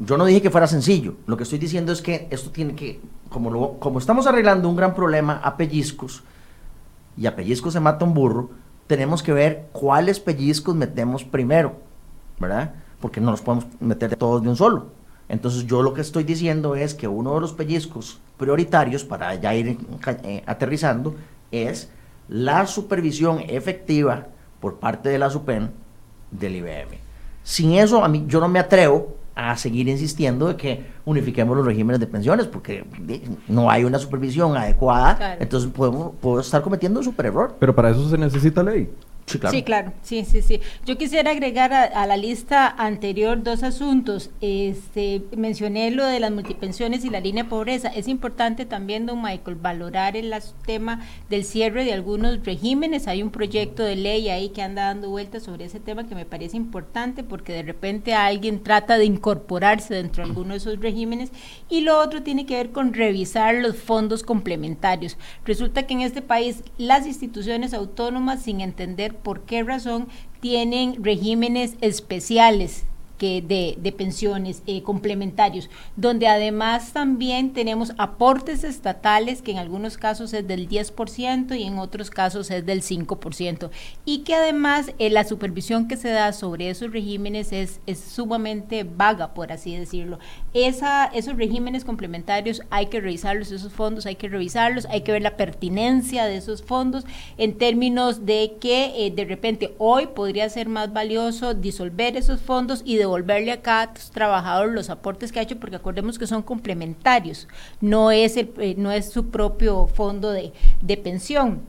yo 0.01 0.17
no 0.17 0.25
dije 0.25 0.43
que 0.43 0.51
fuera 0.51 0.67
sencillo. 0.67 1.15
Lo 1.27 1.37
que 1.37 1.45
estoy 1.45 1.59
diciendo 1.59 1.93
es 1.93 2.03
que 2.03 2.27
esto 2.31 2.51
tiene 2.51 2.75
que, 2.75 3.01
como, 3.29 3.51
lo, 3.51 3.75
como 3.79 3.99
estamos 3.99 4.27
arreglando 4.27 4.69
un 4.69 4.77
gran 4.77 4.95
problema 4.95 5.41
a 5.43 5.57
pellizcos, 5.57 6.25
y 7.19 7.27
a 7.27 7.35
pellizcos 7.35 7.73
se 7.73 7.81
mata 7.81 8.05
un 8.05 8.15
burro, 8.15 8.51
tenemos 8.87 9.23
que 9.23 9.33
ver 9.33 9.69
cuáles 9.73 10.21
pellizcos 10.21 10.75
metemos 10.75 11.25
primero, 11.25 11.77
¿verdad? 12.39 12.75
Porque 13.01 13.21
no 13.21 13.31
los 13.31 13.43
podemos 13.43 13.67
meter 13.81 14.17
todos 14.17 14.43
de 14.43 14.49
un 14.49 14.57
solo. 14.57 14.87
Entonces 15.29 15.67
yo 15.67 15.83
lo 15.83 15.93
que 15.93 16.01
estoy 16.01 16.25
diciendo 16.25 16.75
es 16.75 16.95
que 16.95 17.07
uno 17.07 17.35
de 17.35 17.41
los 17.41 17.53
pellizcos 17.53 18.19
prioritarios 18.39 19.05
para 19.05 19.35
ya 19.35 19.55
ir 19.55 19.79
eh, 20.23 20.43
aterrizando 20.47 21.15
es 21.51 21.91
la 22.29 22.67
supervisión 22.67 23.41
efectiva 23.47 24.29
por 24.61 24.79
parte 24.79 25.11
de 25.11 25.19
la 25.19 25.29
SUPEN 25.29 25.71
del 26.31 26.57
IBM. 26.57 26.99
Sin 27.43 27.73
eso, 27.73 28.05
a 28.05 28.09
mí 28.09 28.25
yo 28.27 28.41
no 28.41 28.49
me 28.49 28.59
atrevo 28.59 29.18
a 29.39 29.57
seguir 29.57 29.87
insistiendo 29.87 30.49
de 30.49 30.57
que 30.57 30.85
unifiquemos 31.05 31.57
los 31.57 31.65
regímenes 31.65 32.01
de 32.01 32.09
pensiones, 32.09 32.49
porque 32.49 32.85
no 33.47 33.71
hay 33.71 33.85
una 33.85 34.01
supervisión 34.01 34.57
adecuada, 34.57 35.37
entonces 35.39 35.71
podemos, 35.71 36.11
puedo 36.21 36.41
estar 36.41 36.61
cometiendo 36.61 36.99
un 36.99 37.05
super 37.05 37.27
error. 37.27 37.55
Pero 37.61 37.73
para 37.73 37.91
eso 37.91 38.09
se 38.09 38.19
necesita 38.19 38.65
ley. 38.65 38.91
Sí, 39.29 39.63
claro. 39.63 39.93
Sí, 40.03 40.25
sí, 40.25 40.43
sí, 40.43 40.61
Yo 40.87 40.97
quisiera 40.97 41.31
agregar 41.31 41.73
a, 41.73 42.07
la 42.07 42.17
lista 42.17 42.69
anterior 42.69 43.43
dos 43.43 43.63
asuntos. 43.63 44.31
Este, 44.41 45.23
mencioné 45.37 45.91
lo 45.91 46.07
de 46.07 46.21
las 46.21 46.31
multipensiones 46.31 47.05
y 47.05 47.11
la 47.11 47.21
línea 47.21 47.45
de 47.45 47.51
pobreza. 47.51 47.89
Es 47.89 48.09
importante 48.09 48.65
también, 48.65 49.07
don 49.07 49.23
Michael, 49.23 49.57
valorar 49.57 50.17
el 50.17 50.35
tema 50.65 51.05
del 51.29 51.45
cierre 51.45 51.85
de 51.85 51.93
algunos 51.93 52.45
regímenes. 52.45 53.07
Hay 53.07 53.23
un 53.23 53.31
proyecto 53.31 53.83
de 53.83 53.97
ley 53.97 54.29
ahí 54.29 54.49
que 54.49 54.63
anda 54.63 54.87
dando 54.87 55.11
vueltas 55.11 55.43
sobre 55.43 55.67
ese 55.67 55.81
tema 55.81 56.07
que 56.07 56.15
me 56.15 56.25
parece 56.25 56.57
importante 56.57 57.23
porque 57.23 57.53
de 57.53 57.63
repente 57.63 58.15
alguien 58.15 58.63
trata 58.63 58.97
de 58.97 59.05
incorporarse 59.05 59.95
dentro 59.95 60.25
de 60.25 60.31
alguno 60.31 60.51
de 60.51 60.59
esos 60.59 60.81
regímenes. 60.81 61.31
Y 61.69 61.83
lo 61.83 61.99
otro 61.99 62.23
tiene 62.23 62.47
que 62.47 62.57
ver 62.57 62.71
con 62.71 62.95
revisar 62.95 63.55
los 63.57 63.77
fondos 63.77 64.23
complementarios. 64.23 65.17
Resulta 65.45 65.87
que 65.87 65.95
en 65.95 66.01
este 66.01 66.23
país 66.23 66.63
las 66.79 67.07
instituciones 67.07 67.75
autónomas, 67.75 68.43
sin 68.43 68.61
entender 68.61 69.18
por 69.19 69.43
qué 69.43 69.63
razón 69.63 70.09
tienen 70.41 71.03
regímenes 71.03 71.77
especiales 71.81 72.85
que 73.19 73.43
de, 73.43 73.77
de 73.79 73.93
pensiones 73.93 74.63
eh, 74.67 74.83
complementarios, 74.83 75.69
donde 75.97 76.29
además 76.29 76.93
también 76.93 77.53
tenemos 77.53 77.93
aportes 77.99 78.65
estatales 78.65 79.43
que 79.43 79.51
en 79.51 79.59
algunos 79.59 79.99
casos 79.99 80.33
es 80.33 80.47
del 80.47 80.69
10% 80.69 81.59
y 81.59 81.65
en 81.65 81.79
otros 81.79 82.11
casos 82.11 82.51
es 82.51 82.65
del 82.65 82.83
5%, 82.83 83.71
y 84.05 84.19
que 84.19 84.35
además 84.35 84.93
eh, 84.99 85.11
la 85.11 85.25
supervisión 85.25 85.89
que 85.89 85.97
se 85.97 86.11
da 86.11 86.33
sobre 86.33 86.71
esos 86.71 86.93
regímenes 86.93 87.53
es, 87.53 87.81
es 87.87 87.99
sumamente 87.99 88.85
vaga, 88.85 89.35
por 89.35 89.53
así 89.53 89.77
decirlo. 89.77 90.19
Esa, 90.55 91.07
esos 91.07 91.37
regímenes 91.37 91.85
complementarios 91.85 92.63
hay 92.71 92.87
que 92.87 93.01
revisarlos, 93.01 93.51
esos 93.51 93.73
fondos 93.73 94.07
hay 94.07 94.15
que 94.15 94.29
revisarlos, 94.29 94.87
hay 94.87 95.03
que 95.03 95.13
ver 95.13 95.23
la 95.23 95.37
pertinencia 95.37 96.25
de 96.25 96.37
esos 96.37 96.63
fondos 96.63 97.05
en 97.37 97.59
términos 97.59 98.25
de 98.25 98.57
que 98.61 99.07
eh, 99.07 99.11
de 99.11 99.25
repente 99.25 99.75
hoy 99.79 100.07
podría 100.07 100.49
ser 100.49 100.69
más 100.69 100.93
valioso 100.93 101.55
disolver 101.55 102.17
esos 102.17 102.41
fondos 102.41 102.83
y 102.85 102.97
de 102.97 103.08
devolverle 103.09 103.53
a 103.53 103.63
cada 103.63 103.93
trabajador 104.13 104.73
los 104.73 104.91
aportes 104.91 105.33
que 105.33 105.41
ha 105.41 105.43
hecho, 105.43 105.59
porque 105.59 105.77
acordemos 105.77 106.19
que 106.19 106.27
son 106.27 106.43
complementarios, 106.43 107.49
no 107.81 108.11
es, 108.11 108.37
el, 108.37 108.53
eh, 108.59 108.75
no 108.77 108.93
es 108.93 109.11
su 109.11 109.31
propio 109.31 109.87
fondo 109.87 110.31
de, 110.31 110.53
de 110.81 110.97
pensión 110.97 111.63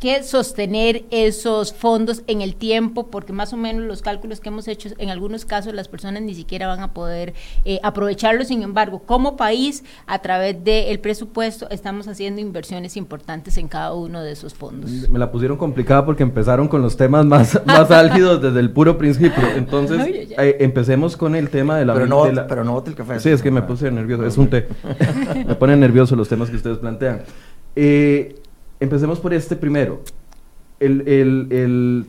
que 0.00 0.22
sostener 0.22 1.04
esos 1.10 1.74
fondos 1.74 2.22
en 2.26 2.40
el 2.40 2.54
tiempo, 2.54 3.08
porque 3.08 3.34
más 3.34 3.52
o 3.52 3.58
menos 3.58 3.84
los 3.84 4.00
cálculos 4.00 4.40
que 4.40 4.48
hemos 4.48 4.66
hecho, 4.66 4.88
en 4.96 5.10
algunos 5.10 5.44
casos 5.44 5.74
las 5.74 5.88
personas 5.88 6.22
ni 6.22 6.34
siquiera 6.34 6.66
van 6.66 6.80
a 6.80 6.94
poder 6.94 7.34
eh, 7.66 7.78
aprovecharlo. 7.82 8.44
Sin 8.44 8.62
embargo, 8.62 9.00
como 9.00 9.36
país, 9.36 9.84
a 10.06 10.20
través 10.20 10.64
del 10.64 10.98
presupuesto, 11.00 11.68
estamos 11.68 12.08
haciendo 12.08 12.40
inversiones 12.40 12.96
importantes 12.96 13.58
en 13.58 13.68
cada 13.68 13.92
uno 13.92 14.22
de 14.22 14.32
esos 14.32 14.54
fondos. 14.54 14.90
Me 14.90 15.18
la 15.18 15.30
pusieron 15.30 15.58
complicada 15.58 16.06
porque 16.06 16.22
empezaron 16.22 16.66
con 16.66 16.80
los 16.80 16.96
temas 16.96 17.26
más, 17.26 17.60
más 17.66 17.90
álgidos 17.90 18.40
desde 18.40 18.60
el 18.60 18.70
puro 18.70 18.96
principio. 18.96 19.46
Entonces, 19.54 20.00
eh, 20.08 20.56
empecemos 20.60 21.14
con 21.14 21.34
el 21.34 21.50
tema 21.50 21.76
de 21.76 21.84
la... 21.84 21.92
Pero 21.92 22.06
no, 22.06 22.24
pero 22.48 22.64
no 22.64 22.82
el 22.86 22.94
café. 22.94 23.20
Sí, 23.20 23.28
es 23.28 23.42
que 23.42 23.50
me 23.50 23.60
puse 23.60 23.90
nervioso, 23.90 24.24
es 24.24 24.38
un 24.38 24.48
té. 24.48 24.66
me 25.46 25.54
ponen 25.56 25.78
nervioso 25.78 26.16
los 26.16 26.28
temas 26.28 26.48
que 26.48 26.56
ustedes 26.56 26.78
plantean. 26.78 27.22
Eh, 27.76 28.39
Empecemos 28.80 29.20
por 29.20 29.34
este 29.34 29.56
primero. 29.56 30.00
El, 30.80 32.06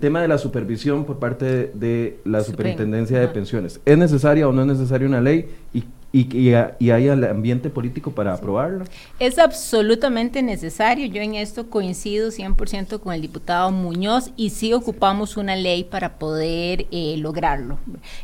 tema 0.00 0.22
de 0.22 0.28
la 0.28 0.38
supervisión 0.38 1.04
por 1.04 1.18
parte 1.18 1.72
de, 1.74 2.20
la 2.24 2.42
Superintendencia 2.42 3.18
de 3.18 3.28
Pensiones. 3.28 3.80
¿Es 3.84 3.98
necesaria 3.98 4.48
o 4.48 4.52
no 4.52 4.62
es 4.62 4.68
necesaria 4.68 5.08
una 5.08 5.20
ley? 5.20 5.50
¿Y 5.74 5.84
y, 6.12 6.38
y, 6.38 6.90
hay 6.90 7.08
el 7.08 7.24
ambiente 7.24 7.70
político 7.70 8.12
para 8.12 8.34
aprobarlo. 8.34 8.84
Es 9.18 9.38
absolutamente 9.38 10.42
necesario. 10.42 11.06
Yo 11.06 11.22
en 11.22 11.34
esto 11.36 11.70
coincido 11.70 12.28
100% 12.28 13.00
con 13.00 13.14
el 13.14 13.22
diputado 13.22 13.70
Muñoz 13.70 14.30
y 14.36 14.50
sí 14.50 14.74
ocupamos 14.74 15.38
una 15.38 15.56
ley 15.56 15.84
para 15.84 16.18
poder 16.18 16.86
eh, 16.90 17.16
lograrlo. 17.16 17.78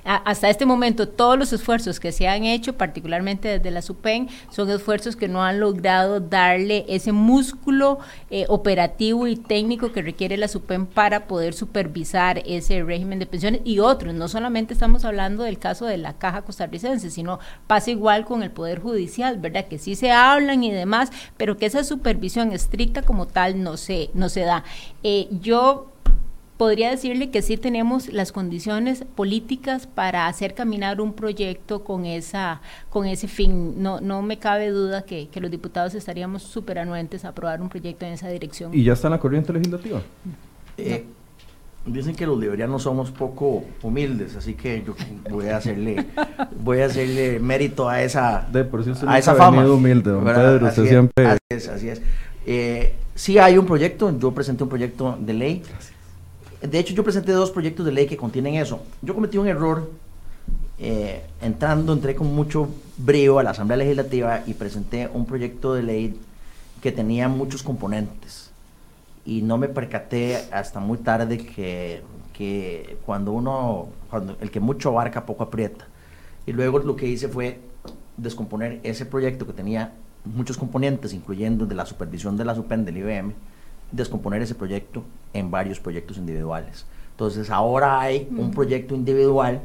hasta 0.05 0.51
este 0.51 0.66
momento, 0.66 1.09
todos 1.09 1.38
los 1.38 1.53
esfuerzos 1.55 1.98
que 1.98 2.12
se 2.12 2.29
han 2.29 2.44
hecho, 2.44 2.74
particularmente 2.74 3.48
desde 3.48 3.70
la 3.70 3.81
SUPEN, 3.81 4.29
son 4.51 4.68
esfuerzos 4.70 5.16
que 5.16 5.29
no 5.29 5.42
han 5.42 5.59
logrado 5.59 6.20
darle 6.20 6.85
ese 6.88 7.12
músculo 7.12 8.01
eh, 8.31 8.44
operativo 8.48 9.27
y 9.27 9.37
técnico 9.37 9.92
que 9.92 10.03
requiere 10.03 10.37
la 10.37 10.48
SUPEN 10.48 10.85
para 10.85 11.27
poder 11.27 11.55
supervisar 11.55 12.42
ese 12.44 12.83
régimen 12.83 13.18
de 13.18 13.24
pensiones 13.24 13.62
y 13.64 13.79
otros. 13.79 14.12
No 14.12 14.29
solamente 14.29 14.74
estamos 14.74 15.07
hablando 15.07 15.44
del 15.44 15.59
caso 15.59 15.87
de 15.87 15.96
la 15.96 16.18
Caja 16.18 16.42
Costarricense, 16.42 17.11
sino 17.11 17.38
para 17.66 17.77
pasa 17.78 17.92
igual 17.92 18.24
con 18.24 18.42
el 18.42 18.50
Poder 18.50 18.80
Judicial, 18.80 19.38
¿verdad? 19.38 19.66
Que 19.68 19.78
sí 19.78 19.94
se 19.94 20.10
hablan 20.10 20.64
y 20.64 20.72
demás, 20.72 21.12
pero 21.36 21.56
que 21.56 21.66
esa 21.66 21.84
supervisión 21.84 22.50
estricta 22.50 23.02
como 23.02 23.28
tal 23.28 23.62
no 23.62 23.76
se, 23.76 24.10
no 24.14 24.28
se 24.28 24.40
da. 24.40 24.64
Eh, 25.04 25.28
yo 25.40 25.86
podría 26.56 26.90
decirle 26.90 27.30
que 27.30 27.40
sí 27.40 27.56
tenemos 27.56 28.12
las 28.12 28.32
condiciones 28.32 29.04
políticas 29.14 29.86
para 29.86 30.26
hacer 30.26 30.54
caminar 30.54 31.00
un 31.00 31.12
proyecto 31.12 31.84
con 31.84 32.04
esa 32.04 32.62
con 32.90 33.06
ese 33.06 33.28
fin. 33.28 33.80
No, 33.80 34.00
no 34.00 34.22
me 34.22 34.40
cabe 34.40 34.70
duda 34.70 35.02
que, 35.02 35.28
los 35.36 35.52
diputados 35.52 35.94
estaríamos 35.94 36.42
súper 36.42 36.80
anuentes 36.80 37.24
a 37.24 37.28
aprobar 37.28 37.62
un 37.62 37.68
proyecto 37.68 38.06
en 38.06 38.14
esa 38.14 38.28
dirección. 38.28 38.74
¿Y 38.74 38.82
ya 38.82 38.94
está 38.94 39.06
en 39.06 39.12
la 39.12 39.20
corriente 39.20 39.52
legislativa? 39.52 40.02
Eh, 40.76 41.06
Dicen 41.88 42.14
que 42.14 42.27
los 42.27 42.38
liberianos 42.38 42.83
somos 42.83 43.11
poco 43.11 43.64
humildes, 43.83 44.37
así 44.37 44.55
que 44.55 44.83
yo 44.87 44.94
voy 45.31 45.48
a 45.48 45.57
hacerle, 45.57 46.07
voy 46.62 46.81
a 46.81 46.87
hacerle 46.87 47.38
mérito 47.40 47.88
a 47.88 48.03
esa, 48.03 48.46
de 48.53 48.64
por 48.64 48.85
si 48.85 48.92
a 49.07 49.18
esa 49.18 49.35
fama. 49.35 49.66
humilde, 49.66 50.11
don 50.11 50.24
Pedro, 50.24 50.66
así 50.66 50.81
usted 50.81 50.90
siempre. 50.90 51.27
Así 51.27 51.38
es, 51.48 51.68
así 51.68 51.88
es. 51.88 52.03
Eh, 52.46 52.94
sí 53.14 53.38
hay 53.38 53.57
un 53.57 53.64
proyecto, 53.64 54.16
yo 54.18 54.33
presenté 54.33 54.64
un 54.64 54.68
proyecto 54.68 55.16
de 55.18 55.33
ley. 55.33 55.62
De 56.61 56.79
hecho, 56.79 56.92
yo 56.92 57.03
presenté 57.05 57.33
dos 57.33 57.51
proyectos 57.51 57.87
de 57.87 57.92
ley 57.92 58.07
que 58.07 58.16
contienen 58.16 58.57
eso. 58.57 58.83
Yo 59.01 59.14
cometí 59.14 59.38
un 59.38 59.48
error 59.48 59.90
eh, 60.79 61.22
entrando, 61.40 61.92
entré 61.92 62.14
con 62.14 62.27
mucho 62.35 62.68
brío 62.98 63.38
a 63.38 63.42
la 63.42 63.51
Asamblea 63.51 63.79
Legislativa 63.79 64.42
y 64.46 64.55
presenté 64.55 65.09
un 65.12 65.24
proyecto 65.24 65.74
de 65.74 65.83
ley 65.83 66.20
que 66.83 66.92
tenía 66.92 67.29
muchos 67.29 67.62
componentes 67.62 68.47
y 69.28 69.42
no 69.42 69.58
me 69.58 69.68
percaté 69.68 70.36
hasta 70.52 70.80
muy 70.80 70.96
tarde 70.96 71.36
que, 71.36 72.00
que 72.32 72.96
cuando 73.04 73.32
uno, 73.32 73.88
cuando 74.08 74.38
el 74.40 74.50
que 74.50 74.58
mucho 74.58 74.88
abarca 74.88 75.26
poco 75.26 75.44
aprieta. 75.44 75.86
Y 76.46 76.52
luego 76.52 76.78
lo 76.78 76.96
que 76.96 77.06
hice 77.06 77.28
fue 77.28 77.60
descomponer 78.16 78.80
ese 78.84 79.04
proyecto 79.04 79.46
que 79.46 79.52
tenía 79.52 79.92
muchos 80.24 80.56
componentes, 80.56 81.12
incluyendo 81.12 81.66
de 81.66 81.74
la 81.74 81.84
supervisión 81.84 82.38
de 82.38 82.46
la 82.46 82.54
SUPEN 82.54 82.86
del 82.86 82.96
IBM, 82.96 83.34
descomponer 83.92 84.40
ese 84.40 84.54
proyecto 84.54 85.04
en 85.34 85.50
varios 85.50 85.78
proyectos 85.78 86.16
individuales 86.16 86.86
Entonces 87.10 87.50
ahora 87.50 88.00
hay 88.00 88.28
un 88.30 88.50
proyecto 88.50 88.94
individual 88.94 89.60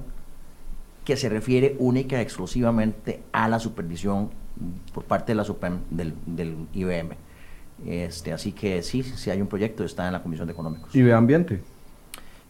que 1.06 1.16
se 1.16 1.30
refiere 1.30 1.78
única 1.80 2.18
y 2.18 2.22
exclusivamente 2.22 3.24
a 3.32 3.48
la 3.48 3.60
supervisión 3.60 4.30
por 4.94 5.06
parte 5.06 5.32
de 5.32 5.36
la 5.36 5.46
SUPEM 5.46 5.80
del, 5.90 6.14
del 6.26 6.68
IBM. 6.74 7.23
Este, 7.86 8.32
así 8.32 8.52
que 8.52 8.82
sí, 8.82 9.04
sí 9.04 9.30
hay 9.30 9.42
un 9.42 9.48
proyecto, 9.48 9.84
está 9.84 10.08
en 10.08 10.14
la 10.14 10.24
Comisión 10.24 10.48
de 10.48 10.54
Económicos. 10.54 10.96
¿Y 10.96 11.02
de 11.02 11.14
Ambiente? 11.14 11.62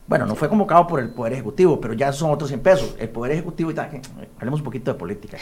Bueno, 0.05 0.25
no 0.25 0.35
fue 0.35 0.49
convocado 0.49 0.85
por 0.85 0.99
el 0.99 1.09
Poder 1.09 1.33
Ejecutivo, 1.33 1.79
pero 1.79 1.93
ya 1.93 2.11
son 2.11 2.31
otros 2.31 2.49
100 2.49 2.61
pesos. 2.61 2.95
El 2.99 3.09
Poder 3.09 3.31
Ejecutivo, 3.31 3.71
y 3.71 3.73
tal, 3.73 4.01
hablemos 4.37 4.59
un 4.59 4.65
poquito 4.65 4.91
de 4.91 4.99
política. 4.99 5.37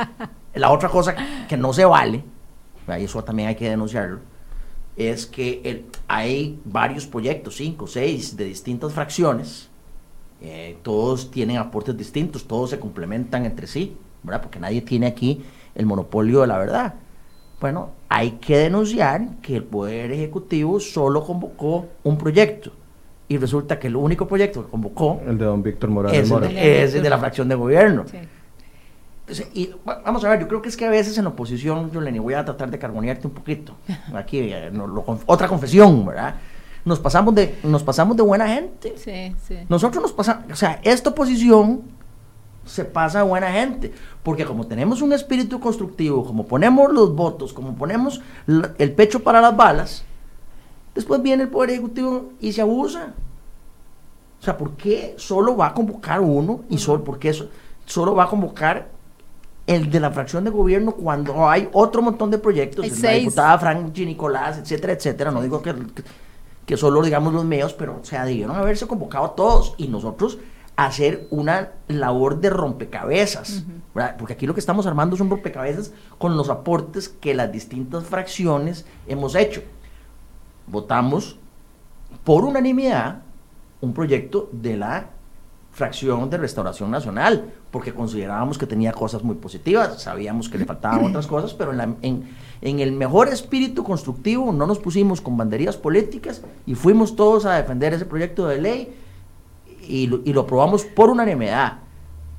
la 0.54 0.70
otra 0.70 0.88
cosa 0.88 1.14
que 1.48 1.56
no 1.56 1.72
se 1.72 1.84
vale, 1.84 2.22
y 2.88 3.04
eso 3.04 3.22
también 3.24 3.48
hay 3.48 3.56
que 3.56 3.68
denunciarlo, 3.68 4.20
es 4.96 5.26
que 5.26 5.84
hay 6.08 6.60
varios 6.64 7.06
proyectos, 7.06 7.56
cinco, 7.56 7.86
seis, 7.86 8.36
de 8.36 8.44
distintas 8.44 8.92
fracciones, 8.92 9.68
eh, 10.40 10.78
todos 10.82 11.30
tienen 11.30 11.56
aportes 11.56 11.96
distintos, 11.96 12.46
todos 12.46 12.70
se 12.70 12.78
complementan 12.78 13.44
entre 13.44 13.66
sí, 13.66 13.96
¿verdad? 14.22 14.42
Porque 14.42 14.60
nadie 14.60 14.82
tiene 14.82 15.06
aquí 15.06 15.44
el 15.74 15.86
monopolio 15.86 16.42
de 16.42 16.46
la 16.46 16.58
verdad. 16.58 16.94
Bueno, 17.60 17.90
hay 18.08 18.32
que 18.32 18.58
denunciar 18.58 19.36
que 19.40 19.56
el 19.56 19.64
Poder 19.64 20.12
Ejecutivo 20.12 20.78
solo 20.78 21.24
convocó 21.24 21.86
un 22.04 22.18
proyecto 22.18 22.70
y 23.28 23.38
resulta 23.38 23.78
que 23.78 23.86
el 23.88 23.96
único 23.96 24.28
proyecto 24.28 24.64
que 24.64 24.70
convocó... 24.70 25.20
El 25.26 25.38
de 25.38 25.44
don 25.46 25.62
Víctor 25.62 25.90
Morales 25.90 26.30
es, 26.54 26.94
el 26.94 27.02
de, 27.02 27.10
la 27.10 27.18
fracción 27.18 27.48
de 27.48 27.54
gobierno. 27.54 28.04
y 29.54 29.70
vamos 29.84 30.24
a 30.24 30.28
ver, 30.28 30.40
yo 30.40 30.48
creo 30.48 30.60
que 30.60 30.68
es 30.68 30.76
que 30.76 30.84
a 30.84 30.90
veces 30.90 31.16
en 31.16 31.24
la 31.24 31.30
oposición, 31.30 31.90
yo 31.90 32.00
le 32.00 32.20
voy 32.20 32.34
a 32.34 32.44
tratar 32.44 32.70
de 32.70 32.78
carbonearte 32.78 33.26
un 33.26 33.32
poquito. 33.32 33.74
Aquí, 34.14 34.38
eh, 34.40 34.70
otra 35.24 35.48
confesión, 35.48 36.04
¿verdad? 36.06 36.36
Nos 36.84 37.00
pasamos 37.00 37.34
de, 37.34 37.58
nos 37.64 37.82
pasamos 37.82 38.16
de 38.16 38.22
buena 38.22 38.46
gente. 38.48 38.94
Sí, 38.96 39.34
sí. 39.42 39.56
Nosotros 39.68 40.02
nos 40.02 40.12
pasamos, 40.12 40.44
o 40.52 40.54
sea, 40.54 40.78
esta 40.84 41.10
oposición 41.10 41.82
se 42.66 42.84
pasa 42.84 43.22
buena 43.22 43.50
gente, 43.50 43.92
porque 44.22 44.44
como 44.44 44.66
tenemos 44.66 45.00
un 45.00 45.12
espíritu 45.12 45.60
constructivo, 45.60 46.24
como 46.24 46.46
ponemos 46.46 46.92
los 46.92 47.14
votos, 47.14 47.52
como 47.52 47.74
ponemos 47.74 48.20
el 48.46 48.92
pecho 48.92 49.20
para 49.22 49.40
las 49.40 49.56
balas, 49.56 50.04
Después 50.96 51.22
viene 51.22 51.42
el 51.42 51.50
Poder 51.50 51.70
Ejecutivo 51.70 52.32
y 52.40 52.52
se 52.52 52.62
abusa. 52.62 53.12
O 54.40 54.42
sea, 54.42 54.56
¿por 54.56 54.72
qué 54.72 55.14
solo 55.18 55.54
va 55.54 55.66
a 55.66 55.74
convocar 55.74 56.20
uno 56.20 56.62
y 56.70 56.78
solo, 56.78 57.04
por 57.04 57.18
qué 57.18 57.34
solo 57.84 58.14
va 58.14 58.24
a 58.24 58.28
convocar 58.28 58.88
el 59.66 59.90
de 59.90 60.00
la 60.00 60.10
fracción 60.10 60.44
de 60.44 60.50
gobierno 60.50 60.92
cuando 60.92 61.48
hay 61.48 61.68
otro 61.74 62.00
montón 62.00 62.30
de 62.30 62.38
proyectos? 62.38 63.02
La 63.02 63.10
diputada 63.12 63.58
Frank 63.58 63.94
Nicolás, 63.94 64.56
etcétera, 64.56 64.94
etcétera. 64.94 65.30
No 65.30 65.42
digo 65.42 65.60
que, 65.60 65.74
que, 66.64 66.76
solo 66.78 67.02
digamos 67.02 67.34
los 67.34 67.44
míos, 67.44 67.74
pero 67.74 67.98
o 68.00 68.04
sea, 68.04 68.24
debieron 68.24 68.56
haberse 68.56 68.86
convocado 68.86 69.32
todos 69.32 69.74
y 69.76 69.88
nosotros 69.88 70.38
hacer 70.76 71.26
una 71.30 71.72
labor 71.88 72.40
de 72.40 72.50
rompecabezas, 72.50 73.64
porque 74.18 74.34
aquí 74.34 74.46
lo 74.46 74.52
que 74.52 74.60
estamos 74.60 74.86
armando 74.86 75.16
es 75.16 75.22
un 75.22 75.30
rompecabezas 75.30 75.92
con 76.18 76.36
los 76.36 76.50
aportes 76.50 77.08
que 77.08 77.34
las 77.34 77.50
distintas 77.50 78.04
fracciones 78.04 78.84
hemos 79.08 79.34
hecho. 79.34 79.62
Votamos 80.66 81.38
por 82.24 82.44
unanimidad 82.44 83.22
un 83.80 83.94
proyecto 83.94 84.50
de 84.52 84.76
la 84.76 85.10
fracción 85.72 86.28
de 86.30 86.38
Restauración 86.38 86.90
Nacional, 86.90 87.52
porque 87.70 87.92
considerábamos 87.92 88.56
que 88.56 88.66
tenía 88.66 88.92
cosas 88.92 89.22
muy 89.22 89.34
positivas, 89.36 90.02
sabíamos 90.02 90.48
que 90.48 90.56
le 90.58 90.64
faltaban 90.64 91.04
otras 91.10 91.26
cosas, 91.26 91.54
pero 91.54 91.72
en, 91.72 92.24
en, 92.62 92.80
el 92.80 92.92
mejor 92.92 93.28
espíritu 93.28 93.84
constructivo 93.84 94.52
no 94.52 94.66
nos 94.66 94.78
pusimos 94.78 95.20
con 95.20 95.36
banderías 95.36 95.76
políticas 95.76 96.42
y 96.66 96.74
fuimos 96.74 97.14
todos 97.14 97.44
a 97.44 97.56
defender 97.56 97.92
ese 97.92 98.06
proyecto 98.06 98.46
de 98.46 98.60
ley 98.60 98.94
y 99.88 100.06
lo, 100.06 100.20
y 100.24 100.32
lo 100.32 100.42
aprobamos 100.42 100.84
por 100.84 101.10
unanimidad. 101.10 101.78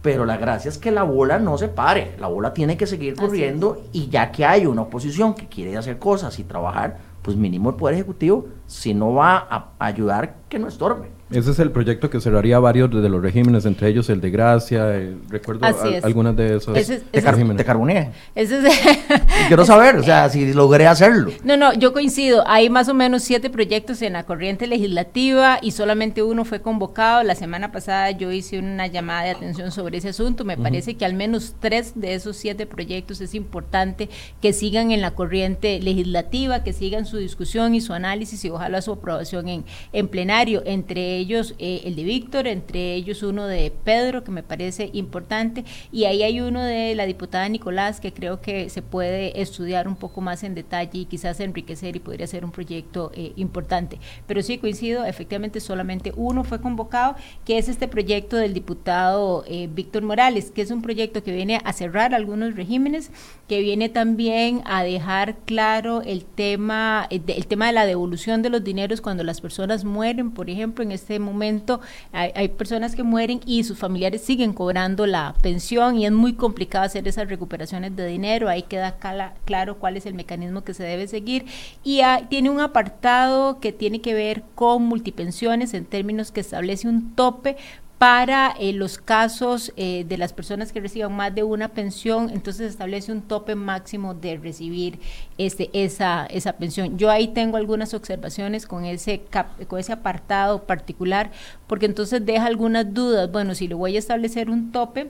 Pero 0.02 0.26
la 0.26 0.38
gracia 0.38 0.70
es 0.70 0.78
que 0.78 0.92
la 0.92 1.04
bola 1.04 1.40
no 1.40 1.58
se 1.58 1.68
pare, 1.68 2.16
la 2.20 2.28
bola 2.28 2.54
tiene 2.54 2.78
que 2.78 2.88
seguir 2.88 3.16
corriendo 3.16 3.84
y 3.92 4.08
ya 4.10 4.32
que 4.32 4.46
hay 4.46 4.66
una 4.66 4.84
oposición 4.84 5.34
que 5.34 5.48
quiere 5.48 5.76
hacer 5.76 6.00
cosas 6.00 6.38
y 6.40 6.44
trabajar, 6.44 7.00
pues 7.22 7.36
mínimo 7.36 7.72
el 7.72 7.76
Poder 7.76 7.96
Ejecutivo, 7.96 8.48
si 8.68 8.94
no 8.94 9.14
va 9.14 9.48
a 9.50 9.74
ayudar, 9.80 10.36
que 10.48 10.60
no 10.60 10.68
estorbe. 10.68 11.17
Ese 11.30 11.52
es 11.52 11.60
el 11.60 11.72
proyecto 11.72 12.10
que 12.10 12.22
cerraría 12.22 12.58
varios 12.60 12.90
de 12.90 13.10
los 13.10 13.22
regímenes, 13.22 13.66
entre 13.66 13.90
ellos 13.90 14.10
el 14.10 14.22
de 14.22 14.30
Gracia, 14.30 14.96
eh, 14.96 15.14
recuerdo 15.28 15.66
algunas 16.02 16.38
de 16.38 16.56
esos 16.56 16.78
ese, 16.78 17.00
te, 17.00 17.20
regímenes. 17.20 17.66
carboné. 17.66 18.12
Quiero 19.48 19.66
saber, 19.66 19.98
o 19.98 20.04
sea, 20.04 20.30
si 20.30 20.54
logré 20.54 20.88
hacerlo. 20.88 21.32
No, 21.44 21.58
no, 21.58 21.74
yo 21.74 21.92
coincido. 21.92 22.48
Hay 22.48 22.70
más 22.70 22.88
o 22.88 22.94
menos 22.94 23.24
siete 23.24 23.50
proyectos 23.50 24.02
en 24.02 24.14
la 24.14 24.24
corriente 24.24 24.68
legislativa 24.68 25.60
y 25.62 25.72
solamente 25.72 26.24
uno 26.24 26.46
fue 26.46 26.62
convocado. 26.62 27.24
La 27.24 27.36
semana 27.36 27.74
pasada 27.74 28.12
yo 28.12 28.32
hice 28.32 28.60
una 28.60 28.88
llamada 28.88 29.24
de 29.24 29.32
atención 29.32 29.72
sobre 29.72 29.98
ese 29.98 30.10
asunto. 30.10 30.46
Me 30.46 30.56
parece 30.56 30.96
que 30.96 31.04
al 31.04 31.14
menos 31.14 31.56
tres 31.60 31.92
de 31.96 32.14
esos 32.14 32.38
siete 32.38 32.66
proyectos 32.66 33.20
es 33.20 33.36
importante 33.36 34.10
que 34.42 34.54
sigan 34.54 34.92
en 34.92 35.02
la 35.02 35.12
corriente 35.12 35.82
legislativa, 35.82 36.64
que 36.64 36.72
sigan 36.72 37.06
su 37.06 37.18
discusión 37.18 37.76
y 37.76 37.82
su 37.82 37.92
análisis 37.92 38.46
y 38.46 38.50
ojalá 38.50 38.82
su 38.82 38.94
aprobación 38.94 39.50
en, 39.50 39.66
en 39.92 40.08
plenario. 40.08 40.64
Entre 40.66 41.17
ellos 41.18 41.56
eh, 41.60 41.82
el 41.86 41.96
de 41.96 42.04
Víctor, 42.04 42.48
entre 42.48 42.94
ellos 42.96 43.24
uno 43.24 43.48
de 43.48 43.72
Pedro, 43.84 44.24
que 44.24 44.32
me 44.32 44.44
parece 44.44 44.90
importante, 44.94 45.66
y 45.92 46.06
ahí 46.06 46.24
hay 46.24 46.42
uno 46.42 46.64
de 46.64 46.96
la 46.96 47.06
diputada 47.06 47.48
Nicolás, 47.50 48.00
que 48.00 48.14
creo 48.14 48.42
que 48.42 48.70
se 48.70 48.82
puede 48.82 49.42
estudiar 49.42 49.88
un 49.88 49.96
poco 49.96 50.22
más 50.22 50.44
en 50.44 50.56
detalle 50.56 51.00
y 51.00 51.06
quizás 51.06 51.40
enriquecer 51.40 51.96
y 51.96 52.00
podría 52.00 52.28
ser 52.28 52.46
un 52.46 52.52
proyecto 52.52 53.12
eh, 53.14 53.34
importante. 53.36 54.00
Pero 54.26 54.42
sí 54.42 54.58
coincido, 54.58 55.06
efectivamente 55.06 55.60
solamente 55.60 56.14
uno 56.16 56.44
fue 56.44 56.62
convocado, 56.62 57.16
que 57.46 57.58
es 57.58 57.70
este 57.70 57.88
proyecto 57.88 58.38
del 58.38 58.54
diputado 58.54 59.44
eh, 59.48 59.70
Víctor 59.72 60.04
Morales, 60.04 60.52
que 60.52 60.62
es 60.62 60.72
un 60.72 60.82
proyecto 60.82 61.24
que 61.24 61.32
viene 61.32 61.60
a 61.64 61.74
cerrar 61.74 62.14
algunos 62.14 62.56
regímenes, 62.56 63.12
que 63.48 63.62
viene 63.62 63.90
también 63.90 64.62
a 64.66 64.84
dejar 64.84 65.38
claro 65.46 66.02
el 66.02 66.26
tema, 66.26 67.08
el 67.10 67.48
tema 67.48 67.68
de 67.68 67.74
la 67.74 67.86
devolución 67.86 68.42
de 68.42 68.50
los 68.50 68.64
dineros 68.64 69.02
cuando 69.02 69.24
las 69.24 69.42
personas 69.42 69.86
mueren, 69.86 70.32
por 70.32 70.50
ejemplo, 70.50 70.84
en 70.84 70.92
este 70.92 71.07
este 71.08 71.20
momento 71.20 71.80
hay, 72.12 72.50
personas 72.50 72.96
que 72.96 73.04
mueren 73.04 73.40
y 73.46 73.64
sus 73.64 73.78
familiares 73.78 74.22
siguen 74.22 74.52
cobrando 74.52 75.06
la 75.06 75.36
pensión 75.42 75.98
y 75.98 76.06
es 76.06 76.12
muy 76.12 76.34
complicado 76.34 76.84
hacer 76.84 77.08
esas 77.08 77.30
recuperaciones 77.30 77.96
de 77.96 78.06
dinero. 78.08 78.50
Ahí 78.50 78.64
queda 78.64 78.98
claro 79.46 79.78
cuál 79.78 79.96
es 79.96 80.06
el 80.06 80.16
mecanismo 80.16 80.66
que 80.66 80.74
se 80.74 80.84
debe 80.84 81.08
seguir. 81.08 81.46
Y 81.84 82.02
tiene 82.30 82.50
un 82.50 82.60
apartado 82.60 83.60
que 83.62 83.72
tiene 83.72 84.02
que 84.02 84.14
ver 84.14 84.44
con 84.56 84.84
multipensiones 84.84 85.74
en 85.74 85.86
términos 85.86 86.32
que 86.32 86.42
establece 86.42 86.90
un 86.90 87.16
tope 87.16 87.56
para 87.98 88.54
eh, 88.60 88.74
los 88.74 89.00
casos 89.00 89.74
eh, 89.76 90.06
de 90.08 90.18
las 90.18 90.32
personas 90.32 90.72
que 90.72 90.80
reciban 90.80 91.16
más 91.16 91.34
de 91.34 91.44
una 91.44 91.70
pensión, 91.70 92.30
entonces 92.30 92.70
establece 92.70 93.12
un 93.12 93.24
tope 93.24 93.56
máximo 93.56 94.14
de 94.14 94.38
recibir 94.38 95.00
este, 95.40 95.72
esa, 95.74 96.28
esa 96.28 96.54
pensión. 96.54 96.98
Yo 96.98 97.10
ahí 97.10 97.30
tengo 97.30 97.58
algunas 97.58 97.96
observaciones 97.96 98.68
con 98.68 98.86
ese, 98.86 99.24
con 99.68 99.80
ese 99.80 99.94
apartado 99.94 100.64
particular, 100.64 101.32
porque 101.66 101.88
entonces 101.88 102.24
deja 102.24 102.46
algunas 102.46 102.94
dudas. 102.94 103.32
Bueno, 103.32 103.56
si 103.56 103.68
le 103.68 103.74
voy 103.74 103.96
a 103.96 104.00
establecer 104.00 104.52
un 104.52 104.72
tope, 104.72 105.10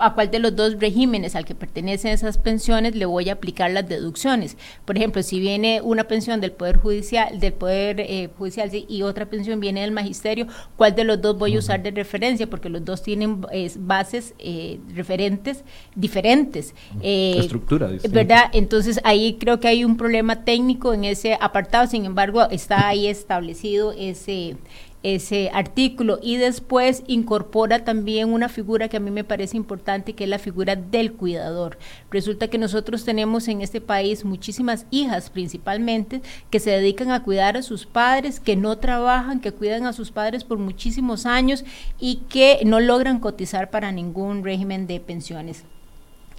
a 0.00 0.14
cuál 0.14 0.30
de 0.30 0.38
los 0.38 0.54
dos 0.54 0.78
regímenes 0.78 1.34
al 1.34 1.44
que 1.44 1.54
pertenecen 1.54 2.12
esas 2.12 2.38
pensiones 2.38 2.94
le 2.94 3.06
voy 3.06 3.28
a 3.28 3.34
aplicar 3.34 3.70
las 3.70 3.88
deducciones. 3.88 4.56
Por 4.84 4.96
ejemplo, 4.96 5.22
si 5.22 5.40
viene 5.40 5.80
una 5.82 6.04
pensión 6.04 6.40
del 6.40 6.52
Poder 6.52 6.76
Judicial, 6.76 7.40
del 7.40 7.52
Poder 7.52 8.00
eh, 8.00 8.28
Judicial 8.38 8.70
y 8.72 9.02
otra 9.02 9.26
pensión 9.26 9.58
viene 9.58 9.80
del 9.80 9.90
Magisterio, 9.90 10.46
¿cuál 10.76 10.94
de 10.94 11.04
los 11.04 11.20
dos 11.20 11.38
voy 11.38 11.56
a 11.56 11.58
usar 11.58 11.82
de 11.82 11.90
referencia? 11.90 12.48
Porque 12.48 12.68
los 12.68 12.84
dos 12.84 13.02
tienen 13.02 13.44
bases 13.78 14.34
eh, 14.38 14.78
referentes 14.94 15.64
diferentes. 15.94 16.74
Eh, 17.02 17.36
Estructura. 17.38 17.90
¿Verdad? 18.10 18.44
Entonces 18.52 19.00
ahí 19.02 19.36
creo 19.40 19.58
que 19.58 19.68
hay 19.68 19.84
un 19.84 19.96
problema 19.96 20.44
técnico 20.44 20.94
en 20.94 21.04
ese 21.04 21.36
apartado, 21.40 21.86
sin 21.86 22.04
embargo 22.04 22.48
está 22.50 22.88
ahí 22.88 23.06
establecido 23.06 23.92
ese 23.92 24.56
ese 25.02 25.50
artículo 25.54 26.18
y 26.22 26.36
después 26.36 27.02
incorpora 27.06 27.84
también 27.84 28.32
una 28.32 28.48
figura 28.48 28.88
que 28.88 28.98
a 28.98 29.00
mí 29.00 29.10
me 29.10 29.24
parece 29.24 29.56
importante 29.56 30.12
que 30.12 30.24
es 30.24 30.30
la 30.30 30.38
figura 30.38 30.76
del 30.76 31.12
cuidador. 31.12 31.78
Resulta 32.10 32.48
que 32.48 32.58
nosotros 32.58 33.04
tenemos 33.04 33.48
en 33.48 33.62
este 33.62 33.80
país 33.80 34.24
muchísimas 34.24 34.86
hijas 34.90 35.30
principalmente 35.30 36.20
que 36.50 36.60
se 36.60 36.70
dedican 36.70 37.10
a 37.10 37.22
cuidar 37.22 37.56
a 37.56 37.62
sus 37.62 37.86
padres, 37.86 38.40
que 38.40 38.56
no 38.56 38.78
trabajan, 38.78 39.40
que 39.40 39.52
cuidan 39.52 39.86
a 39.86 39.92
sus 39.92 40.10
padres 40.10 40.44
por 40.44 40.58
muchísimos 40.58 41.26
años 41.26 41.64
y 41.98 42.16
que 42.28 42.60
no 42.64 42.80
logran 42.80 43.20
cotizar 43.20 43.70
para 43.70 43.92
ningún 43.92 44.44
régimen 44.44 44.86
de 44.86 45.00
pensiones. 45.00 45.64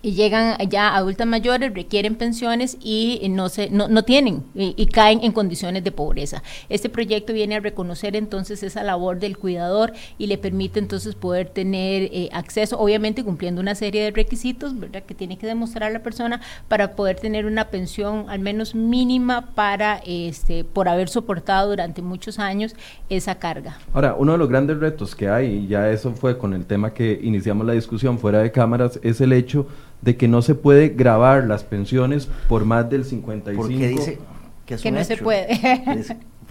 Y 0.01 0.13
llegan 0.13 0.57
ya 0.69 0.95
adultas 0.95 1.27
mayores, 1.27 1.73
requieren 1.73 2.15
pensiones 2.15 2.77
y 2.81 3.21
no, 3.29 3.49
se, 3.49 3.69
no, 3.69 3.87
no 3.87 4.03
tienen 4.03 4.43
y, 4.55 4.85
caen 4.87 5.19
en 5.23 5.31
condiciones 5.31 5.83
de 5.83 5.91
pobreza. 5.91 6.43
Este 6.69 6.89
proyecto 6.89 7.33
viene 7.33 7.55
a 7.55 7.59
reconocer 7.59 8.15
entonces 8.15 8.63
esa 8.63 8.83
labor 8.83 9.19
del 9.19 9.37
cuidador 9.37 9.93
y 10.17 10.27
le 10.27 10.37
permite 10.37 10.79
entonces 10.79 11.15
poder 11.15 11.49
tener 11.49 12.03
eh, 12.11 12.29
acceso, 12.33 12.79
obviamente 12.79 13.23
cumpliendo 13.23 13.61
una 13.61 13.75
serie 13.75 14.03
de 14.03 14.11
requisitos 14.11 14.73
que 15.07 15.15
tiene 15.15 15.37
que 15.37 15.47
demostrar 15.47 15.91
la 15.91 16.03
persona 16.03 16.41
para 16.67 16.95
poder 16.95 17.19
tener 17.19 17.45
una 17.45 17.69
pensión 17.69 18.25
al 18.29 18.39
menos 18.39 18.75
mínima 18.75 19.53
para 19.53 20.01
este 20.05 20.63
por 20.63 20.89
haber 20.89 21.09
soportado 21.09 21.69
durante 21.69 22.01
muchos 22.01 22.39
años 22.39 22.75
esa 23.09 23.35
carga. 23.35 23.77
Ahora, 23.93 24.15
uno 24.17 24.33
de 24.33 24.37
los 24.37 24.49
grandes 24.49 24.77
retos 24.79 25.15
que 25.15 25.29
hay, 25.29 25.47
y 25.47 25.67
ya 25.67 25.89
eso 25.89 26.11
fue 26.13 26.37
con 26.37 26.53
el 26.53 26.65
tema 26.65 26.93
que 26.93 27.19
iniciamos 27.21 27.65
la 27.65 27.73
discusión 27.73 28.19
fuera 28.19 28.39
de 28.39 28.51
cámaras, 28.51 28.99
es 29.03 29.21
el 29.21 29.33
hecho 29.33 29.67
de 30.01 30.17
que 30.17 30.27
no 30.27 30.41
se 30.41 30.55
puede 30.55 30.89
grabar 30.89 31.45
las 31.45 31.63
pensiones 31.63 32.27
por 32.47 32.65
más 32.65 32.89
del 32.89 33.05
55. 33.05 33.61
Porque 33.61 33.87
dice 33.87 34.19
que, 34.65 34.77
que 34.77 34.91
no 34.91 35.03
se 35.03 35.17
puede. 35.17 35.47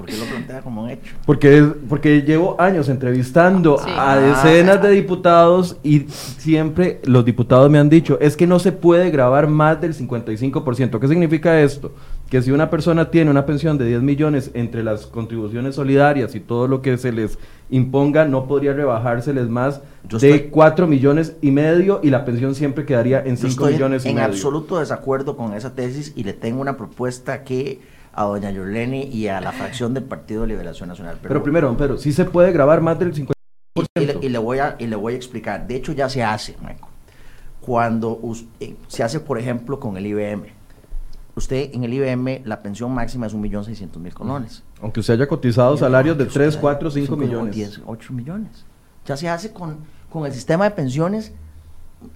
¿Por 0.00 0.08
qué 0.08 0.16
lo 0.16 0.24
plantea 0.24 0.62
como 0.62 0.84
un 0.84 0.90
hecho? 0.90 1.14
Porque, 1.26 1.62
porque 1.86 2.22
llevo 2.22 2.58
años 2.58 2.88
entrevistando 2.88 3.78
a 3.86 4.16
decenas 4.16 4.80
de 4.80 4.92
diputados 4.92 5.76
y 5.82 6.06
siempre 6.08 7.00
los 7.04 7.22
diputados 7.22 7.70
me 7.70 7.78
han 7.78 7.90
dicho, 7.90 8.18
es 8.18 8.34
que 8.34 8.46
no 8.46 8.58
se 8.58 8.72
puede 8.72 9.10
grabar 9.10 9.46
más 9.46 9.78
del 9.78 9.92
55%. 9.92 10.98
¿Qué 10.98 11.06
significa 11.06 11.60
esto? 11.60 11.92
Que 12.30 12.40
si 12.40 12.50
una 12.50 12.70
persona 12.70 13.10
tiene 13.10 13.30
una 13.30 13.44
pensión 13.44 13.76
de 13.76 13.84
10 13.84 14.00
millones 14.00 14.50
entre 14.54 14.82
las 14.82 15.04
contribuciones 15.04 15.74
solidarias 15.74 16.34
y 16.34 16.40
todo 16.40 16.66
lo 16.66 16.80
que 16.80 16.96
se 16.96 17.12
les 17.12 17.38
imponga, 17.70 18.24
no 18.24 18.46
podría 18.46 18.72
rebajárseles 18.72 19.48
más 19.48 19.80
de 20.09 20.50
4 20.50 20.87
millones 20.87 21.37
y 21.40 21.50
medio 21.50 22.00
y 22.02 22.11
la 22.11 22.24
pensión 22.24 22.54
siempre 22.54 22.85
quedaría 22.85 23.20
en 23.20 23.37
5 23.37 23.66
millones 23.66 24.04
y 24.04 24.09
medio. 24.09 24.20
En 24.20 24.24
absoluto 24.30 24.78
desacuerdo 24.78 25.37
con 25.37 25.54
esa 25.54 25.74
tesis 25.74 26.12
y 26.16 26.24
le 26.24 26.33
tengo 26.33 26.61
una 26.61 26.76
propuesta 26.76 27.44
que 27.44 27.80
a 28.12 28.24
doña 28.24 28.50
Yoleni 28.50 29.04
y 29.04 29.28
a 29.28 29.40
la 29.40 29.52
fracción 29.52 29.94
del 29.94 30.04
Partido 30.04 30.42
de 30.42 30.48
Liberación 30.48 30.88
Nacional. 30.88 31.18
Pero, 31.22 31.42
primero, 31.42 31.68
don 31.68 31.76
Pedro, 31.76 31.96
sí 31.96 32.12
se 32.12 32.24
puede 32.24 32.52
grabar 32.52 32.80
más 32.80 32.98
del 32.98 33.14
50%. 33.14 33.33
Y, 33.94 34.28
le, 34.28 34.38
voy 34.38 34.59
a, 34.59 34.76
y 34.78 34.87
le 34.87 34.96
voy 34.96 35.14
a 35.14 35.16
explicar. 35.16 35.66
De 35.66 35.76
hecho, 35.76 35.92
ya 35.92 36.09
se 36.09 36.22
hace, 36.24 36.56
Michael. 36.61 36.90
Cuando 37.61 38.20
eh, 38.59 38.74
se 38.88 39.02
hace, 39.02 39.20
por 39.20 39.38
ejemplo, 39.38 39.78
con 39.78 39.96
el 39.96 40.06
IBM. 40.06 40.60
Usted 41.35 41.71
en 41.73 41.85
el 41.85 41.95
IBM, 41.95 42.43
la 42.45 42.62
pensión 42.62 42.93
máxima 42.93 43.27
es 43.27 43.35
1.600.000 43.35 44.12
colones. 44.12 44.62
Aunque 44.83 45.01
usted 45.01 45.14
haya 45.14 45.29
cotizado 45.29 45.77
salarios 45.77 46.19
de 46.19 46.27
3, 46.27 46.57
4, 46.57 46.90
5 46.90 47.16
millones. 47.16 47.55
10, 47.55 47.83
8 47.87 48.12
millones. 48.12 48.64
Ya 49.07 49.16
se 49.16 49.29
hace 49.29 49.53
con, 49.53 49.79
con 50.11 50.27
el 50.27 50.33
sistema 50.33 50.64
de 50.64 50.73
pensiones. 50.73 51.33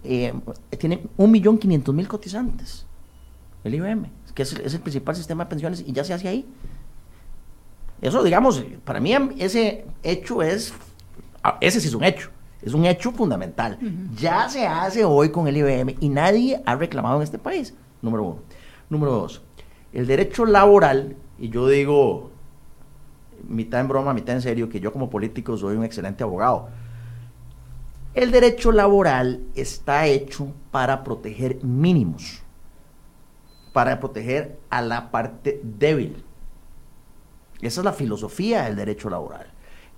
Eh, 0.03 0.33
tiene 0.79 1.05
1.500.000 1.19 2.07
cotizantes. 2.07 2.87
El 3.63 3.75
IBM 3.75 4.11
que 4.35 4.43
es, 4.43 4.53
el 4.53 4.81
principal 4.81 5.15
sistema 5.15 5.45
de 5.45 5.51
pensiones, 5.51 5.85
y 5.87 5.93
ya 5.93 6.05
se 6.05 6.13
hace 6.13 6.29
ahí. 6.29 6.45
Eso, 8.03 8.23
digamos, 8.23 8.63
para 8.85 9.01
mí 9.01 9.15
ese 9.39 9.87
hecho 10.03 10.43
es, 10.43 10.75
ah, 11.43 11.57
ese 11.61 11.81
sí 11.81 11.89
es 11.89 11.95
un 11.95 12.05
hecho, 12.05 12.31
es 12.61 12.75
un 12.75 12.85
hecho 12.85 13.13
fundamental. 13.13 13.79
Ya 14.17 14.49
se 14.49 14.67
hace 14.67 15.05
hoy 15.05 15.31
con 15.31 15.47
el 15.47 15.57
IBM 15.57 15.97
y 16.01 16.09
nadie 16.09 16.61
ha 16.67 16.75
reclamado 16.75 17.17
en 17.17 17.23
este 17.23 17.39
país, 17.39 17.73
número 18.03 18.25
uno. 18.25 18.39
Número 18.91 19.13
dos, 19.13 19.43
el 19.93 20.07
derecho 20.07 20.45
laboral, 20.45 21.17
y 21.39 21.49
yo 21.49 21.69
digo, 21.69 22.31
mitad 23.49 23.81
en 23.81 23.89
broma, 23.89 24.15
mitad 24.15 24.35
en 24.35 24.43
serio, 24.43 24.69
que 24.69 24.81
yo 24.81 24.93
como 24.93 25.11
político 25.11 25.57
soy 25.57 25.77
un 25.77 25.85
excelente 25.85 26.23
abogado. 26.23 26.69
El 28.15 28.31
derecho 28.31 28.71
laboral 28.71 29.43
está 29.55 30.07
hecho 30.07 30.53
para 30.71 31.03
proteger 31.03 31.65
mínimos 31.65 32.45
para 33.75 33.99
proteger 33.99 34.61
a 34.71 34.81
la 34.81 35.11
parte 35.11 35.61
débil. 35.65 36.25
Esa 37.61 37.81
es 37.81 37.85
la 37.85 37.93
filosofía 37.93 38.63
del 38.65 38.77
derecho 38.77 39.11
laboral. 39.11 39.49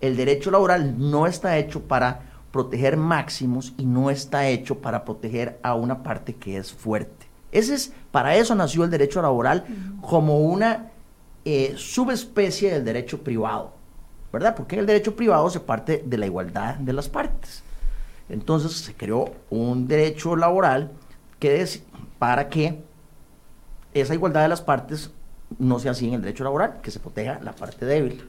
El 0.00 0.16
derecho 0.16 0.50
laboral 0.50 0.98
no 0.98 1.26
está 1.26 1.58
hecho 1.58 1.82
para 1.82 2.22
proteger 2.50 2.96
máximos 2.96 3.74
y 3.76 3.84
no 3.84 4.08
está 4.08 4.48
hecho 4.48 4.78
para 4.78 5.04
proteger 5.04 5.60
a 5.62 5.74
una 5.74 6.02
parte 6.02 6.34
que 6.34 6.56
es 6.56 6.72
fuerte. 6.72 7.25
Ese 7.52 7.74
es, 7.74 7.92
para 8.10 8.36
eso 8.36 8.54
nació 8.54 8.84
el 8.84 8.90
derecho 8.90 9.22
laboral 9.22 9.64
como 10.00 10.40
una 10.40 10.90
eh, 11.44 11.74
subespecie 11.76 12.72
del 12.72 12.84
derecho 12.84 13.22
privado, 13.22 13.72
¿verdad? 14.32 14.54
Porque 14.56 14.78
el 14.78 14.86
derecho 14.86 15.14
privado 15.14 15.48
se 15.48 15.60
parte 15.60 16.02
de 16.04 16.18
la 16.18 16.26
igualdad 16.26 16.74
de 16.76 16.92
las 16.92 17.08
partes. 17.08 17.62
Entonces 18.28 18.72
se 18.72 18.94
creó 18.94 19.32
un 19.50 19.86
derecho 19.86 20.34
laboral 20.34 20.90
que 21.38 21.60
es 21.60 21.82
para 22.18 22.48
que 22.48 22.82
esa 23.94 24.14
igualdad 24.14 24.42
de 24.42 24.48
las 24.48 24.60
partes 24.60 25.10
no 25.58 25.78
sea 25.78 25.92
así 25.92 26.08
en 26.08 26.14
el 26.14 26.22
derecho 26.22 26.44
laboral, 26.44 26.80
que 26.82 26.90
se 26.90 27.00
proteja 27.00 27.38
la 27.42 27.52
parte 27.52 27.86
débil. 27.86 28.28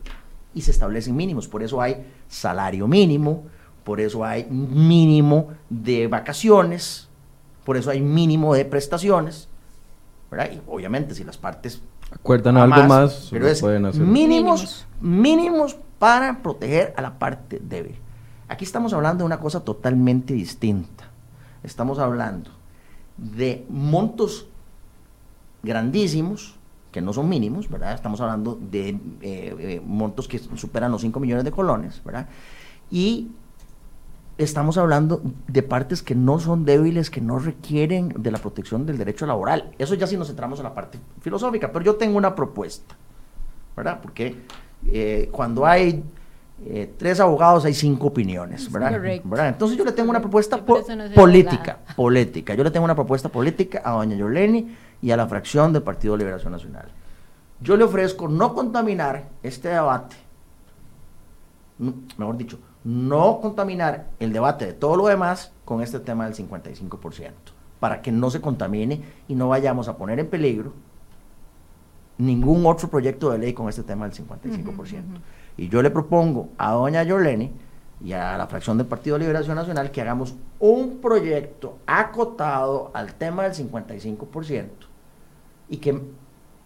Y 0.54 0.62
se 0.62 0.72
establecen 0.72 1.16
mínimos, 1.16 1.48
por 1.48 1.64
eso 1.64 1.82
hay 1.82 2.06
salario 2.28 2.88
mínimo, 2.88 3.46
por 3.84 4.00
eso 4.00 4.24
hay 4.24 4.46
mínimo 4.46 5.50
de 5.70 6.08
vacaciones, 6.08 7.07
por 7.68 7.76
eso 7.76 7.92
hay 7.92 8.00
mínimo 8.00 8.56
de 8.56 8.64
prestaciones, 8.64 9.50
¿verdad? 10.32 10.52
Y 10.54 10.62
obviamente 10.68 11.14
si 11.14 11.26
las 11.26 11.38
partes 11.38 11.82
acuerdan 12.10 12.56
algo 12.56 12.82
más, 12.86 13.28
pero 13.30 13.46
pueden 13.60 13.86
hacer. 13.86 14.02
Mínimos, 14.04 14.88
mínimos 15.02 15.76
para 16.00 16.42
proteger 16.42 16.94
a 16.96 17.02
la 17.02 17.20
parte 17.20 17.60
débil. 17.62 17.98
Aquí 18.48 18.64
estamos 18.64 18.94
hablando 18.94 19.24
de 19.24 19.26
una 19.26 19.42
cosa 19.42 19.66
totalmente 19.66 20.34
distinta. 20.34 21.10
Estamos 21.62 22.00
hablando 22.00 22.52
de 23.18 23.66
montos 23.68 24.48
grandísimos, 25.62 26.56
que 26.94 27.02
no 27.02 27.12
son 27.12 27.28
mínimos, 27.28 27.70
¿verdad? 27.70 27.96
Estamos 27.96 28.22
hablando 28.22 28.58
de 28.62 28.92
eh, 28.92 28.98
eh, 29.22 29.82
montos 29.86 30.30
que 30.30 30.40
superan 30.40 30.90
los 30.90 31.02
5 31.02 31.20
millones 31.20 31.44
de 31.44 31.52
colones, 31.52 32.02
¿verdad? 32.06 32.30
Y 32.90 33.28
estamos 34.38 34.78
hablando 34.78 35.22
de 35.48 35.64
partes 35.64 36.04
que 36.04 36.16
no 36.16 36.40
son 36.40 36.66
débiles, 36.66 37.10
que 37.10 37.22
no 37.22 37.40
requieren 37.40 38.14
de 38.18 38.32
la 38.32 38.38
protección 38.38 38.86
del 38.86 38.98
derecho 38.98 39.26
laboral. 39.26 39.72
Eso 39.78 39.96
ya 39.96 40.08
sí 40.08 40.18
nos 40.18 40.28
centramos 40.28 40.60
en 40.60 40.64
la 40.64 40.74
parte 40.74 41.00
filosófica, 41.22 41.72
pero 41.72 41.84
yo 41.84 41.96
tengo 41.96 42.18
una 42.18 42.36
propuesta, 42.36 42.96
¿verdad? 43.76 44.00
Porque 44.02 44.36
eh, 44.88 45.30
cuando 45.32 45.66
hay 45.66 46.04
tres 46.98 47.20
abogados 47.20 47.66
hay 47.66 47.74
cinco 47.74 48.08
opiniones, 48.08 48.72
¿verdad? 48.72 49.00
¿verdad? 49.24 49.50
Entonces 49.50 49.78
yo 49.78 49.86
le 49.86 49.92
tengo 49.92 50.10
una 50.10 50.20
propuesta 50.20 50.58
política, 50.58 51.78
política. 51.96 52.56
Yo 52.56 52.64
le 52.64 52.72
tengo 52.72 52.84
una 52.84 52.96
propuesta 52.96 53.30
política 53.30 53.82
a 53.84 53.92
doña 53.92 54.16
Yoleni 54.16 54.76
y 55.02 55.12
a 55.12 55.18
la 55.18 55.28
fracción 55.28 55.72
del 55.72 55.84
Partido 55.84 56.14
de 56.14 56.20
Liberación 56.20 56.52
Nacional. 56.52 56.90
Yo 57.62 57.78
le 57.78 57.84
ofrezco 57.84 58.28
no 58.28 58.54
contaminar 58.54 59.30
este 59.44 59.70
debate, 59.70 60.16
mejor 62.18 62.38
dicho, 62.38 62.60
no 62.88 63.42
contaminar 63.42 64.08
el 64.18 64.32
debate 64.32 64.66
de 64.66 64.72
todo 64.72 64.96
lo 64.96 65.08
demás 65.08 65.52
con 65.66 65.82
este 65.82 66.00
tema 66.00 66.24
del 66.24 66.34
55%, 66.34 67.32
para 67.82 68.02
que 68.02 68.14
no 68.14 68.30
se 68.30 68.40
contamine 68.40 69.02
y 69.28 69.36
no 69.36 69.50
vayamos 69.50 69.90
a 69.90 69.98
poner 69.98 70.20
en 70.20 70.30
peligro 70.30 70.72
ningún 72.18 72.66
otro 72.66 72.88
proyecto 72.88 73.30
de 73.30 73.40
ley 73.40 73.52
con 73.52 73.68
este 73.68 73.84
tema 73.84 74.08
del 74.08 74.18
55%. 74.18 75.02
Y 75.58 75.68
yo 75.68 75.82
le 75.82 75.92
propongo 75.92 76.48
a 76.58 76.72
doña 76.72 77.04
Yolene 77.04 77.52
y 78.02 78.14
a 78.14 78.38
la 78.38 78.48
fracción 78.48 78.78
del 78.78 78.88
Partido 78.88 79.18
de 79.18 79.26
Liberación 79.26 79.58
Nacional 79.58 79.92
que 79.92 80.00
hagamos 80.00 80.36
un 80.58 81.00
proyecto 81.00 81.80
acotado 81.88 82.92
al 82.94 83.16
tema 83.16 83.44
del 83.44 83.54
55% 83.54 84.70
y 85.68 85.78
que 85.78 86.02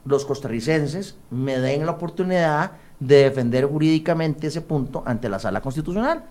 los 0.05 0.25
costarricenses 0.25 1.17
me 1.31 1.57
den 1.57 1.87
la 1.87 1.93
oportunidad 1.93 2.73
de 3.01 3.23
defender 3.23 3.65
jurídicamente 3.65 4.47
ese 4.47 4.61
punto 4.61 5.03
ante 5.05 5.27
la 5.27 5.39
sala 5.39 5.59
constitucional. 5.59 6.23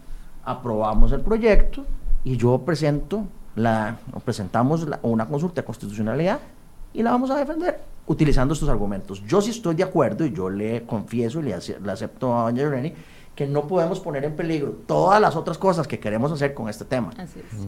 Aprobamos 0.45 1.13
el 1.13 1.21
proyecto 1.21 1.85
y 2.25 2.37
yo 2.37 2.59
presento 2.65 3.27
la, 3.57 3.99
presentamos 4.25 4.87
una 5.03 5.27
consulta 5.27 5.61
de 5.61 5.67
constitucionalidad 5.67 6.39
y 6.95 7.03
la 7.03 7.11
vamos 7.11 7.31
a 7.31 7.37
defender 7.37 7.81
utilizando 8.07 8.55
estos 8.55 8.69
argumentos. 8.69 9.23
Yo 9.27 9.43
sí 9.43 9.51
estoy 9.51 9.75
de 9.75 9.83
acuerdo 9.83 10.25
y 10.25 10.33
yo 10.33 10.49
le 10.49 10.85
confieso 10.87 11.41
y 11.41 11.43
le, 11.43 11.55
acepto 11.55 12.39
a 12.39 12.45
doña 12.45 12.63
Irene 12.63 12.95
que 13.35 13.47
no 13.47 13.67
podemos 13.67 13.99
poner 13.99 14.25
en 14.25 14.37
peligro 14.37 14.71
todas 14.87 15.21
las 15.21 15.35
otras 15.35 15.59
cosas 15.59 15.89
que 15.89 15.99
queremos 15.99 16.31
hacer 16.31 16.55
con 16.55 16.69
este 16.69 16.85
tema. 16.85 17.11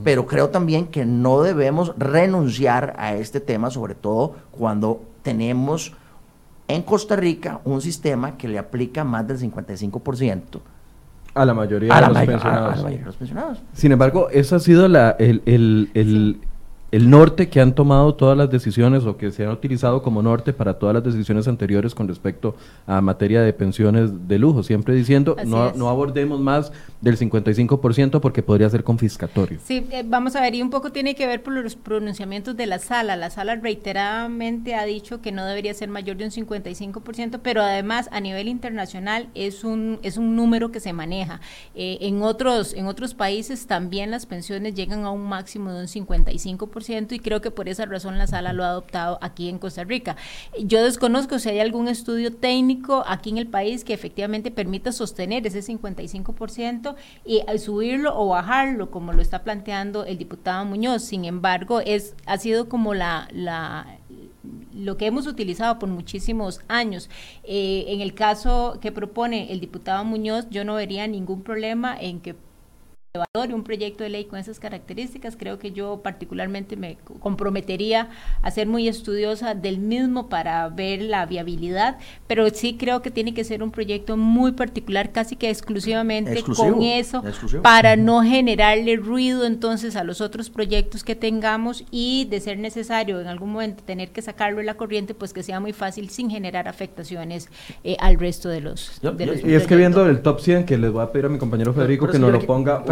Pero 0.05 0.27
creo 0.27 0.51
también 0.51 0.87
que 0.87 1.05
no 1.05 1.43
debemos 1.43 1.93
renunciar 1.97 2.95
a 2.99 3.15
este 3.15 3.41
tema, 3.41 3.71
sobre 3.71 3.95
todo 3.95 4.37
cuando 4.51 5.03
tenemos 5.23 5.95
en 6.75 6.83
Costa 6.83 7.17
Rica 7.17 7.61
un 7.65 7.81
sistema 7.81 8.37
que 8.37 8.49
le 8.49 8.59
aplica 8.59 9.05
más 9.05 9.27
del 9.27 9.39
55% 9.39 10.61
a 11.35 11.45
la 11.47 11.55
mayoría, 11.55 11.95
de, 11.95 12.09
los 13.05 13.17
pensionados. 13.17 13.63
Sin 13.73 13.91
embargo, 13.93 14.29
eso 14.31 14.57
ha 14.57 14.61
sido 14.61 14.87
la, 14.87 15.17
el, 15.19 15.41
el 15.47 16.39
norte 16.93 17.49
que 17.49 17.59
han 17.59 17.75
tomado 17.75 18.15
todas 18.15 18.37
las 18.37 18.51
decisiones 18.51 19.05
o 19.05 19.17
que 19.17 19.31
se 19.31 19.47
han 19.47 19.51
utilizado 19.51 20.03
como 20.03 20.21
norte 20.21 20.53
para 20.53 20.75
todas 20.75 20.95
las 20.95 21.03
decisiones 21.03 21.49
anteriores 21.49 21.95
con 21.95 22.07
respecto 22.07 22.55
a 22.87 23.01
materia 23.01 23.41
de 23.41 23.53
pensiones 23.55 24.29
de 24.29 24.39
lujo, 24.39 24.63
siempre 24.63 24.95
diciendo 24.95 25.35
no, 25.47 25.73
no, 25.73 25.89
abordemos 25.89 26.39
más 26.41 26.71
del 27.01 27.17
55% 27.17 28.21
porque 28.21 28.43
podría 28.43 28.69
ser 28.69 28.85
confiscatorio. 28.85 29.59
Sí, 29.65 29.87
eh, 29.91 30.05
vamos 30.07 30.37
a 30.37 30.43
ver, 30.43 30.55
y 30.55 30.61
un 30.61 30.69
poco 30.69 30.93
tiene 30.93 31.15
que 31.15 31.27
ver 31.27 31.43
por 31.43 31.55
los 31.55 31.77
pronunciamientos 31.77 32.57
de 32.57 32.67
la 32.67 32.79
sala. 32.79 33.17
La 33.17 33.31
sala 33.31 33.57
reiteradamente 33.57 34.75
ha 34.75 34.85
dicho 34.85 35.23
que 35.23 35.33
no 35.33 35.47
debería 35.47 35.73
ser 35.73 35.89
mayor 35.89 36.19
de 36.19 36.25
un 36.27 36.31
55%, 36.31 37.41
pero 37.43 37.63
además 37.63 38.11
a 38.13 38.21
nivel 38.21 38.49
internacional 38.49 39.29
es 39.35 39.65
un, 39.65 39.99
es 40.03 40.19
un 40.19 40.37
número 40.37 40.71
que 40.71 40.81
se 40.81 40.93
maneja. 40.93 41.41
Eh, 41.75 41.99
en, 42.03 42.23
otros, 42.23 42.75
en 42.75 42.87
otros 42.87 43.15
países 43.15 43.67
también 43.67 44.11
las 44.11 44.27
pensiones 44.27 44.75
llegan 44.75 45.05
a 45.05 45.11
un 45.11 45.27
máximo 45.27 45.73
de 45.73 45.81
un 45.81 45.87
55% 45.87 46.82
y 47.15 47.19
creo 47.19 47.41
que 47.41 47.51
por 47.51 47.69
esa 47.69 47.87
razón 47.87 48.19
la 48.19 48.27
sala 48.27 48.53
lo 48.53 48.65
ha 48.65 48.69
adoptado 48.69 49.19
aquí 49.21 49.49
en 49.49 49.59
Costa 49.59 49.85
Rica. 49.85 50.17
Yo 50.59 50.83
desconozco 50.83 51.39
si 51.39 51.49
hay 51.49 51.61
algún 51.61 51.89
estudio 51.89 52.35
técnico 52.35 53.05
aquí 53.07 53.31
en 53.31 53.39
el 53.39 53.47
país 53.47 53.85
que 53.85 53.95
efectivamente 53.95 54.51
permita 54.51 54.93
sostener 54.93 55.47
ese 55.47 55.61
55% 55.61 56.95
y 57.25 57.43
subirlo 57.59 58.19
o 58.19 58.29
bajarlo 58.29 58.91
como 58.91 59.13
lo 59.13 59.23
está 59.23 59.43
planteando 59.43 60.05
el 60.05 60.19
diputado 60.19 60.65
Muñoz. 60.65 61.03
Sin 61.03 61.25
embargo, 61.25 61.81
es 61.81 62.15
ha 62.27 62.39
sido 62.39 62.69
como 62.69 62.95
la, 62.95 63.29
la 63.33 63.99
lo 64.75 64.97
que 64.97 65.07
hemos 65.07 65.27
utilizado 65.27 65.79
por 65.79 65.89
muchísimos 65.89 66.61
años. 66.69 67.09
Eh, 67.45 67.85
en 67.89 68.01
el 68.01 68.15
caso 68.15 68.79
que 68.81 68.93
propone 68.93 69.53
el 69.53 69.61
diputado 69.61 70.05
Muñoz, 70.05 70.47
yo 70.51 70.65
no 70.65 70.75
vería 70.75 71.07
ningún 71.07 71.43
problema 71.43 71.97
en 71.99 72.21
que 72.21 72.35
un 73.53 73.63
proyecto 73.63 74.05
de 74.05 74.09
ley 74.09 74.25
con 74.25 74.39
esas 74.39 74.59
características, 74.59 75.37
creo 75.37 75.59
que 75.59 75.73
yo 75.73 76.01
particularmente 76.03 76.77
me 76.77 76.97
comprometería 77.21 78.09
a 78.41 78.51
ser 78.51 78.67
muy 78.67 78.89
estudiosa 78.89 79.55
del 79.55 79.79
mismo 79.79 80.31
para 80.31 80.67
ver 80.71 81.03
la 81.03 81.27
viabilidad, 81.27 81.99
pero 82.27 82.49
sí 82.49 82.79
creo 82.79 83.03
que 83.03 83.11
tiene 83.11 83.35
que 83.35 83.45
ser 83.45 83.63
un 83.63 83.71
proyecto 83.71 84.17
muy 84.17 84.53
particular, 84.53 85.13
casi 85.13 85.37
que 85.37 85.51
exclusivamente 85.51 86.43
con 86.43 86.83
eso, 86.83 87.23
para 87.63 87.97
no 87.97 88.23
generarle 88.23 88.97
ruido 88.97 89.45
entonces 89.45 89.95
a 89.97 90.05
los 90.05 90.23
otros 90.23 90.49
proyectos 90.49 91.05
que 91.05 91.15
tengamos 91.15 91.85
y 91.91 92.27
de 92.31 92.41
ser 92.41 92.59
necesario 92.59 93.21
en 93.21 93.27
algún 93.27 93.53
momento 93.53 93.83
tener 93.85 94.11
que 94.11 94.23
sacarlo 94.23 94.59
de 94.61 94.65
la 94.65 94.75
corriente, 94.75 95.13
pues 95.13 95.35
que 95.35 95.43
sea 95.43 95.61
muy 95.61 95.75
fácil 95.75 96.09
sin 96.09 96.31
generar 96.31 96.67
afectaciones 96.67 97.51
eh, 97.85 97.97
al 98.01 98.19
resto 98.19 98.49
de 98.49 98.63
los, 98.63 99.03
Y 99.45 99.53
es 99.53 99.67
que 99.67 99.77
viendo 99.77 100.07
el 100.07 100.23
top 100.23 100.41
100, 100.41 100.65
que 100.65 100.79
les 100.79 100.91
voy 100.91 101.03
a 101.03 101.13
pedir 101.13 101.27
a 101.27 101.29
mi 101.29 101.37
compañero 101.37 101.75
Federico 101.75 102.09
que 102.09 102.19
nos 102.19 102.33
lo 102.33 102.41
ponga 102.41 102.83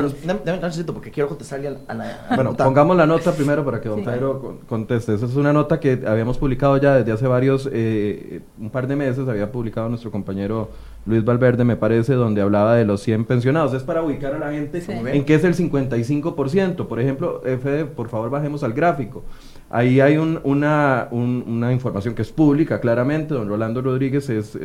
porque 0.94 1.10
quiero 1.10 1.28
contestarle 1.28 1.68
a 1.86 1.94
la, 1.94 2.26
Bueno, 2.34 2.56
pongamos 2.56 2.96
la 2.96 3.06
nota 3.06 3.32
primero 3.32 3.64
para 3.64 3.80
que 3.80 3.88
don 3.88 4.04
Pedro 4.04 4.60
conteste. 4.68 5.14
Esa 5.14 5.26
es 5.26 5.36
una 5.36 5.52
nota 5.52 5.80
que 5.80 6.02
habíamos 6.06 6.38
publicado 6.38 6.76
ya 6.76 6.96
desde 6.96 7.12
hace 7.12 7.26
varios, 7.26 7.68
eh, 7.72 8.40
un 8.58 8.70
par 8.70 8.86
de 8.86 8.96
meses, 8.96 9.28
había 9.28 9.50
publicado 9.50 9.88
nuestro 9.88 10.10
compañero 10.10 10.70
Luis 11.06 11.24
Valverde, 11.24 11.64
me 11.64 11.76
parece, 11.76 12.14
donde 12.14 12.42
hablaba 12.42 12.74
de 12.74 12.84
los 12.84 13.00
100 13.02 13.24
pensionados. 13.24 13.72
Es 13.72 13.82
para 13.82 14.02
ubicar 14.02 14.34
a 14.34 14.38
la 14.38 14.52
gente 14.52 14.82
en 14.88 15.24
qué 15.24 15.34
es 15.34 15.44
el 15.44 15.54
55%. 15.54 16.86
Por 16.86 17.00
ejemplo, 17.00 17.40
Fede, 17.42 17.86
por 17.86 18.08
favor, 18.08 18.30
bajemos 18.30 18.62
al 18.62 18.72
gráfico. 18.72 19.24
Ahí 19.70 20.00
hay 20.00 20.16
una, 20.16 21.08
una 21.10 21.72
información 21.72 22.14
que 22.14 22.22
es 22.22 22.32
pública, 22.32 22.80
claramente. 22.80 23.34
Don 23.34 23.48
Rolando 23.48 23.80
Rodríguez 23.80 24.28
es 24.28 24.58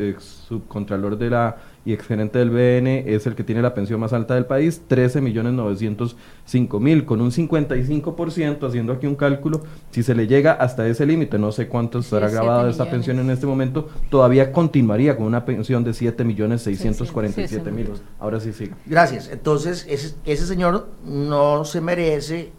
subcontralor 0.48 1.18
de 1.18 1.30
la 1.30 1.58
y 1.86 1.94
exgerente 1.94 2.40
del 2.40 2.50
BN 2.50 3.04
es 3.06 3.28
el 3.28 3.36
que 3.36 3.44
tiene 3.44 3.62
la 3.62 3.76
pensión 3.76 4.00
más 4.00 4.12
alta 4.12 4.34
del 4.34 4.46
país, 4.46 4.82
13 4.88 5.22
millones 5.22 5.54
905 5.54 6.80
mil, 6.80 7.06
con 7.06 7.22
un 7.22 7.32
55%, 7.32 8.68
haciendo 8.68 8.94
aquí 8.94 9.06
un 9.06 9.16
cálculo, 9.16 9.64
si 9.92 10.02
se 10.02 10.16
le 10.16 10.26
llega 10.26 10.54
hasta 10.54 10.88
ese 10.88 11.06
límite, 11.06 11.38
no 11.38 11.52
sé 11.52 11.68
cuánto 11.68 12.00
estará 12.00 12.30
grabado 12.30 12.68
esta 12.68 12.90
pensión 12.90 13.20
en 13.20 13.30
este 13.30 13.46
momento, 13.46 13.90
todavía 14.10 14.52
continuaría 14.52 15.16
con 15.16 15.28
una 15.28 15.46
pensión 15.46 15.84
de 15.84 15.94
7 15.94 16.24
millones 16.24 16.64
647 16.64 17.72
mil. 17.72 17.92
Ahora 18.20 18.40
sí 18.40 18.52
sigue. 18.52 18.74
Gracias. 18.88 19.30
Entonces, 19.30 19.86
ese, 19.88 20.16
ese 20.26 20.48
señor 20.48 20.88
no 21.06 21.66
se 21.66 21.82
merece 21.82 22.52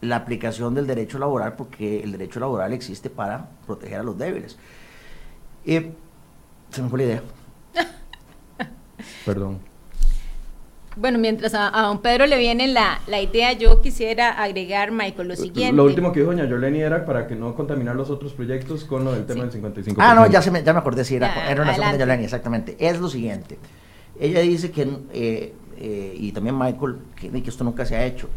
la 0.00 0.16
aplicación 0.16 0.74
del 0.74 0.86
derecho 0.86 1.18
laboral 1.18 1.54
porque 1.54 2.02
el 2.02 2.12
derecho 2.12 2.40
laboral 2.40 2.72
existe 2.72 3.10
para 3.10 3.50
proteger 3.66 4.00
a 4.00 4.02
los 4.02 4.16
débiles. 4.16 4.56
Eh, 5.66 5.92
se 6.70 6.82
me 6.82 6.88
fue 6.88 7.00
la 7.00 7.04
idea. 7.04 7.22
Perdón. 9.24 9.70
Bueno, 10.96 11.18
mientras 11.18 11.54
a, 11.54 11.70
don 11.82 12.02
Pedro 12.02 12.26
le 12.26 12.36
viene 12.36 12.66
la, 12.66 13.00
idea, 13.22 13.52
yo 13.52 13.80
quisiera 13.80 14.42
agregar, 14.42 14.90
Michael, 14.90 15.28
lo 15.28 15.36
siguiente. 15.36 15.76
Lo 15.76 15.84
último 15.84 16.12
que 16.12 16.20
dijo 16.20 16.32
doña 16.32 16.46
Yoleni 16.46 16.80
era 16.80 17.04
para 17.04 17.26
que 17.28 17.36
no 17.36 17.54
contaminar 17.54 17.94
los 17.94 18.10
otros 18.10 18.32
proyectos 18.32 18.84
con 18.84 19.04
lo 19.04 19.12
del 19.12 19.24
tema 19.24 19.44
del 19.44 19.62
55%. 19.62 19.94
Ah, 19.98 20.14
no, 20.14 20.26
ya, 20.26 20.42
se 20.42 20.50
me, 20.50 20.62
ya 20.62 20.72
me 20.72 20.80
acordé, 20.80 21.04
sí, 21.04 21.14
era, 21.16 21.48
era 21.48 21.62
una 21.62 21.92
de 21.92 21.98
Yoleni, 21.98 22.24
exactamente. 22.24 22.76
Es 22.78 22.98
lo 22.98 23.08
siguiente. 23.08 23.56
Ella 24.18 24.40
dice 24.40 24.70
que, 24.72 24.82
eh, 25.12 25.54
eh, 25.78 26.14
y 26.16 26.32
también 26.32 26.58
Michael, 26.58 26.96
que, 27.14 27.30
que 27.30 27.48
esto 27.48 27.62
nunca 27.62 27.86
se 27.86 27.96
ha 27.96 28.04
hecho. 28.04 28.28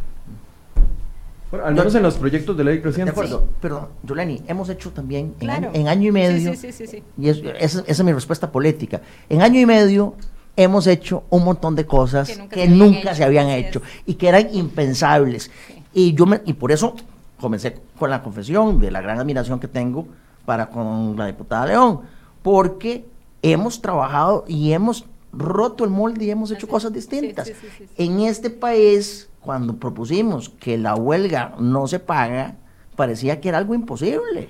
Bueno, 1.49 1.65
al 1.65 1.75
menos 1.75 1.93
en 1.95 2.03
los 2.03 2.15
proyectos 2.15 2.55
de 2.55 2.63
ley 2.63 2.81
creciente. 2.81 3.11
De 3.11 3.11
acuerdo, 3.11 3.47
pero 3.61 3.89
Yoleni, 4.03 4.41
hemos 4.47 4.69
hecho 4.69 4.91
también 4.91 5.35
en, 5.39 5.49
año, 5.87 6.07
y 6.07 6.11
medio, 6.11 6.55
sí, 6.55 6.71
sí, 6.71 6.87
sí, 6.87 7.03
y 7.17 7.29
esa, 7.29 7.51
esa 7.51 7.83
es 7.85 8.03
mi 8.03 8.13
respuesta 8.13 8.51
política, 8.51 9.01
en 9.29 9.41
año 9.41 9.59
y 9.59 9.65
medio 9.65 10.15
hemos 10.55 10.87
hecho 10.87 11.23
un 11.29 11.43
montón 11.43 11.75
de 11.75 11.85
cosas 11.85 12.29
que 12.49 12.67
nunca, 12.67 13.15
se, 13.15 13.23
habían 13.23 13.49
hecho 13.49 13.81
y 14.05 14.15
que 14.15 14.29
eran 14.29 14.53
impensables. 14.53 15.51
Y, 15.93 16.13
yo 16.13 16.25
me, 16.25 16.41
y 16.45 16.53
por 16.53 16.71
eso 16.71 16.95
comencé 17.39 17.77
con 17.97 18.09
la 18.09 18.21
confesión 18.21 18.79
de 18.79 18.91
la 18.91 19.01
gran 19.01 19.19
admiración 19.19 19.59
que 19.59 19.67
tengo 19.67 20.07
para 20.45 20.69
con 20.69 21.15
la 21.17 21.27
diputada 21.27 21.65
León, 21.65 22.01
porque 22.41 23.05
hemos 23.41 23.81
trabajado 23.81 24.45
y 24.47 24.73
hemos 24.73 25.05
roto 25.31 25.83
el 25.83 25.89
molde 25.89 26.25
y 26.25 26.29
hemos 26.29 26.51
hecho 26.51 26.67
cosas 26.67 26.93
distintas. 26.93 27.51
en 27.97 28.19
este 28.21 28.49
país, 28.49 29.29
cuando 29.41 29.75
propusimos 29.75 30.49
que 30.49 30.77
la 30.77 30.95
huelga 30.95 31.55
no 31.59 31.87
se 31.87 31.99
paga, 31.99 32.55
parecía 32.95 33.41
que 33.41 33.49
era 33.49 33.57
algo 33.57 33.73
imposible. 33.73 34.49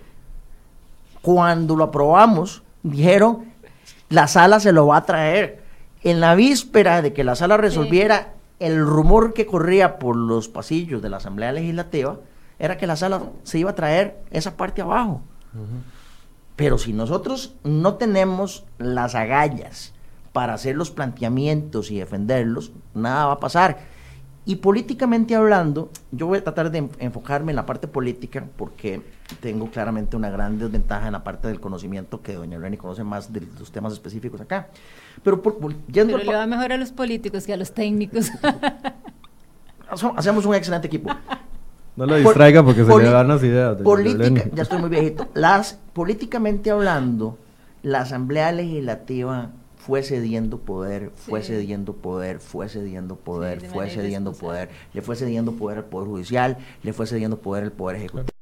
Cuando 1.21 1.75
lo 1.75 1.85
aprobamos, 1.85 2.63
dijeron, 2.81 3.45
la 4.09 4.27
sala 4.27 4.59
se 4.59 4.73
lo 4.73 4.87
va 4.87 4.97
a 4.97 5.05
traer 5.05 5.62
en 6.03 6.19
la 6.19 6.35
víspera 6.35 7.01
de 7.01 7.13
que 7.13 7.23
la 7.23 7.35
sala 7.35 7.57
resolviera, 7.57 8.33
el 8.59 8.85
rumor 8.85 9.33
que 9.33 9.45
corría 9.45 9.99
por 9.99 10.15
los 10.15 10.47
pasillos 10.47 11.01
de 11.01 11.09
la 11.09 11.17
Asamblea 11.17 11.51
Legislativa 11.51 12.19
era 12.59 12.77
que 12.77 12.87
la 12.87 12.95
sala 12.95 13.23
se 13.43 13.59
iba 13.59 13.71
a 13.71 13.75
traer 13.75 14.19
esa 14.31 14.55
parte 14.55 14.81
abajo. 14.81 15.21
Pero 16.55 16.77
si 16.77 16.93
nosotros 16.93 17.55
no 17.63 17.95
tenemos 17.95 18.63
las 18.77 19.15
agallas 19.15 19.93
para 20.33 20.53
hacer 20.53 20.75
los 20.75 20.91
planteamientos 20.91 21.89
y 21.91 21.99
defenderlos, 21.99 22.71
nada 22.93 23.27
va 23.27 23.33
a 23.33 23.39
pasar. 23.39 23.79
Y 24.45 24.57
políticamente 24.57 25.35
hablando, 25.35 25.89
yo 26.11 26.27
voy 26.27 26.39
a 26.39 26.43
tratar 26.43 26.69
de 26.69 26.89
enfocarme 26.99 27.51
en 27.51 27.55
la 27.55 27.65
parte 27.65 27.87
política 27.87 28.45
porque 28.57 29.01
tengo 29.39 29.69
claramente 29.69 30.15
una 30.15 30.29
gran 30.29 30.57
desventaja 30.57 31.07
en 31.07 31.13
la 31.13 31.23
parte 31.23 31.47
del 31.47 31.59
conocimiento 31.59 32.21
que 32.21 32.33
doña 32.33 32.57
Reni 32.57 32.77
conoce 32.77 33.03
más 33.03 33.31
de 33.31 33.41
los 33.59 33.71
temas 33.71 33.93
específicos 33.93 34.41
acá. 34.41 34.69
Pero, 35.23 35.41
por, 35.41 35.57
Pero 35.93 36.17
le 36.17 36.33
va 36.33 36.47
mejor 36.47 36.71
a 36.71 36.77
los 36.77 36.91
políticos 36.91 37.45
que 37.45 37.53
a 37.53 37.57
los 37.57 37.73
técnicos. 37.73 38.31
Hacemos 40.15 40.45
un 40.45 40.55
excelente 40.55 40.87
equipo. 40.87 41.09
No 41.95 42.05
lo 42.05 42.15
distraiga 42.15 42.63
porque 42.63 42.83
se 42.83 42.97
le 42.97 43.09
dan 43.09 43.27
las 43.27 43.43
ideas. 43.43 43.77
política, 43.77 44.49
ya 44.53 44.63
estoy 44.63 44.79
muy 44.79 44.89
viejito. 44.89 45.27
Las, 45.35 45.79
políticamente 45.93 46.71
hablando, 46.71 47.37
la 47.83 48.01
Asamblea 48.01 48.51
Legislativa 48.51 49.51
fue 49.85 50.01
cediendo 50.01 50.59
poder, 50.59 51.11
fue 51.15 51.43
cediendo 51.43 51.93
poder, 51.93 52.39
fue 52.39 52.69
cediendo 52.69 53.17
poder, 53.17 53.61
fue 53.61 53.89
cediendo 53.89 54.31
poder, 54.31 54.69
le 54.93 55.01
fue 55.01 55.15
cediendo 55.15 55.51
poder 55.51 55.79
al 55.79 55.85
Poder 55.85 56.07
Judicial, 56.07 56.57
le 56.83 56.93
fue 56.93 57.05
cediendo 57.05 57.37
poder 57.37 57.65
al 57.65 57.71
Poder 57.73 57.97
Ejecutivo. 57.97 58.32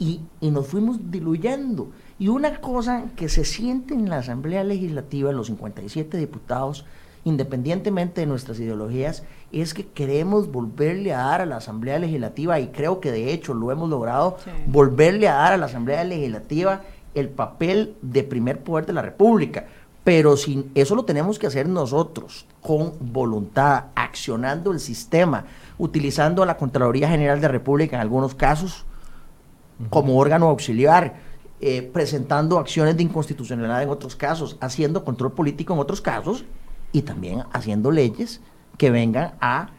Y, 0.00 0.22
y, 0.40 0.50
nos 0.50 0.66
fuimos 0.66 1.10
diluyendo. 1.12 1.90
Y 2.18 2.26
una 2.28 2.60
cosa 2.60 3.04
que 3.14 3.28
se 3.28 3.44
siente 3.44 3.94
en 3.94 4.08
la 4.08 4.18
Asamblea 4.18 4.64
Legislativa, 4.64 5.30
en 5.30 5.36
los 5.36 5.46
57 5.46 6.16
diputados, 6.16 6.84
independientemente 7.24 8.22
de 8.22 8.26
nuestras 8.26 8.58
ideologías, 8.58 9.22
es 9.52 9.74
que 9.74 9.86
queremos 9.86 10.50
volverle 10.50 11.14
a 11.14 11.18
dar 11.18 11.42
a 11.42 11.46
la 11.46 11.58
Asamblea 11.58 11.98
Legislativa, 11.98 12.58
y 12.58 12.68
creo 12.68 12.98
que 12.98 13.12
de 13.12 13.32
hecho 13.32 13.54
lo 13.54 13.70
hemos 13.70 13.88
logrado, 13.88 14.38
volverle 14.66 15.28
a 15.28 15.34
dar 15.34 15.52
a 15.52 15.56
la 15.58 15.66
Asamblea 15.66 16.02
Legislativa 16.02 16.80
el 17.14 17.28
papel 17.28 17.94
de 18.02 18.24
primer 18.24 18.60
poder 18.60 18.86
de 18.86 18.94
la 18.94 19.02
República 19.02 19.66
pero 20.04 20.36
sin, 20.36 20.70
eso 20.74 20.94
lo 20.94 21.04
tenemos 21.04 21.38
que 21.38 21.46
hacer 21.46 21.68
nosotros, 21.68 22.46
con 22.62 22.94
voluntad, 23.00 23.84
accionando 23.94 24.72
el 24.72 24.80
sistema, 24.80 25.44
utilizando 25.78 26.42
a 26.42 26.46
la 26.46 26.56
Contraloría 26.56 27.08
General 27.08 27.38
de 27.38 27.46
la 27.46 27.52
República 27.52 27.96
en 27.96 28.02
algunos 28.02 28.34
casos 28.34 28.86
como 29.88 30.18
órgano 30.18 30.48
auxiliar, 30.48 31.14
eh, 31.60 31.82
presentando 31.82 32.58
acciones 32.58 32.96
de 32.96 33.02
inconstitucionalidad 33.02 33.82
en 33.82 33.88
otros 33.88 34.16
casos, 34.16 34.56
haciendo 34.60 35.04
control 35.04 35.32
político 35.32 35.72
en 35.72 35.78
otros 35.80 36.00
casos 36.00 36.44
y 36.92 37.02
también 37.02 37.44
haciendo 37.52 37.90
leyes 37.90 38.40
que 38.76 38.90
vengan 38.90 39.34
a 39.40 39.70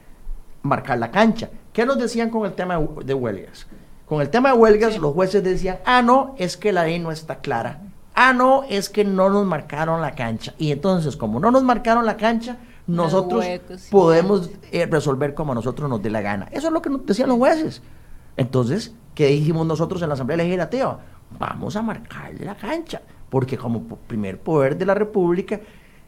marcar 0.63 0.97
la 0.99 1.11
cancha. 1.11 1.49
¿Qué 1.73 1.85
nos 1.85 1.97
decían 1.97 2.29
con 2.29 2.45
el 2.45 2.53
tema 2.53 2.79
de 3.03 3.13
huelgas? 3.13 3.67
Con 4.05 4.21
el 4.21 4.29
tema 4.29 4.51
de 4.51 4.57
huelgas, 4.57 4.97
los 4.97 5.13
jueces 5.13 5.43
decían, 5.43 5.79
ah, 5.85 6.01
no, 6.01 6.35
es 6.37 6.57
que 6.57 6.71
la 6.71 6.83
ley 6.83 6.99
no 6.99 7.11
está 7.11 7.39
clara. 7.39 7.81
Ah, 8.13 8.33
no, 8.33 8.63
es 8.69 8.89
que 8.89 9.05
no 9.05 9.29
nos 9.29 9.45
marcaron 9.45 10.01
la 10.01 10.15
cancha. 10.15 10.53
Y 10.57 10.71
entonces, 10.71 11.15
como 11.15 11.39
no 11.39 11.49
nos 11.49 11.63
marcaron 11.63 12.05
la 12.05 12.17
cancha, 12.17 12.57
nosotros 12.87 13.45
podemos 13.89 14.49
eh, 14.71 14.85
resolver 14.85 15.33
como 15.33 15.53
a 15.53 15.55
nosotros 15.55 15.89
nos 15.89 16.01
dé 16.01 16.09
la 16.09 16.21
gana. 16.21 16.47
Eso 16.51 16.67
es 16.67 16.73
lo 16.73 16.81
que 16.81 16.89
nos 16.89 17.05
decían 17.05 17.29
los 17.29 17.37
jueces. 17.37 17.81
Entonces, 18.37 18.95
¿qué 19.15 19.27
dijimos 19.27 19.65
nosotros 19.65 20.01
en 20.01 20.09
la 20.09 20.15
Asamblea 20.15 20.37
Legislativa? 20.37 20.99
Vamos 21.37 21.75
a 21.75 21.81
marcarle 21.81 22.45
la 22.45 22.55
cancha, 22.55 23.01
porque 23.29 23.57
como 23.57 23.83
primer 24.07 24.39
poder 24.39 24.77
de 24.77 24.85
la 24.85 24.93
República, 24.93 25.59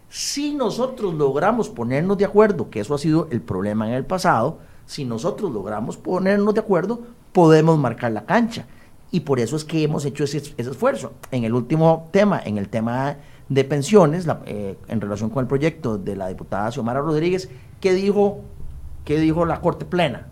si 0.09 0.53
nosotros 0.53 1.13
logramos 1.13 1.69
ponernos 1.69 2.17
de 2.17 2.25
acuerdo, 2.25 2.69
que 2.69 2.79
eso 2.79 2.93
ha 2.93 2.99
sido 2.99 3.27
el 3.31 3.41
problema 3.41 3.87
en 3.87 3.93
el 3.93 4.05
pasado, 4.05 4.59
si 4.85 5.05
nosotros 5.05 5.51
logramos 5.51 5.97
ponernos 5.97 6.53
de 6.53 6.59
acuerdo, 6.59 7.01
podemos 7.31 7.77
marcar 7.79 8.11
la 8.11 8.25
cancha. 8.25 8.65
Y 9.11 9.21
por 9.21 9.39
eso 9.39 9.55
es 9.55 9.63
que 9.63 9.83
hemos 9.83 10.05
hecho 10.05 10.23
ese, 10.23 10.53
esfuerzo. 10.57 11.13
En 11.31 11.43
el 11.43 11.53
último 11.53 12.09
tema, 12.11 12.41
en 12.43 12.57
el 12.57 12.69
tema 12.69 13.17
de 13.47 13.63
pensiones, 13.63 14.27
eh, 14.45 14.77
en 14.87 15.01
relación 15.01 15.29
con 15.29 15.41
el 15.41 15.47
proyecto 15.47 15.97
de 15.97 16.15
la 16.15 16.27
diputada 16.27 16.71
Xiomara 16.71 16.99
Rodríguez, 16.99 17.49
¿qué 17.79 17.93
dijo, 17.93 18.41
qué 19.05 19.19
dijo 19.19 19.45
la 19.45 19.61
Corte 19.61 19.85
Plena? 19.85 20.27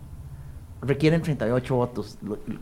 Requieren 0.82 1.22
38 1.22 1.74
votos. 1.74 2.18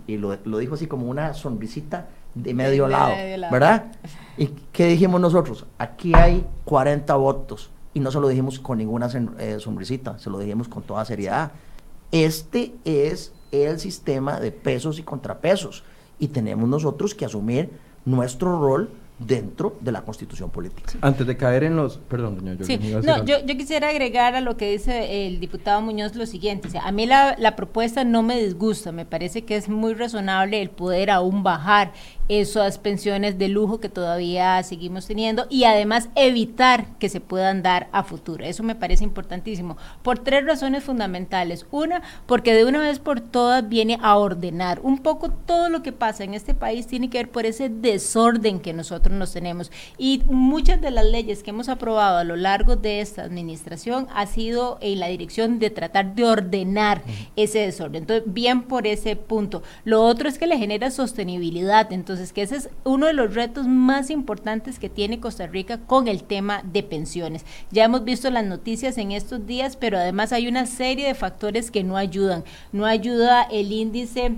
y 0.07 0.19
lo, 0.19 0.37
dijo 0.59 0.75
así 0.75 0.87
como 0.87 1.09
una 1.09 1.35
sonrisita 1.35 2.09
de 2.35 2.55
medio, 2.55 2.87
lado, 2.87 3.13
¿verdad? 3.51 3.93
¿Y 4.37 4.49
qué 4.73 4.87
dijimos 4.87 5.21
nosotros? 5.21 5.67
Aquí 5.79 6.13
hay 6.15 6.47
40 6.65 7.15
votos. 7.17 7.71
Y 7.93 8.01
no 8.01 8.13
se 8.13 8.21
lo 8.21 8.29
dijimos 8.29 8.61
con 8.61 8.79
ninguna 8.79 9.09
eh, 9.39 9.57
sonrisita, 9.59 10.19
se 10.19 10.31
lo 10.31 10.39
dijimos 10.39 10.69
con 10.69 10.83
toda 10.83 11.05
seriedad. 11.05 11.51
Este 12.13 12.75
es 12.85 13.33
el 13.51 13.81
sistema 13.81 14.39
de 14.39 14.53
pesos 14.53 14.99
y 14.99 15.03
contrapesos. 15.03 15.83
Y 16.19 16.29
tenemos 16.29 16.69
nosotros 16.69 17.15
que 17.15 17.25
asumir 17.25 17.71
nuestro 18.05 18.61
rol 18.61 18.91
dentro 19.21 19.77
de 19.81 19.93
la 19.93 20.03
constitución 20.03 20.51
política. 20.51 20.93
Antes 21.03 21.27
de 21.27 21.37
caer 21.37 21.65
en 21.65 21.77
los... 21.77 21.99
Perdón, 21.99 22.39
doña 22.39 22.57
sí. 22.65 22.79
no, 22.79 23.25
yo, 23.25 23.45
yo, 23.45 23.57
quisiera 23.57 23.91
agregar 23.91 24.35
a 24.35 24.41
lo 24.41 24.57
que 24.57 24.71
dice 24.71 25.27
el 25.27 25.41
diputado 25.41 25.83
Muñoz 25.83 26.15
lo 26.15 26.25
siguiente. 26.25 26.69
a 26.79 26.91
mí 26.91 27.07
la, 27.07 27.37
la 27.39 27.55
propuesta 27.55 28.03
no 28.05 28.23
me 28.23 28.43
disgusta, 28.43 28.93
me 28.93 29.05
parece 29.05 29.45
que 29.45 29.57
es 29.57 29.69
muy 29.69 29.95
razonable 29.95 30.63
el 30.63 30.71
poder 30.71 31.11
aún 31.11 31.43
bajar 31.43 31.93
esas 32.31 32.79
pensiones 32.79 33.39
de 33.39 33.49
lujo 33.49 33.81
que 33.81 33.89
todavía 33.89 34.63
seguimos 34.63 35.09
teniendo 35.09 35.47
y 35.51 35.65
además 35.65 36.11
evitar 36.15 36.87
que 36.99 37.09
se 37.09 37.21
puedan 37.21 37.65
dar 37.65 37.89
a 37.91 38.05
futuro. 38.05 38.45
Eso 38.45 38.63
me 38.63 38.77
parece 38.77 39.03
importantísimo 39.03 39.77
por 40.05 40.21
tres 40.21 40.45
razones 40.47 40.85
fundamentales. 40.85 41.67
Una, 41.73 42.03
porque 42.27 42.55
de 42.55 42.65
una 42.65 42.79
vez 42.79 43.01
por 43.01 43.21
todas 43.21 43.69
viene 43.69 43.99
a 44.01 44.17
ordenar 44.17 44.79
un 44.85 44.99
poco 44.99 45.31
todo 45.31 45.69
lo 45.71 45.83
que 45.83 45.91
pasa 45.91 46.23
en 46.23 46.35
este 46.35 46.55
país 46.55 46.87
tiene 46.87 47.11
que 47.11 47.19
ver 47.19 47.33
por 47.33 47.47
ese 47.47 47.69
desorden 47.69 48.61
que 48.61 48.73
nosotros 48.73 49.13
nos 49.17 49.33
tenemos 49.33 49.73
y 49.99 50.23
muchas 50.27 50.81
de 50.81 50.93
las 50.93 51.07
leyes 51.07 51.43
que 51.43 51.51
hemos 51.51 51.69
aprobado 51.69 52.19
a 52.19 52.25
lo 52.25 52.37
largo 52.37 52.77
de 52.77 53.01
esta 53.01 53.23
administración 53.23 54.07
ha 54.15 54.27
sido 54.27 54.79
en 54.81 55.01
la 55.01 55.09
dirección 55.09 55.59
de 55.59 55.71
tratar 55.71 56.15
de 56.15 56.25
ordenar 56.25 57.03
ese 57.35 57.59
desorden. 57.59 58.05
Entonces, 58.05 58.33
bien 58.33 58.63
por 58.63 58.87
ese 58.87 59.17
punto. 59.17 59.65
Lo 59.85 60.05
otro 60.05 60.29
es 60.29 60.39
que 60.39 60.47
le 60.47 60.59
genera 60.59 60.93
sostenibilidad. 60.93 61.93
Entonces, 61.93 62.20
es 62.21 62.33
que 62.33 62.43
ese 62.43 62.57
es 62.57 62.71
uno 62.85 63.07
de 63.07 63.13
los 63.13 63.35
retos 63.35 63.67
más 63.67 64.11
importantes 64.11 64.79
que 64.79 64.89
tiene 64.89 65.21
Costa 65.21 65.47
Rica 65.47 65.79
con 65.79 66.09
el 66.09 66.23
tema 66.23 66.63
de 66.65 66.83
pensiones. 66.83 67.45
Ya 67.71 67.85
hemos 67.85 68.05
visto 68.05 68.31
las 68.31 68.45
noticias 68.45 68.99
en 68.99 69.13
estos 69.13 69.47
días, 69.47 69.77
pero 69.77 69.99
además 69.99 70.33
hay 70.33 70.49
una 70.49 70.67
serie 70.67 71.07
de 71.07 71.15
factores 71.15 71.71
que 71.71 71.85
no 71.85 71.97
ayudan. 71.97 72.45
No 72.73 72.87
ayuda 72.87 73.43
el 73.43 73.73
índice 73.73 74.37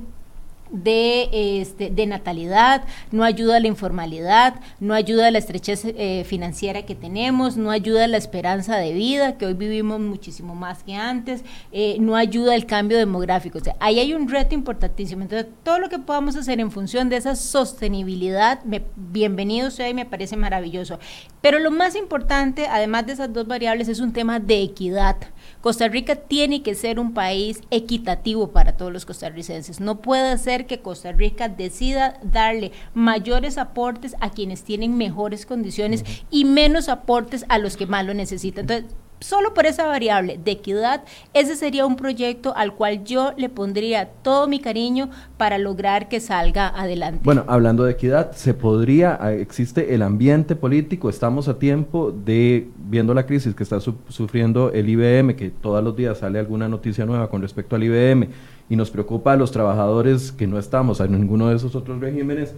de, 0.72 1.60
este, 1.60 1.90
de 1.90 2.06
natalidad, 2.06 2.84
no 3.10 3.24
ayuda 3.24 3.56
a 3.56 3.60
la 3.60 3.68
informalidad, 3.68 4.54
no 4.80 4.94
ayuda 4.94 5.28
a 5.28 5.30
la 5.30 5.38
estrechez 5.38 5.84
eh, 5.84 6.24
financiera 6.26 6.82
que 6.82 6.94
tenemos, 6.94 7.56
no 7.56 7.70
ayuda 7.70 8.04
a 8.04 8.08
la 8.08 8.16
esperanza 8.16 8.76
de 8.78 8.92
vida, 8.92 9.36
que 9.38 9.46
hoy 9.46 9.54
vivimos 9.54 10.00
muchísimo 10.00 10.54
más 10.54 10.82
que 10.82 10.94
antes, 10.94 11.44
eh, 11.70 11.96
no 12.00 12.16
ayuda 12.16 12.54
al 12.54 12.66
cambio 12.66 12.98
demográfico. 12.98 13.58
Ahí 13.78 14.00
hay 14.00 14.14
un 14.14 14.28
reto 14.28 14.54
importantísimo. 14.54 15.22
Entonces, 15.22 15.48
todo 15.62 15.78
lo 15.78 15.88
que 15.88 15.98
podamos 15.98 16.36
hacer 16.36 16.58
en 16.60 16.70
función 16.70 17.08
de 17.08 17.16
esa 17.16 17.36
sostenibilidad, 17.36 18.60
bienvenido 18.96 19.70
sea 19.70 19.88
y 19.88 19.94
me 19.94 20.06
parece 20.06 20.36
maravilloso. 20.36 20.98
Pero 21.40 21.58
lo 21.58 21.70
más 21.70 21.96
importante, 21.96 22.66
además 22.66 23.06
de 23.06 23.12
esas 23.12 23.32
dos 23.32 23.46
variables, 23.46 23.88
es 23.88 24.00
un 24.00 24.12
tema 24.12 24.40
de 24.40 24.62
equidad. 24.62 25.16
Costa 25.60 25.88
Rica 25.88 26.16
tiene 26.16 26.62
que 26.62 26.74
ser 26.74 26.98
un 26.98 27.14
país 27.14 27.60
equitativo 27.70 28.48
para 28.48 28.76
todos 28.76 28.92
los 28.92 29.06
costarricenses. 29.06 29.80
No 29.80 30.00
puede 30.00 30.36
ser 30.38 30.66
que 30.66 30.80
Costa 30.80 31.12
Rica 31.12 31.48
decida 31.48 32.18
darle 32.22 32.72
mayores 32.94 33.58
aportes 33.58 34.16
a 34.20 34.30
quienes 34.30 34.62
tienen 34.64 34.96
mejores 34.96 35.46
condiciones 35.46 36.04
y 36.30 36.44
menos 36.44 36.88
aportes 36.88 37.44
a 37.48 37.58
los 37.58 37.76
que 37.76 37.86
más 37.86 38.04
lo 38.04 38.14
necesitan. 38.14 38.62
Entonces, 38.62 38.96
solo 39.22 39.54
por 39.54 39.66
esa 39.66 39.86
variable 39.86 40.38
de 40.42 40.52
equidad, 40.52 41.04
ese 41.32 41.56
sería 41.56 41.86
un 41.86 41.96
proyecto 41.96 42.54
al 42.56 42.74
cual 42.74 43.04
yo 43.04 43.32
le 43.36 43.48
pondría 43.48 44.10
todo 44.22 44.48
mi 44.48 44.60
cariño 44.60 45.10
para 45.36 45.58
lograr 45.58 46.08
que 46.08 46.20
salga 46.20 46.68
adelante. 46.68 47.20
Bueno, 47.24 47.44
hablando 47.46 47.84
de 47.84 47.92
equidad, 47.92 48.32
se 48.32 48.54
podría, 48.54 49.18
ah, 49.20 49.32
existe 49.32 49.94
el 49.94 50.02
ambiente 50.02 50.56
político, 50.56 51.08
estamos 51.08 51.48
a 51.48 51.58
tiempo 51.58 52.12
de, 52.12 52.68
viendo 52.88 53.14
la 53.14 53.26
crisis 53.26 53.54
que 53.54 53.62
está 53.62 53.80
sufriendo 53.80 54.72
el 54.72 54.88
IBM, 54.88 55.36
que 55.36 55.50
todos 55.50 55.82
los 55.82 55.96
días 55.96 56.18
sale 56.18 56.38
alguna 56.38 56.68
noticia 56.68 57.06
nueva 57.06 57.30
con 57.30 57.42
respecto 57.42 57.76
al 57.76 57.84
IBM, 57.84 58.28
y 58.68 58.76
nos 58.76 58.90
preocupa 58.90 59.32
a 59.32 59.36
los 59.36 59.52
trabajadores 59.52 60.32
que 60.32 60.46
no 60.46 60.58
estamos 60.58 61.00
en 61.00 61.12
ninguno 61.12 61.48
de 61.48 61.56
esos 61.56 61.74
otros 61.74 62.00
regímenes, 62.00 62.54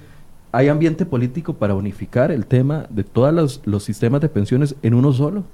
¿hay 0.52 0.68
ambiente 0.68 1.06
político 1.06 1.54
para 1.54 1.74
unificar 1.74 2.30
el 2.30 2.46
tema 2.46 2.86
de 2.90 3.02
todos 3.02 3.60
los 3.64 3.82
sistemas 3.82 4.20
de 4.20 4.28
pensiones 4.28 4.76
en 4.82 4.94
uno 4.94 5.12
solo? 5.12 5.44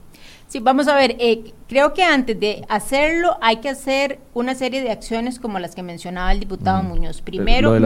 Sí, 0.51 0.59
vamos 0.59 0.89
a 0.89 0.97
ver, 0.97 1.15
eh, 1.21 1.55
creo 1.69 1.95
que 1.95 2.03
antes 2.03 2.41
de 2.41 2.65
hacerlo 2.69 3.39
hay 3.41 3.59
que 3.59 3.69
hacer 3.69 4.19
una 4.35 4.57
serie 4.57 4.83
de 4.83 4.91
acciones 4.91 5.39
como 5.39 5.61
las 5.61 5.77
que 5.77 5.85
mencionaba 5.85 6.33
el 6.33 6.41
diputado 6.41 6.83
Muñoz. 6.83 7.23
Primero, 7.23 7.79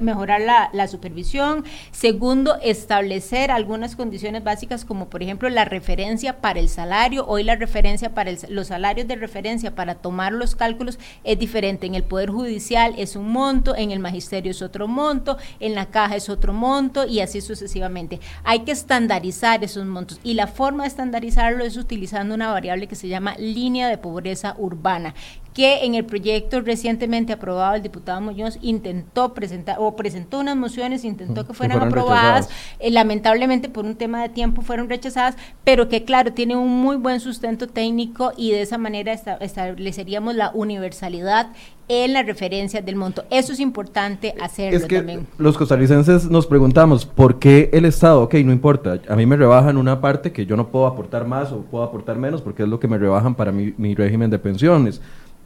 mejorar 0.00 0.40
la, 0.72 0.88
supervisión. 0.88 1.64
Segundo, 1.90 2.56
establecer 2.62 3.50
algunas 3.50 3.96
condiciones 3.96 4.42
básicas 4.42 4.86
como 4.86 5.10
por 5.10 5.22
ejemplo 5.22 5.50
la 5.50 5.66
referencia 5.66 6.40
para 6.40 6.60
el 6.60 6.70
salario. 6.70 7.26
Hoy 7.26 7.42
la 7.42 7.56
referencia 7.56 8.14
para 8.14 8.32
los 8.48 8.68
salarios 8.68 9.06
de 9.06 9.16
referencia 9.16 9.74
para 9.74 9.96
tomar 9.96 10.32
los 10.32 10.54
cálculos 10.54 10.98
es 11.22 11.38
diferente. 11.38 11.86
En 11.86 11.94
el 11.94 12.04
Poder 12.04 12.30
Judicial 12.30 12.94
es 12.96 13.16
un 13.16 13.30
monto, 13.30 13.76
en 13.76 13.90
el 13.90 13.98
Magisterio 13.98 14.52
es 14.52 14.62
otro 14.62 14.88
monto, 14.88 15.36
en 15.60 15.74
la 15.74 15.90
caja 15.90 16.16
es 16.16 16.30
otro 16.30 16.54
monto 16.54 17.06
y 17.06 17.20
así 17.20 17.42
sucesivamente. 17.42 18.18
Hay 18.44 18.60
que 18.60 18.72
estandarizar 18.72 19.62
esos 19.62 19.84
montos 19.84 20.18
y 20.24 20.32
la 20.32 20.46
forma 20.46 20.84
de 20.84 20.88
estandarizarlo 20.88 21.64
es 21.64 21.76
utilizando 21.90 22.36
una 22.36 22.52
variable 22.52 22.86
que 22.86 22.94
se 22.94 23.08
llama 23.08 23.34
línea 23.36 23.88
de 23.88 23.98
pobreza 23.98 24.54
urbana, 24.58 25.12
que 25.52 25.84
en 25.84 25.96
el 25.96 26.04
proyecto 26.04 26.60
recientemente 26.60 27.32
aprobado 27.32 27.74
el 27.74 27.82
diputado 27.82 28.20
Muñoz 28.20 28.58
intentó 28.62 29.34
presentar 29.34 29.76
o 29.80 29.96
presentó 29.96 30.38
unas 30.38 30.56
mociones, 30.56 31.04
intentó 31.04 31.48
que 31.48 31.52
fueran, 31.52 31.82
aprobadas, 31.82 32.48
eh, 32.78 32.92
lamentablemente 32.92 33.68
por 33.68 33.84
un 33.84 33.96
tema 33.96 34.22
de 34.22 34.28
tiempo 34.28 34.62
fueron 34.62 34.88
rechazadas, 34.88 35.34
pero 35.64 35.88
que 35.88 36.04
claro, 36.04 36.32
tiene 36.32 36.54
un 36.54 36.80
muy 36.80 36.96
buen 36.96 37.18
sustento 37.18 37.66
técnico 37.66 38.32
y 38.36 38.52
de 38.52 38.62
esa 38.62 38.78
manera 38.78 39.12
estableceríamos 39.12 40.36
la 40.36 40.52
universalidad 40.54 41.48
en 41.90 42.12
la 42.12 42.22
referencia 42.22 42.80
del 42.80 42.94
monto. 42.94 43.24
Eso 43.30 43.52
es 43.52 43.58
importante 43.58 44.32
hacerlo 44.40 44.78
es 44.78 44.84
que 44.84 45.20
Los 45.38 45.58
costarricenses 45.58 46.30
nos 46.30 46.46
preguntamos, 46.46 47.04
¿por 47.04 47.40
qué 47.40 47.68
el 47.72 47.84
Estado? 47.84 48.22
Ok, 48.22 48.34
no 48.34 48.52
importa, 48.52 49.00
a 49.08 49.16
mí 49.16 49.26
me 49.26 49.36
rebajan 49.36 49.76
una 49.76 50.00
parte 50.00 50.30
que 50.30 50.46
yo 50.46 50.56
no 50.56 50.68
puedo 50.68 50.86
aportar 50.86 51.26
más 51.26 51.50
o 51.50 51.62
puedo 51.62 51.82
aportar 51.82 52.16
menos 52.16 52.42
porque 52.42 52.62
es 52.62 52.68
lo 52.68 52.78
que 52.78 52.86
me 52.86 52.96
rebajan 52.96 53.34
para 53.34 53.50
mi, 53.50 53.74
mi 53.76 53.96
régimen 53.96 54.30
de 54.30 54.38
pensiones 54.38 55.00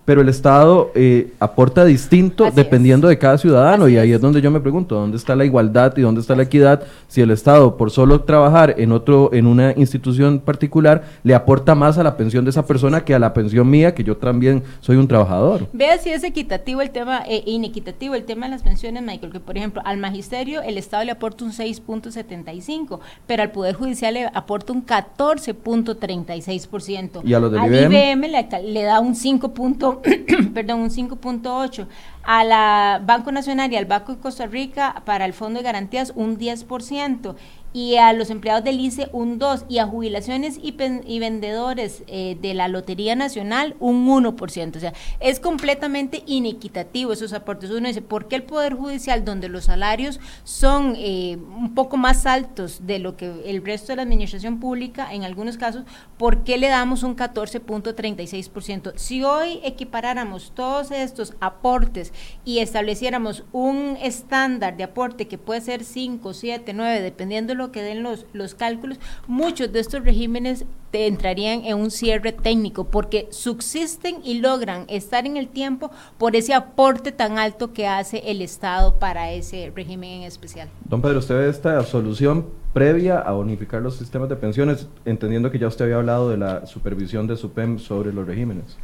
pero 0.04 0.20
el 0.20 0.28
Estado 0.28 0.90
eh, 0.94 1.32
aporta 1.40 1.84
distinto 1.84 2.50
dependiendo 2.54 3.08
de 3.08 3.18
cada 3.18 3.38
ciudadano 3.38 3.88
y 3.88 3.96
ahí 3.96 4.12
es. 4.12 4.20
donde 4.20 4.40
yo 4.40 4.50
me 4.50 4.60
pregunto 4.60 4.96
dónde 4.96 5.16
está 5.16 5.34
la 5.34 5.44
igualdad 5.44 5.96
y 5.96 6.02
dónde 6.02 6.20
está 6.20 6.34
la 6.34 6.44
equidad 6.44 6.82
si 7.08 7.20
el 7.20 7.30
Estado 7.30 7.76
por 7.76 7.90
solo 7.90 8.22
trabajar 8.22 8.74
en 8.78 8.92
otro 8.92 9.30
en 9.32 9.46
una 9.46 9.72
institución 9.76 10.40
particular 10.40 11.04
le 11.22 11.34
aporta 11.34 11.74
más 11.74 11.98
a 11.98 12.02
la 12.02 12.16
pensión 12.16 12.44
de 12.44 12.50
esa 12.50 12.66
persona 12.66 13.04
que 13.04 13.14
a 13.14 13.18
la 13.18 13.32
pensión 13.32 13.68
mía 13.68 13.94
que 13.94 14.04
yo 14.04 14.16
también 14.16 14.62
soy 14.80 14.96
un 14.96 15.08
trabajador. 15.08 15.66
Vea 15.72 15.98
si 15.98 16.10
es 16.10 16.24
equitativo 16.24 16.82
el 16.82 16.90
tema 16.90 17.22
e 17.26 17.42
inequitativo 17.46 18.14
el 18.14 18.24
tema 18.24 18.46
de 18.46 18.52
las 18.52 18.62
pensiones, 18.62 19.02
Michael, 19.02 19.32
que 19.32 19.40
por 19.40 19.56
ejemplo 19.56 19.82
al 19.84 19.98
magisterio 19.98 20.62
el 20.62 20.78
Estado 20.78 21.04
le 21.04 21.12
aporta 21.12 21.44
un 21.44 21.52
6.75, 21.52 23.00
pero 23.26 23.42
al 23.42 23.52
Poder 23.52 23.74
Judicial 23.74 24.14
le 24.14 24.26
aporta 24.32 24.72
un 24.72 24.84
14.36%. 24.84 27.20
Y 27.24 27.34
a 27.34 27.40
los 27.40 27.52
del 27.52 27.60
al 27.60 27.74
IBM, 27.74 28.28
le, 28.28 28.48
le 28.62 28.82
da 28.82 29.00
un 29.00 29.14
5 29.14 29.54
perdón, 30.54 30.80
un 30.80 30.90
5.8. 30.90 31.86
a 32.22 32.44
la 32.44 33.02
Banco 33.04 33.32
Nacional 33.32 33.72
y 33.72 33.76
al 33.76 33.86
Banco 33.86 34.14
de 34.14 34.20
Costa 34.20 34.46
Rica 34.46 35.02
para 35.04 35.24
el 35.24 35.32
Fondo 35.32 35.58
de 35.58 35.64
Garantías 35.64 36.12
un 36.14 36.38
10% 36.38 37.34
y 37.74 37.96
a 37.96 38.12
los 38.12 38.30
empleados 38.30 38.62
del 38.62 38.80
ICE 38.80 39.08
un 39.12 39.40
2% 39.40 39.66
y 39.68 39.78
a 39.78 39.86
jubilaciones 39.86 40.58
y, 40.62 40.76
y 41.06 41.18
vendedores 41.18 42.04
eh, 42.06 42.38
de 42.40 42.54
la 42.54 42.68
Lotería 42.68 43.16
Nacional 43.16 43.74
un 43.80 44.08
1%. 44.08 44.76
O 44.76 44.80
sea, 44.80 44.92
es 45.18 45.40
completamente 45.40 46.22
inequitativo 46.26 47.12
esos 47.12 47.32
aportes. 47.32 47.70
Uno 47.70 47.88
dice, 47.88 48.00
¿por 48.00 48.28
qué 48.28 48.36
el 48.36 48.44
Poder 48.44 48.74
Judicial, 48.74 49.24
donde 49.24 49.48
los 49.48 49.64
salarios 49.64 50.20
son 50.44 50.94
eh, 50.96 51.36
un 51.36 51.74
poco 51.74 51.96
más 51.96 52.26
altos 52.26 52.86
de 52.86 53.00
lo 53.00 53.16
que 53.16 53.42
el 53.44 53.64
resto 53.64 53.88
de 53.88 53.96
la 53.96 54.02
administración 54.02 54.60
pública, 54.60 55.12
en 55.12 55.24
algunos 55.24 55.58
casos, 55.58 55.82
¿por 56.16 56.44
qué 56.44 56.58
le 56.58 56.68
damos 56.68 57.02
un 57.02 57.16
14.36%? 57.16 58.92
Si 58.94 59.24
hoy 59.24 59.58
equiparáramos 59.64 60.52
todos 60.54 60.92
estos 60.92 61.34
aportes 61.40 62.12
y 62.44 62.60
estableciéramos 62.60 63.42
un 63.50 63.98
estándar 64.00 64.76
de 64.76 64.84
aporte 64.84 65.26
que 65.26 65.38
puede 65.38 65.60
ser 65.60 65.82
5, 65.82 66.32
7, 66.32 66.72
9, 66.72 67.02
dependiendo 67.02 67.52
de 67.52 67.58
lo 67.58 67.63
que 67.72 67.82
den 67.82 68.02
los, 68.02 68.26
los 68.32 68.54
cálculos, 68.54 68.98
muchos 69.26 69.72
de 69.72 69.80
estos 69.80 70.04
regímenes 70.04 70.64
te 70.94 71.08
entrarían 71.08 71.64
en 71.64 71.78
un 71.78 71.90
cierre 71.90 72.30
técnico 72.30 72.84
porque 72.84 73.26
subsisten 73.30 74.18
y 74.22 74.38
logran 74.38 74.84
estar 74.86 75.26
en 75.26 75.36
el 75.36 75.48
tiempo 75.48 75.90
por 76.18 76.36
ese 76.36 76.54
aporte 76.54 77.10
tan 77.10 77.36
alto 77.36 77.72
que 77.72 77.88
hace 77.88 78.18
el 78.30 78.40
Estado 78.40 78.98
para 79.00 79.32
ese 79.32 79.72
régimen 79.74 80.20
en 80.20 80.22
especial. 80.22 80.68
Don 80.84 81.02
Pedro, 81.02 81.18
¿usted 81.18 81.34
ve 81.34 81.48
esta 81.48 81.82
solución 81.82 82.46
previa 82.72 83.18
a 83.18 83.34
unificar 83.34 83.82
los 83.82 83.96
sistemas 83.96 84.28
de 84.28 84.36
pensiones, 84.36 84.88
entendiendo 85.04 85.50
que 85.50 85.58
ya 85.58 85.66
usted 85.66 85.86
había 85.86 85.96
hablado 85.96 86.30
de 86.30 86.36
la 86.36 86.64
supervisión 86.66 87.26
de 87.26 87.36
SUPEM 87.36 87.80
sobre 87.80 88.12
los 88.12 88.24
regímenes? 88.24 88.76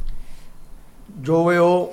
Yo 1.21 1.45
veo, 1.45 1.91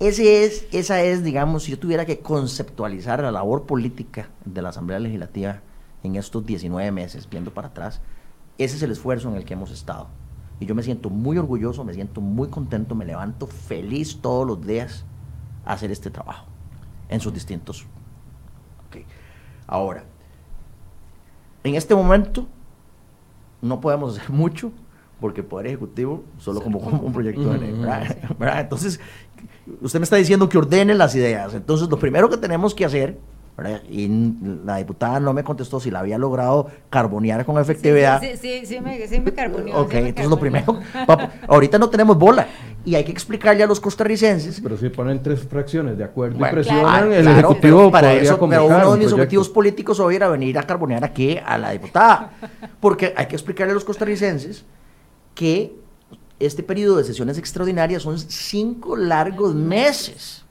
Ese 0.00 0.44
es, 0.44 0.66
esa 0.72 1.00
es, 1.02 1.22
digamos, 1.22 1.62
si 1.62 1.70
yo 1.70 1.78
tuviera 1.78 2.04
que 2.04 2.18
conceptualizar 2.18 3.22
la 3.22 3.30
labor 3.30 3.64
política 3.64 4.30
de 4.44 4.60
la 4.60 4.70
Asamblea 4.70 4.98
Legislativa 4.98 5.60
en 6.02 6.16
estos 6.16 6.44
19 6.44 6.90
meses, 6.90 7.28
viendo 7.30 7.54
para 7.54 7.68
atrás, 7.68 8.00
ese 8.58 8.76
es 8.76 8.82
el 8.82 8.90
esfuerzo 8.90 9.28
en 9.28 9.36
el 9.36 9.44
que 9.44 9.54
hemos 9.54 9.70
estado. 9.70 10.08
Y 10.58 10.66
yo 10.66 10.74
me 10.74 10.82
siento 10.82 11.10
muy 11.10 11.38
orgulloso, 11.38 11.84
me 11.84 11.94
siento 11.94 12.20
muy 12.20 12.48
contento, 12.48 12.96
me 12.96 13.04
levanto 13.04 13.46
feliz 13.46 14.20
todos 14.20 14.46
los 14.46 14.66
días 14.66 15.04
a 15.64 15.74
hacer 15.74 15.92
este 15.92 16.10
trabajo 16.10 16.53
en 17.08 17.20
sus 17.20 17.32
distintos. 17.32 17.86
Ahora, 19.66 20.04
en 21.64 21.74
este 21.74 21.94
momento 21.94 22.46
no 23.62 23.80
podemos 23.80 24.16
hacer 24.16 24.30
mucho 24.34 24.72
porque 25.20 25.40
el 25.40 25.46
Poder 25.46 25.68
Ejecutivo 25.68 26.22
solo 26.38 26.60
como, 26.60 26.78
un 26.78 27.12
proyecto 27.12 27.50
de 27.52 27.58
ley. 27.58 27.74
Entonces, 28.58 29.00
usted 29.80 29.98
me 29.98 30.04
está 30.04 30.16
diciendo 30.16 30.48
que 30.48 30.58
ordene 30.58 30.94
las 30.94 31.14
ideas. 31.14 31.54
Entonces, 31.54 31.88
lo 31.88 31.98
primero 31.98 32.28
que 32.28 32.36
tenemos 32.36 32.74
que 32.74 32.84
hacer 32.84 33.18
y 33.88 34.08
la 34.64 34.78
diputada 34.78 35.20
no 35.20 35.32
me 35.32 35.44
contestó 35.44 35.78
si 35.78 35.88
la 35.90 36.00
había 36.00 36.18
logrado 36.18 36.66
carbonear 36.90 37.44
con 37.46 37.56
efectividad. 37.58 38.20
Sí, 38.20 38.36
sí, 38.36 38.66
sí, 38.66 38.80
me, 38.80 39.06
sí 39.06 39.20
me 39.20 39.32
carboneó. 39.32 39.78
Ok, 39.78 39.94
entonces 39.94 40.28
lo 40.28 40.38
primero, 40.38 40.80
ahorita 41.48 41.78
no 41.78 41.88
tenemos 41.88 42.18
bola 42.18 42.48
y 42.84 42.94
hay 42.94 43.04
que 43.04 43.12
explicarle 43.12 43.62
a 43.62 43.66
los 43.66 43.80
costarricenses. 43.80 44.60
Pero 44.60 44.76
si 44.76 44.88
ponen 44.90 45.22
tres 45.22 45.40
fracciones 45.40 45.96
de 45.96 46.04
acuerdo 46.04 46.36
y 46.46 46.50
presionan, 46.50 47.12
el 47.12 47.26
Ejecutivo 47.26 47.90
para 47.90 48.12
eso, 48.12 48.38
pero 48.48 48.66
uno 48.66 48.92
de 48.92 48.98
mis 48.98 49.12
objetivos 49.12 49.48
políticos 49.48 49.98
hoy 50.00 50.16
era 50.16 50.28
venir 50.28 50.58
a 50.58 50.62
carbonear 50.62 51.04
aquí 51.04 51.38
a 51.44 51.56
la 51.58 51.70
diputada, 51.70 52.32
porque 52.80 53.14
hay 53.16 53.26
que 53.26 53.36
explicarle 53.36 53.72
a 53.72 53.74
los 53.74 53.84
costarricenses 53.84 54.64
que 55.34 55.74
este 56.38 56.62
periodo 56.62 56.96
de 56.96 57.04
sesiones 57.04 57.38
extraordinarias 57.38 58.02
son 58.02 58.18
cinco 58.18 58.96
largos 58.96 59.54
meses. 59.54 60.44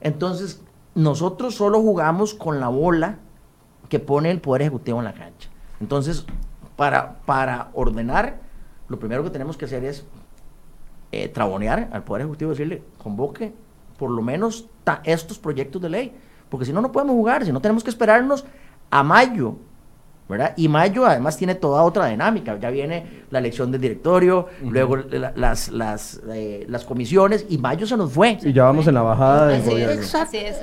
Entonces, 0.00 0.60
nosotros 0.94 1.54
solo 1.54 1.80
jugamos 1.80 2.34
con 2.34 2.60
la 2.60 2.68
bola 2.68 3.18
que 3.88 3.98
pone 3.98 4.30
el 4.30 4.40
Poder 4.40 4.62
Ejecutivo 4.62 4.98
en 4.98 5.04
la 5.04 5.14
cancha. 5.14 5.48
Entonces, 5.80 6.24
para, 6.76 7.18
para 7.26 7.70
ordenar, 7.72 8.40
lo 8.88 8.98
primero 8.98 9.24
que 9.24 9.30
tenemos 9.30 9.56
que 9.56 9.64
hacer 9.64 9.84
es 9.84 10.04
eh, 11.12 11.28
trabonear 11.28 11.88
al 11.92 12.04
Poder 12.04 12.22
Ejecutivo, 12.22 12.50
decirle, 12.50 12.82
convoque 13.02 13.52
por 13.96 14.10
lo 14.10 14.22
menos 14.22 14.66
estos 15.04 15.38
proyectos 15.38 15.82
de 15.82 15.88
ley, 15.88 16.12
porque 16.48 16.66
si 16.66 16.72
no, 16.72 16.80
no 16.80 16.92
podemos 16.92 17.14
jugar, 17.14 17.44
si 17.44 17.52
no 17.52 17.60
tenemos 17.60 17.84
que 17.84 17.90
esperarnos 17.90 18.44
a 18.90 19.02
mayo 19.02 19.56
y 20.56 20.68
mayo 20.68 21.06
además 21.06 21.36
tiene 21.36 21.54
toda 21.54 21.82
otra 21.82 22.06
dinámica. 22.06 22.58
Ya 22.58 22.70
viene 22.70 23.24
la 23.30 23.38
elección 23.38 23.72
del 23.72 23.80
directorio, 23.80 24.46
luego 24.62 24.96
las, 24.96 25.70
las, 25.70 26.20
eh, 26.30 26.66
las 26.68 26.84
comisiones, 26.84 27.46
y 27.48 27.58
mayo 27.58 27.86
se 27.86 27.96
nos 27.96 28.12
fue. 28.12 28.38
Y 28.42 28.52
ya 28.52 28.64
vamos 28.64 28.86
en 28.86 28.94
la 28.94 29.02
bajada 29.02 29.48
del 29.48 29.62
gobierno. 29.62 30.02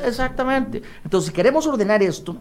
exactamente. 0.05 0.83
Entonces, 1.03 1.29
si 1.29 1.33
queremos 1.33 1.65
ordenar 1.65 2.03
esto, 2.03 2.37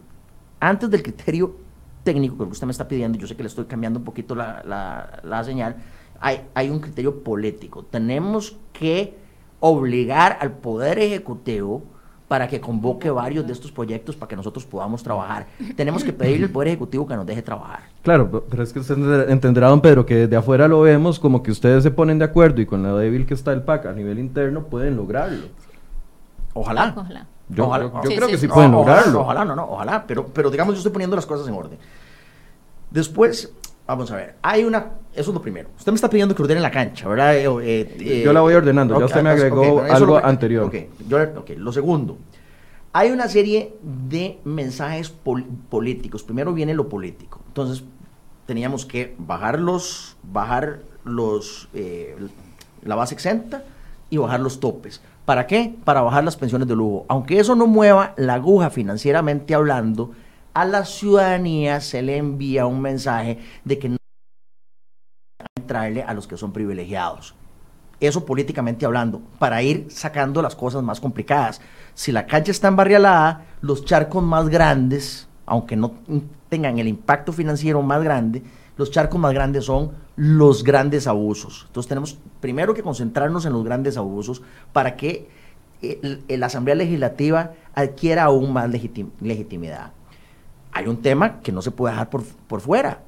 antes 0.61 0.91
del 0.91 1.03
criterio 1.03 1.57
técnico 2.03 2.37
que 2.45 2.53
usted 2.53 2.67
me 2.67 2.73
está 2.73 2.87
pidiendo, 2.87 3.17
yo 3.17 3.27
sé 3.27 3.35
que 3.35 3.43
le 3.43 3.49
estoy 3.49 3.65
cambiando 3.65 3.99
un 3.99 4.05
poquito 4.05 4.35
la, 4.35 4.63
la 5.23 5.45
señal, 5.45 5.77
hay, 6.25 6.49
hay 6.55 6.71
un 6.71 6.81
criterio 6.81 7.23
político. 7.23 7.85
Tenemos 7.85 8.57
que 8.73 9.15
obligar 9.61 10.39
al 10.41 10.53
Poder 10.53 10.99
Ejecutivo 10.99 11.83
para 12.29 12.49
que 12.49 12.63
convoque 12.63 13.11
varios 13.11 13.47
de 13.47 13.53
estos 13.53 13.71
proyectos 13.71 14.17
para 14.17 14.29
que 14.31 14.37
nosotros 14.37 14.65
podamos 14.65 15.03
trabajar. 15.03 15.47
Tenemos 15.77 16.03
que 16.03 16.15
pedirle 16.15 16.47
al 16.47 16.51
Poder 16.51 16.69
Ejecutivo 16.69 17.07
que 17.07 17.15
nos 17.15 17.27
deje 17.27 17.43
trabajar. 17.43 17.81
Claro, 18.03 18.43
pero 18.49 18.63
es 18.63 18.73
que 18.73 18.79
usted 18.79 19.29
entenderá, 19.29 19.69
don 19.69 19.83
Pedro, 19.83 20.07
que 20.07 20.15
desde 20.15 20.35
afuera 20.35 20.67
lo 20.67 20.81
vemos 20.81 21.21
como 21.21 21.43
que 21.43 21.51
ustedes 21.51 21.83
se 21.83 21.91
ponen 21.91 22.19
de 22.19 22.25
acuerdo 22.25 22.63
y 22.63 22.67
con 22.67 22.83
la 22.83 22.95
débil 22.95 23.27
que 23.27 23.35
está 23.35 23.53
el 23.53 23.63
PAC 23.63 23.85
a 23.85 23.93
nivel 23.93 24.19
interno 24.19 24.65
pueden 24.65 24.97
lograrlo. 24.97 25.49
Ojalá. 26.55 26.95
Yo, 27.51 27.71
creo 28.03 28.29
que 28.29 28.39
sí, 28.39 28.49
pueden 28.49 28.73
lograrlo. 28.73 29.21
Ojalá, 29.21 29.45
no, 29.45 29.55
no, 29.55 29.69
ojalá, 29.73 30.07
pero, 30.07 30.27
pero 30.29 30.51
digamos 30.51 30.75
yo 30.75 30.79
estoy 30.79 30.93
poniendo 30.93 31.17
las 31.17 31.27
cosas 31.27 31.47
en 31.47 31.53
orden. 31.53 31.79
Después, 32.91 33.53
Vamos 33.87 34.11
a 34.11 34.17
ver, 34.17 34.37
hay 34.41 34.65
una, 34.65 34.93
eso 35.13 35.31
es 35.31 35.35
lo 35.35 35.43
primero. 35.43 35.69
Usted 35.77 35.93
me 35.93 35.97
está 35.97 36.09
pidiendo 36.09 36.35
que 36.35 36.43
ordene 36.43 36.61
la 36.61 36.71
cancha, 36.71 37.07
¿verdad? 37.07 37.37
Eh, 37.37 37.47
eh, 37.63 38.23
yo 38.25 38.33
la 38.33 38.41
voy 38.41 38.55
ordenando, 38.55 38.99
ya 38.99 39.05
usted 39.05 39.23
me 39.23 39.31
agregó 39.31 39.83
algo 39.83 40.17
anterior. 40.25 40.65
Okay, 40.65 40.89
yo, 41.07 41.19
lo 41.59 41.73
segundo, 41.73 42.17
hay 42.95 43.11
una 43.11 43.29
serie 43.29 43.75
de 43.83 44.39
mensajes 44.45 45.11
políticos. 45.11 46.23
Primero 46.23 46.55
viene 46.55 46.73
lo 46.73 46.89
político. 46.89 47.41
Entonces, 47.49 47.85
teníamos 48.47 48.87
que 48.87 49.15
bajar 49.19 49.59
los, 49.59 50.17
bajar 50.23 50.79
los, 51.05 51.69
eh, 51.75 52.17
la 52.85 52.95
base 52.95 53.15
exenta 53.15 53.65
y 54.11 54.17
bajar 54.17 54.41
los 54.41 54.61
topes. 54.61 55.03
¿Para 55.25 55.47
qué? 55.47 55.75
Para 55.85 56.03
bajar 56.03 56.25
las 56.25 56.37
pensiones 56.37 56.69
de 56.69 56.77
lujo. 56.77 57.05
Aunque 57.09 57.39
eso 57.39 57.55
no 57.55 57.67
mueva 57.67 58.15
la 58.17 58.35
aguja 58.35 58.71
financieramente 58.71 59.55
hablando, 59.55 60.13
a 60.55 60.65
la 60.65 60.85
ciudadanía 60.85 61.81
se 61.81 62.01
le 62.01 62.17
envía 62.17 62.67
un 62.67 62.81
mensaje 62.81 63.41
de 63.65 63.79
que 63.79 63.89
no 63.89 63.97
entrarle 65.57 66.03
a 66.03 66.15
los 66.15 66.27
que 66.27 66.37
son 66.37 66.53
privilegiados. 66.53 67.35
eso 68.01 68.25
políticamente 68.25 68.85
hablando, 68.85 69.23
para 69.39 69.63
ir 69.63 69.87
sacando 69.89 70.43
las 70.43 70.55
cosas 70.55 70.83
más 70.83 71.01
complicadas. 71.01 71.61
Si 71.95 72.13
la 72.13 72.27
calle 72.27 72.51
está 72.51 72.69
embarrialada, 72.69 73.47
los 73.61 73.85
charcos 73.85 74.23
más 74.23 74.49
grandes, 74.49 75.27
aunque 75.47 75.77
no 75.77 75.95
tengan 76.49 76.79
el 76.79 76.89
impacto 76.89 77.33
financiero 77.33 77.81
más 77.83 78.03
grande, 78.03 78.43
los 78.77 78.91
charcos 78.91 79.19
más 79.21 79.33
grandes 79.33 79.65
son 79.65 79.93
los 80.17 80.65
grandes 80.65 81.07
abusos. 81.07 81.65
Entonces 81.69 81.89
tenemos 81.89 82.19
primero 82.41 82.75
que 82.75 82.83
concentrarnos 82.83 83.47
en 83.47 83.53
los 83.53 83.65
grandes 83.65 83.97
abusos 83.97 84.43
para 84.73 84.97
que 84.97 85.29
la 86.29 86.47
Asamblea 86.47 86.75
Legislativa 86.75 87.53
adquiera 87.75 88.25
aún 88.25 88.53
más 88.53 88.69
legitimidad. 88.69 89.93
Hay 90.75 90.87
un 90.87 91.01
tema 91.01 91.41
que 91.41 91.53
no 91.53 91.63
se 91.63 91.71
puede 91.71 91.93
dejar 91.95 92.11
por, 92.11 92.25
por 92.25 92.61
fuera, 92.61 93.03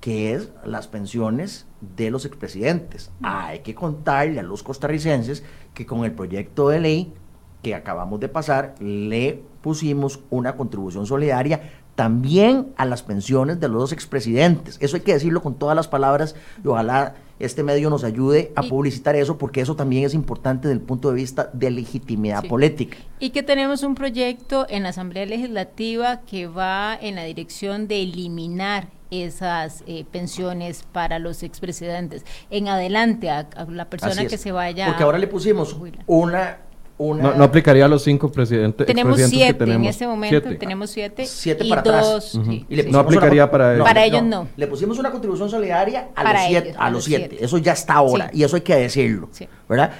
que 0.00 0.32
es 0.34 0.50
las 0.64 0.86
pensiones 0.86 1.66
de 1.80 2.10
los 2.10 2.24
expresidentes. 2.24 3.10
Hay 3.22 3.60
que 3.60 3.74
contarle 3.74 4.38
a 4.38 4.44
los 4.44 4.62
costarricenses 4.62 5.42
que 5.74 5.86
con 5.86 6.04
el 6.04 6.12
proyecto 6.12 6.68
de 6.68 6.80
ley 6.80 7.14
que 7.62 7.74
acabamos 7.74 8.20
de 8.20 8.28
pasar, 8.28 8.74
le 8.78 9.42
pusimos 9.62 10.20
una 10.30 10.56
contribución 10.56 11.06
solidaria 11.06 11.72
también 11.94 12.72
a 12.76 12.84
las 12.84 13.02
pensiones 13.02 13.58
de 13.58 13.68
los 13.68 13.92
expresidentes. 13.92 14.78
Eso 14.80 14.96
hay 14.96 15.02
que 15.02 15.14
decirlo 15.14 15.42
con 15.42 15.54
todas 15.56 15.74
las 15.74 15.88
palabras 15.88 16.36
y 16.62 16.68
ojalá 16.68 17.16
este 17.38 17.62
medio 17.62 17.90
nos 17.90 18.04
ayude 18.04 18.52
a 18.56 18.62
publicitar 18.62 19.16
eso 19.16 19.38
porque 19.38 19.60
eso 19.60 19.76
también 19.76 20.04
es 20.04 20.14
importante 20.14 20.68
desde 20.68 20.80
el 20.80 20.86
punto 20.86 21.10
de 21.10 21.14
vista 21.14 21.50
de 21.52 21.70
legitimidad 21.70 22.44
política. 22.44 22.98
Y 23.20 23.30
que 23.30 23.42
tenemos 23.42 23.82
un 23.82 23.94
proyecto 23.94 24.66
en 24.68 24.82
la 24.82 24.90
Asamblea 24.90 25.26
Legislativa 25.26 26.20
que 26.22 26.46
va 26.46 26.98
en 27.00 27.14
la 27.14 27.24
dirección 27.24 27.88
de 27.88 28.02
eliminar 28.02 28.88
esas 29.10 29.82
eh, 29.86 30.04
pensiones 30.10 30.84
para 30.92 31.18
los 31.18 31.42
expresidentes. 31.42 32.24
En 32.50 32.68
adelante, 32.68 33.30
a, 33.30 33.48
la 33.68 33.88
persona 33.88 34.26
que 34.26 34.38
se 34.38 34.52
vaya. 34.52 34.86
Porque 34.86 35.02
ahora 35.02 35.18
le 35.18 35.26
pusimos 35.26 35.76
una 36.06 36.58
no, 36.98 37.44
aplicaría 37.44 37.84
a 37.84 37.88
los 37.88 38.02
cinco 38.02 38.30
presidentes. 38.30 38.86
Tenemos 38.86 39.20
siete 39.20 39.64
en 39.64 39.84
este 39.84 40.06
momento, 40.06 40.56
tenemos 40.58 40.90
siete. 40.90 41.26
Siete 41.26 41.64
para 41.68 41.80
atrás. 41.80 42.34
no 42.34 42.98
aplicaría 42.98 43.50
para 43.50 43.74
ellos. 43.74 43.86
para 43.86 44.04
ellos 44.04 44.22
no. 44.22 44.48
Le 44.56 44.66
pusimos 44.66 44.98
una 44.98 45.10
contribución 45.10 45.48
solidaria 45.48 46.08
a 46.14 46.32
los 46.32 46.42
siete. 46.48 46.74
a 46.76 46.90
los 46.90 47.04
siete. 47.04 47.44
Eso 47.44 47.58
ya 47.58 47.72
está 47.72 47.94
ahora 47.94 48.30
y 48.32 48.42
eso 48.42 48.56
hay 48.56 48.62
que 48.62 48.76
decirlo. 48.76 49.28
¿Verdad? 49.68 49.92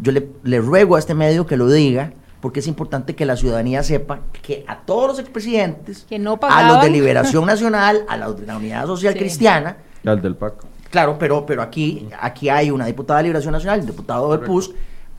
Yo 0.00 0.12
le, 0.12 0.58
ruego 0.60 0.96
a 0.96 0.98
este 0.98 1.14
medio 1.14 1.46
que 1.46 1.56
lo 1.56 1.68
diga 1.68 2.12
porque 2.40 2.60
es 2.60 2.66
importante 2.66 3.14
que 3.14 3.24
la 3.24 3.36
ciudadanía 3.36 3.82
sepa 3.82 4.20
que 4.42 4.64
a 4.66 4.80
todos 4.80 5.06
los 5.06 5.18
expresidentes, 5.18 6.06
que 6.08 6.18
no 6.18 6.40
a 6.42 6.68
los 6.68 6.82
de 6.82 6.90
Liberación 6.90 7.46
Nacional, 7.46 8.04
a 8.08 8.16
la, 8.16 8.32
de 8.32 8.46
la 8.46 8.56
Unidad 8.56 8.86
Social 8.86 9.14
Cristiana, 9.14 9.76
al 10.04 10.20
del 10.20 10.34
PAC. 10.34 10.54
Claro, 10.90 11.16
pero, 11.18 11.46
pero 11.46 11.62
aquí, 11.62 12.08
aquí 12.20 12.48
hay 12.48 12.70
una 12.70 12.84
diputada 12.86 13.18
de 13.18 13.24
Liberación 13.24 13.52
Nacional, 13.52 13.80
un 13.80 13.86
diputado 13.86 14.30
del 14.32 14.40
PUS, 14.40 14.72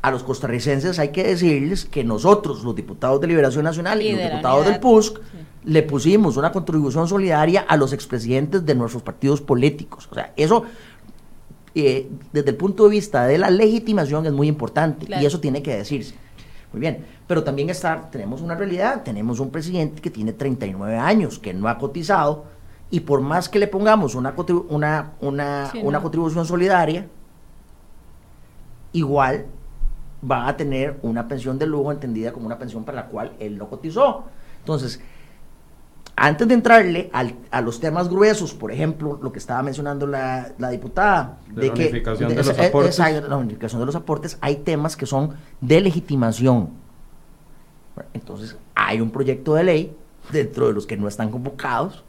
a 0.04 0.12
los 0.12 0.22
costarricenses 0.22 1.00
hay 1.00 1.10
que 1.10 1.24
decirles 1.24 1.86
que 1.86 2.04
nosotros, 2.04 2.62
los 2.66 2.76
diputados 2.76 3.22
de 3.22 3.28
Liberación 3.28 3.64
Nacional 3.64 4.02
y, 4.02 4.12
los 4.12 4.22
diputados 4.22 4.66
del 4.66 4.80
PUSC, 4.82 5.22
le 5.64 5.82
pusimos 5.82 6.36
una 6.36 6.52
contribución 6.52 7.08
solidaria 7.08 7.62
a 7.62 7.78
los 7.78 7.94
expresidentes 7.94 8.66
de 8.66 8.76
nuestros 8.76 9.02
partidos 9.02 9.40
políticos. 9.40 10.10
O 10.12 10.14
sea, 10.14 10.34
eso, 10.36 10.66
eh, 11.74 12.10
desde 12.34 12.50
el 12.50 12.58
punto 12.58 12.84
de 12.84 12.90
vista 12.90 13.26
de 13.28 13.38
la 13.38 13.50
legitimación, 13.50 14.26
es 14.26 14.34
muy 14.34 14.50
importante 14.50 15.08
y 15.08 15.26
eso 15.26 15.40
tiene 15.40 15.64
que 15.64 15.74
decirse. 15.74 16.16
Muy 16.74 16.82
bien, 16.82 17.06
pero 17.26 17.46
también 17.46 17.70
está, 17.70 18.10
tenemos 18.12 18.42
una 18.42 18.56
realidad, 18.56 19.04
tenemos 19.04 19.40
un 19.40 19.52
presidente 19.52 20.02
que 20.02 20.10
tiene 20.10 20.34
39 20.34 20.98
años, 20.98 21.40
que 21.40 21.54
no 21.54 21.70
ha 21.70 21.78
cotizado, 21.78 22.44
y 22.92 23.00
por 23.00 23.22
más 23.22 23.48
que 23.48 23.58
le 23.58 23.68
pongamos 23.68 24.16
una, 24.16 24.36
una, 24.68 25.14
una, 25.22 25.72
una 25.82 26.02
contribución 26.02 26.46
solidaria, 26.46 27.08
igual 28.92 29.46
va 30.30 30.48
a 30.48 30.58
tener 30.58 31.00
una 31.02 31.28
pensión 31.28 31.58
de 31.60 31.66
lujo 31.66 31.92
entendida 31.92 32.32
como 32.32 32.46
una 32.46 32.58
pensión 32.58 32.84
para 32.84 33.02
la 33.02 33.08
cual 33.08 33.34
él 33.40 33.58
no 33.58 33.70
cotizó. 33.70 34.26
Entonces, 34.60 35.02
antes 36.16 36.48
de 36.48 36.54
entrarle 36.54 37.10
a 37.52 37.62
los 37.62 37.80
temas 37.80 38.08
gruesos, 38.08 38.54
por 38.54 38.72
ejemplo, 38.72 39.20
lo 39.22 39.32
que 39.32 39.40
estaba 39.40 39.64
mencionando 39.64 40.06
la, 40.06 40.54
diputada, 40.72 41.40
de, 41.50 41.74
que 41.74 41.90
de, 41.90 42.36
los 42.36 42.50
aportes. 42.60 43.00
la 43.00 43.38
unificación 43.38 43.80
de 43.80 43.86
los 43.86 43.96
aportes, 43.96 44.38
hay 44.40 44.58
temas 44.58 44.96
que 44.96 45.06
son 45.08 45.36
de 45.60 45.82
legitimación. 45.82 46.70
Entonces, 48.14 48.56
hay 48.76 49.02
un 49.02 49.10
proyecto 49.10 49.56
de 49.56 49.64
ley 49.64 49.98
dentro 50.32 50.68
de 50.68 50.74
los 50.74 50.86
que 50.86 50.98
no 50.98 51.08
están 51.08 51.32
convocados, 51.32 52.04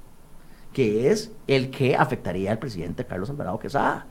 que 0.72 1.10
es 1.10 1.32
el 1.46 1.70
que 1.70 1.96
afectaría 1.96 2.50
al 2.50 2.58
presidente 2.58 3.06
Carlos 3.06 3.30
Alvarado 3.30 3.58
Quesada. 3.58 4.06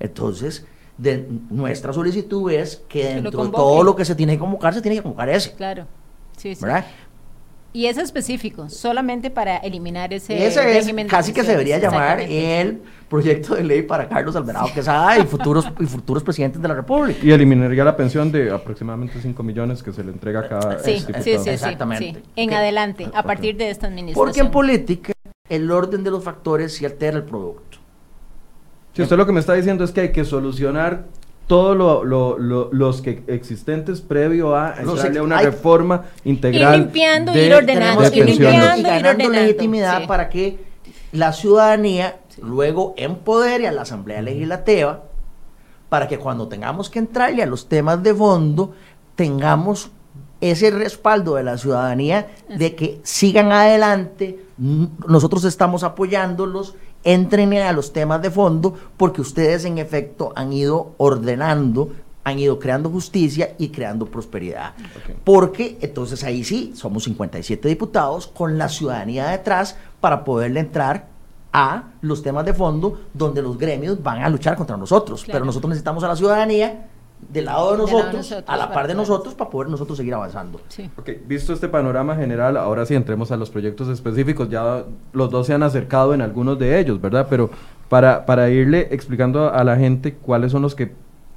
Entonces, 0.00 0.66
de 0.98 1.28
nuestra 1.50 1.92
solicitud 1.92 2.50
es 2.50 2.82
que 2.88 3.14
dentro 3.14 3.44
de 3.44 3.50
todo 3.50 3.82
lo 3.82 3.94
que 3.94 4.04
se 4.04 4.14
tiene 4.14 4.34
que 4.34 4.38
convocar, 4.38 4.74
se 4.74 4.80
tiene 4.80 4.96
que 4.96 5.02
convocar 5.02 5.28
ese. 5.28 5.52
Claro. 5.52 5.86
Sí, 6.36 6.54
sí. 6.54 6.64
¿Verdad? 6.64 6.84
Y 7.76 7.88
es 7.88 7.98
específico, 7.98 8.70
solamente 8.70 9.30
para 9.30 9.58
eliminar 9.58 10.14
ese, 10.14 10.46
ese 10.46 10.62
régimen. 10.62 11.08
casi 11.08 11.34
que 11.34 11.44
se 11.44 11.50
debería 11.50 11.78
llamar 11.78 12.20
el 12.22 12.80
proyecto 13.06 13.54
de 13.54 13.64
ley 13.64 13.82
para 13.82 14.08
Carlos 14.08 14.34
Alvarado 14.34 14.68
Quesada 14.72 15.18
y 15.18 15.22
futuros, 15.26 15.68
y 15.78 15.84
futuros 15.84 16.22
presidentes 16.22 16.62
de 16.62 16.68
la 16.68 16.74
República. 16.74 17.20
Y 17.22 17.32
eliminaría 17.32 17.84
la 17.84 17.94
pensión 17.94 18.32
de 18.32 18.50
aproximadamente 18.50 19.20
5 19.20 19.42
millones 19.42 19.82
que 19.82 19.92
se 19.92 20.02
le 20.02 20.10
entrega 20.10 20.40
a 20.40 20.48
cada 20.48 20.78
sí, 20.78 21.00
sí, 21.00 21.12
sí, 21.22 21.50
Exactamente. 21.50 22.22
En 22.34 22.54
adelante, 22.54 23.10
a 23.12 23.22
partir 23.22 23.58
de 23.58 23.68
esta 23.68 23.88
administración. 23.88 24.26
Porque 24.26 24.40
en 24.40 24.50
política, 24.50 25.12
el 25.46 25.70
orden 25.70 26.02
de 26.02 26.10
los 26.10 26.24
factores 26.24 26.72
sí 26.72 26.86
altera 26.86 27.18
el 27.18 27.24
producto. 27.24 27.76
Si 28.96 29.02
usted 29.02 29.18
lo 29.18 29.26
que 29.26 29.32
me 29.32 29.40
está 29.40 29.52
diciendo 29.52 29.84
es 29.84 29.90
que 29.90 30.00
hay 30.00 30.10
que 30.10 30.24
solucionar 30.24 31.04
todos 31.46 31.76
lo, 31.76 32.38
los 32.72 33.02
que 33.02 33.22
existentes 33.26 34.00
previo 34.00 34.56
a 34.56 34.70
darle 34.70 35.20
una 35.20 35.38
reforma 35.42 36.06
integral. 36.24 36.72
Ir 36.72 36.80
limpiando, 36.80 37.32
de, 37.32 37.46
ir 37.46 37.54
ordenando, 37.54 38.04
ir 38.06 38.24
limpiando, 38.24 38.78
y 38.78 38.82
ganando 38.82 39.28
legitimidad 39.28 40.06
para 40.06 40.30
que 40.30 40.64
la 41.12 41.34
ciudadanía 41.34 42.20
luego 42.40 42.94
empodere 42.96 43.68
a 43.68 43.72
la 43.72 43.82
Asamblea 43.82 44.22
Legislativa 44.22 45.02
para 45.90 46.08
que 46.08 46.18
cuando 46.18 46.48
tengamos 46.48 46.88
que 46.88 46.98
entrarle 46.98 47.42
a 47.42 47.46
los 47.46 47.68
temas 47.68 48.02
de 48.02 48.14
fondo 48.14 48.74
tengamos 49.14 49.90
ese 50.40 50.70
respaldo 50.70 51.34
de 51.34 51.42
la 51.42 51.58
ciudadanía 51.58 52.28
de 52.48 52.74
que 52.74 53.00
sigan 53.02 53.52
adelante, 53.52 54.40
nosotros 55.06 55.44
estamos 55.44 55.82
apoyándolos 55.82 56.76
entren 57.06 57.54
a 57.54 57.72
los 57.72 57.92
temas 57.92 58.20
de 58.20 58.30
fondo 58.30 58.74
porque 58.96 59.20
ustedes 59.20 59.64
en 59.64 59.78
efecto 59.78 60.32
han 60.34 60.52
ido 60.52 60.94
ordenando, 60.98 61.92
han 62.24 62.38
ido 62.40 62.58
creando 62.58 62.90
justicia 62.90 63.54
y 63.58 63.68
creando 63.68 64.06
prosperidad. 64.06 64.74
Porque 65.22 65.78
entonces 65.80 66.24
ahí 66.24 66.42
sí, 66.42 66.72
somos 66.74 67.04
57 67.04 67.68
diputados 67.68 68.26
con 68.26 68.58
la 68.58 68.68
ciudadanía 68.68 69.28
detrás 69.28 69.76
para 70.00 70.24
poderle 70.24 70.60
entrar 70.60 71.06
a 71.52 71.92
los 72.00 72.22
temas 72.22 72.44
de 72.44 72.52
fondo 72.52 73.00
donde 73.14 73.40
los 73.40 73.56
gremios 73.56 74.02
van 74.02 74.22
a 74.22 74.28
luchar 74.28 74.56
contra 74.56 74.76
nosotros. 74.76 75.24
Pero 75.24 75.44
nosotros 75.44 75.68
necesitamos 75.68 76.02
a 76.02 76.08
la 76.08 76.16
ciudadanía 76.16 76.88
del 77.20 77.46
lado 77.46 77.72
de 77.72 77.78
nosotros, 77.78 78.34
a 78.46 78.56
la 78.56 78.72
par 78.72 78.86
de 78.86 78.94
nosotros, 78.94 79.34
para 79.34 79.50
poder 79.50 79.68
nosotros 79.68 79.96
seguir 79.96 80.14
avanzando. 80.14 80.60
Sí. 80.68 80.90
visto 81.26 81.52
este 81.52 81.68
panorama 81.68 82.14
general, 82.14 82.56
ahora 82.56 82.86
sí 82.86 82.94
entremos 82.94 83.32
a 83.32 83.36
los 83.36 83.50
proyectos 83.50 83.88
específicos, 83.88 84.48
ya 84.48 84.84
los 85.12 85.30
dos 85.30 85.46
se 85.46 85.54
han 85.54 85.62
acercado 85.62 86.14
en 86.14 86.22
algunos 86.22 86.58
de 86.58 86.78
ellos, 86.78 87.00
¿verdad? 87.00 87.26
Pero 87.28 87.50
para, 87.88 88.26
para 88.26 88.50
irle 88.50 88.88
explicando 88.90 89.52
a 89.52 89.64
la 89.64 89.76
gente 89.76 90.14
cuáles 90.14 90.52
son 90.52 90.62
los 90.62 90.74
que 90.74 90.92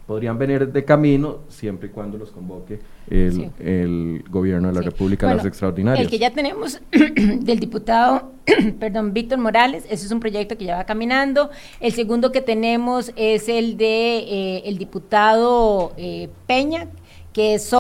podrían 0.09 0.39
venir 0.39 0.71
de 0.71 0.83
camino 0.83 1.41
siempre 1.49 1.87
y 1.87 1.91
cuando 1.91 2.17
los 2.17 2.31
convoque 2.31 2.79
el, 3.11 4.23
gobierno 4.27 4.69
de 4.69 4.73
la 4.73 4.81
República 4.81 5.27
de 5.27 5.35
las 5.35 5.45
extraordinarias. 5.45 6.03
El 6.03 6.09
que 6.09 6.17
ya 6.17 6.31
tenemos 6.33 6.81
del 6.91 7.59
diputado, 7.59 8.31
perdón, 8.79 9.13
Víctor 9.13 9.37
Morales, 9.37 9.85
ese 9.87 10.07
es 10.07 10.11
un 10.11 10.19
proyecto 10.19 10.57
que 10.57 10.65
ya 10.65 10.77
va 10.77 10.85
caminando. 10.85 11.51
El 11.79 11.91
segundo 11.91 12.31
que 12.31 12.41
tenemos 12.41 13.11
es 13.15 13.47
el 13.49 13.77
de 13.77 14.17
eh, 14.17 14.61
el 14.65 14.79
diputado 14.79 15.93
eh, 15.95 16.29
Peña, 16.47 16.87
que 17.31 17.53
es 17.53 17.71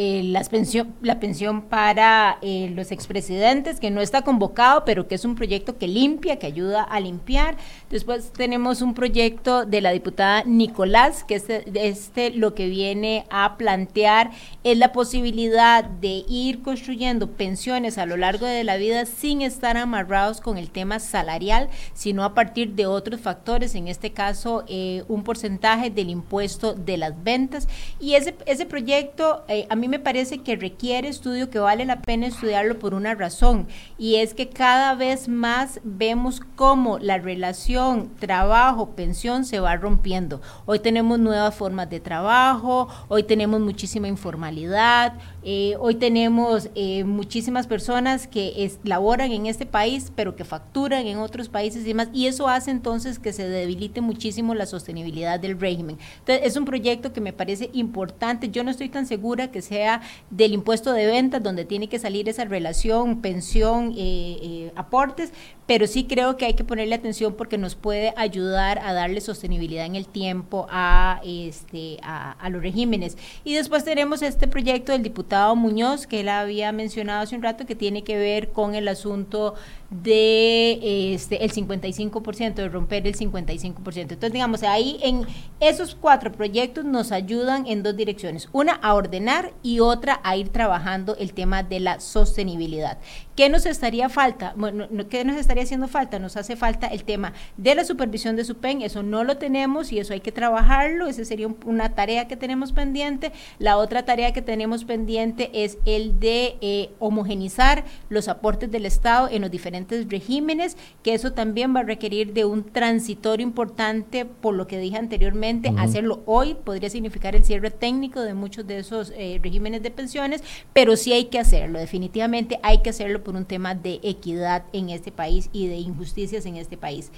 eh, 0.00 0.22
las 0.22 0.48
pensión, 0.48 0.94
la 1.02 1.18
pensión 1.18 1.62
para 1.62 2.38
eh, 2.40 2.70
los 2.72 2.92
expresidentes, 2.92 3.80
que 3.80 3.90
no 3.90 4.00
está 4.00 4.22
convocado, 4.22 4.84
pero 4.84 5.08
que 5.08 5.16
es 5.16 5.24
un 5.24 5.34
proyecto 5.34 5.76
que 5.76 5.88
limpia, 5.88 6.38
que 6.38 6.46
ayuda 6.46 6.84
a 6.84 7.00
limpiar. 7.00 7.56
Después 7.90 8.32
tenemos 8.32 8.80
un 8.80 8.94
proyecto 8.94 9.66
de 9.66 9.80
la 9.80 9.90
diputada 9.90 10.44
Nicolás, 10.44 11.24
que 11.24 11.42
este, 11.74 12.30
lo 12.30 12.54
que 12.54 12.68
viene 12.68 13.26
a 13.28 13.56
plantear 13.56 14.30
es 14.62 14.78
la 14.78 14.92
posibilidad 14.92 15.82
de 15.82 16.24
ir 16.28 16.62
construyendo 16.62 17.32
pensiones 17.32 17.98
a 17.98 18.06
lo 18.06 18.16
largo 18.16 18.46
de 18.46 18.62
la 18.62 18.76
vida 18.76 19.04
sin 19.04 19.42
estar 19.42 19.76
amarrados 19.76 20.40
con 20.40 20.58
el 20.58 20.70
tema 20.70 21.00
salarial, 21.00 21.70
sino 21.94 22.22
a 22.22 22.34
partir 22.34 22.76
de 22.76 22.86
otros 22.86 23.20
factores, 23.20 23.74
en 23.74 23.88
este 23.88 24.12
caso 24.12 24.62
eh, 24.68 25.02
un 25.08 25.24
porcentaje 25.24 25.90
del 25.90 26.08
impuesto 26.08 26.74
de 26.74 26.98
las 26.98 27.20
ventas. 27.24 27.66
Y 27.98 28.14
ese, 28.14 28.36
ese 28.46 28.64
proyecto 28.64 29.44
a 29.68 29.74
mí 29.74 29.87
me 29.88 29.98
parece 29.98 30.38
que 30.38 30.56
requiere 30.56 31.08
estudio, 31.08 31.50
que 31.50 31.58
vale 31.58 31.84
la 31.84 32.02
pena 32.02 32.26
estudiarlo 32.26 32.78
por 32.78 32.94
una 32.94 33.14
razón, 33.14 33.66
y 33.98 34.16
es 34.16 34.34
que 34.34 34.48
cada 34.48 34.94
vez 34.94 35.28
más 35.28 35.80
vemos 35.82 36.40
cómo 36.54 36.98
la 36.98 37.18
relación 37.18 38.10
trabajo-pensión 38.18 39.44
se 39.44 39.60
va 39.60 39.76
rompiendo. 39.76 40.40
Hoy 40.66 40.78
tenemos 40.78 41.18
nuevas 41.18 41.54
formas 41.54 41.90
de 41.90 42.00
trabajo, 42.00 42.88
hoy 43.08 43.22
tenemos 43.22 43.60
muchísima 43.60 44.08
informalidad, 44.08 45.14
eh, 45.50 45.76
hoy 45.80 45.94
tenemos 45.94 46.68
eh, 46.74 47.04
muchísimas 47.04 47.66
personas 47.66 48.28
que 48.28 48.70
laboran 48.84 49.32
en 49.32 49.46
este 49.46 49.64
país, 49.64 50.12
pero 50.14 50.36
que 50.36 50.44
facturan 50.44 51.06
en 51.06 51.16
otros 51.16 51.48
países 51.48 51.84
y 51.84 51.88
demás, 51.88 52.10
y 52.12 52.26
eso 52.26 52.48
hace 52.48 52.70
entonces 52.70 53.18
que 53.18 53.32
se 53.32 53.48
debilite 53.48 54.02
muchísimo 54.02 54.54
la 54.54 54.66
sostenibilidad 54.66 55.40
del 55.40 55.58
régimen. 55.58 55.96
Entonces, 56.18 56.46
es 56.46 56.58
un 56.58 56.66
proyecto 56.66 57.14
que 57.14 57.22
me 57.22 57.32
parece 57.32 57.70
importante. 57.72 58.50
Yo 58.50 58.62
no 58.62 58.70
estoy 58.70 58.90
tan 58.90 59.06
segura 59.06 59.50
que 59.50 59.62
sea 59.62 60.02
del 60.28 60.52
impuesto 60.52 60.92
de 60.92 61.06
ventas, 61.06 61.42
donde 61.42 61.64
tiene 61.64 61.88
que 61.88 61.98
salir 61.98 62.28
esa 62.28 62.44
relación 62.44 63.22
pensión, 63.22 63.94
eh, 63.96 64.70
aportes, 64.76 65.32
pero 65.68 65.86
sí 65.86 66.04
creo 66.04 66.38
que 66.38 66.46
hay 66.46 66.54
que 66.54 66.64
ponerle 66.64 66.94
atención 66.94 67.34
porque 67.34 67.58
nos 67.58 67.74
puede 67.74 68.14
ayudar 68.16 68.78
a 68.78 68.94
darle 68.94 69.20
sostenibilidad 69.20 69.84
en 69.84 69.96
el 69.96 70.08
tiempo 70.08 70.66
a, 70.70 71.20
este, 71.26 71.98
a, 72.02 72.48
los 72.48 72.62
regímenes. 72.62 73.18
Y 73.44 73.52
después 73.52 73.84
tenemos 73.84 74.22
este 74.22 74.48
proyecto 74.48 74.92
del 74.92 75.02
diputado 75.02 75.54
Muñoz, 75.56 76.06
que 76.06 76.20
él 76.20 76.30
había 76.30 76.72
mencionado 76.72 77.20
hace 77.20 77.36
un 77.36 77.42
rato, 77.42 77.66
que 77.66 77.74
tiene 77.74 78.02
que 78.02 78.16
ver 78.16 78.48
con 78.48 78.74
el 78.74 78.88
asunto 78.88 79.56
de 79.90 81.14
este, 81.14 81.44
el 81.44 81.52
55%, 81.52 82.54
de 82.54 82.68
romper 82.68 83.06
el 83.06 83.16
55%. 83.16 83.96
Entonces, 83.96 84.32
digamos, 84.32 84.62
ahí 84.62 84.98
en 85.02 85.26
esos 85.60 85.94
cuatro 85.94 86.30
proyectos 86.30 86.84
nos 86.84 87.10
ayudan 87.10 87.66
en 87.66 87.82
dos 87.82 87.96
direcciones. 87.96 88.48
Una, 88.52 88.74
a 88.74 88.94
ordenar 88.94 89.54
y 89.62 89.80
otra, 89.80 90.20
a 90.24 90.36
ir 90.36 90.50
trabajando 90.50 91.16
el 91.16 91.32
tema 91.32 91.62
de 91.62 91.80
la 91.80 92.00
sostenibilidad. 92.00 92.98
¿Qué 93.34 93.48
nos 93.48 93.66
estaría 93.66 94.08
falta? 94.08 94.52
Bueno, 94.56 94.88
¿qué 95.08 95.24
nos 95.24 95.36
estaría 95.36 95.62
haciendo 95.62 95.88
falta? 95.88 96.18
Nos 96.18 96.36
hace 96.36 96.56
falta 96.56 96.88
el 96.88 97.04
tema 97.04 97.32
de 97.56 97.74
la 97.74 97.84
supervisión 97.84 98.36
de 98.36 98.44
SUPEN, 98.44 98.82
eso 98.82 99.02
no 99.02 99.24
lo 99.24 99.38
tenemos 99.38 99.92
y 99.92 100.00
eso 100.00 100.12
hay 100.12 100.20
que 100.20 100.32
trabajarlo, 100.32 101.06
esa 101.06 101.24
sería 101.24 101.48
una 101.64 101.94
tarea 101.94 102.28
que 102.28 102.36
tenemos 102.36 102.72
pendiente. 102.72 103.32
La 103.58 103.78
otra 103.78 104.04
tarea 104.04 104.32
que 104.32 104.42
tenemos 104.42 104.84
pendiente 104.84 105.50
es 105.54 105.78
el 105.86 106.20
de 106.20 106.56
eh, 106.60 106.90
homogenizar 106.98 107.84
los 108.08 108.28
aportes 108.28 108.70
del 108.70 108.84
Estado 108.84 109.28
en 109.30 109.42
los 109.42 109.50
diferentes 109.50 109.77
regímenes, 110.08 110.76
que 111.02 111.14
eso 111.14 111.32
también 111.32 111.74
va 111.74 111.80
a 111.80 111.84
requerir 111.84 112.32
de 112.32 112.44
un 112.44 112.64
transitorio 112.64 113.46
importante, 113.46 114.24
por 114.24 114.54
lo 114.54 114.66
que 114.66 114.78
dije 114.78 114.96
anteriormente, 114.96 115.72
hacerlo 115.76 116.22
hoy 116.26 116.54
podría 116.54 116.90
significar 116.90 117.34
el 117.36 117.44
cierre 117.44 117.70
técnico 117.70 118.20
de 118.20 118.34
muchos 118.34 118.66
de 118.66 118.78
esos 118.78 119.12
eh, 119.16 119.40
regímenes 119.42 119.82
de 119.82 119.90
pensiones, 119.90 120.42
pero 120.72 120.96
sí 120.96 121.12
hay 121.12 121.26
que 121.26 121.38
hacerlo, 121.38 121.78
definitivamente 121.78 122.58
hay 122.62 122.78
que 122.78 122.90
hacerlo 122.90 123.22
por 123.22 123.36
un 123.36 123.44
tema 123.44 123.74
de 123.74 124.00
equidad 124.02 124.64
en 124.72 124.90
este 124.90 125.12
país 125.12 125.50
y 125.52 125.66
de 125.66 125.76
injusticias 125.76 126.46
en 126.46 126.56
este 126.56 126.76
país. 126.76 127.10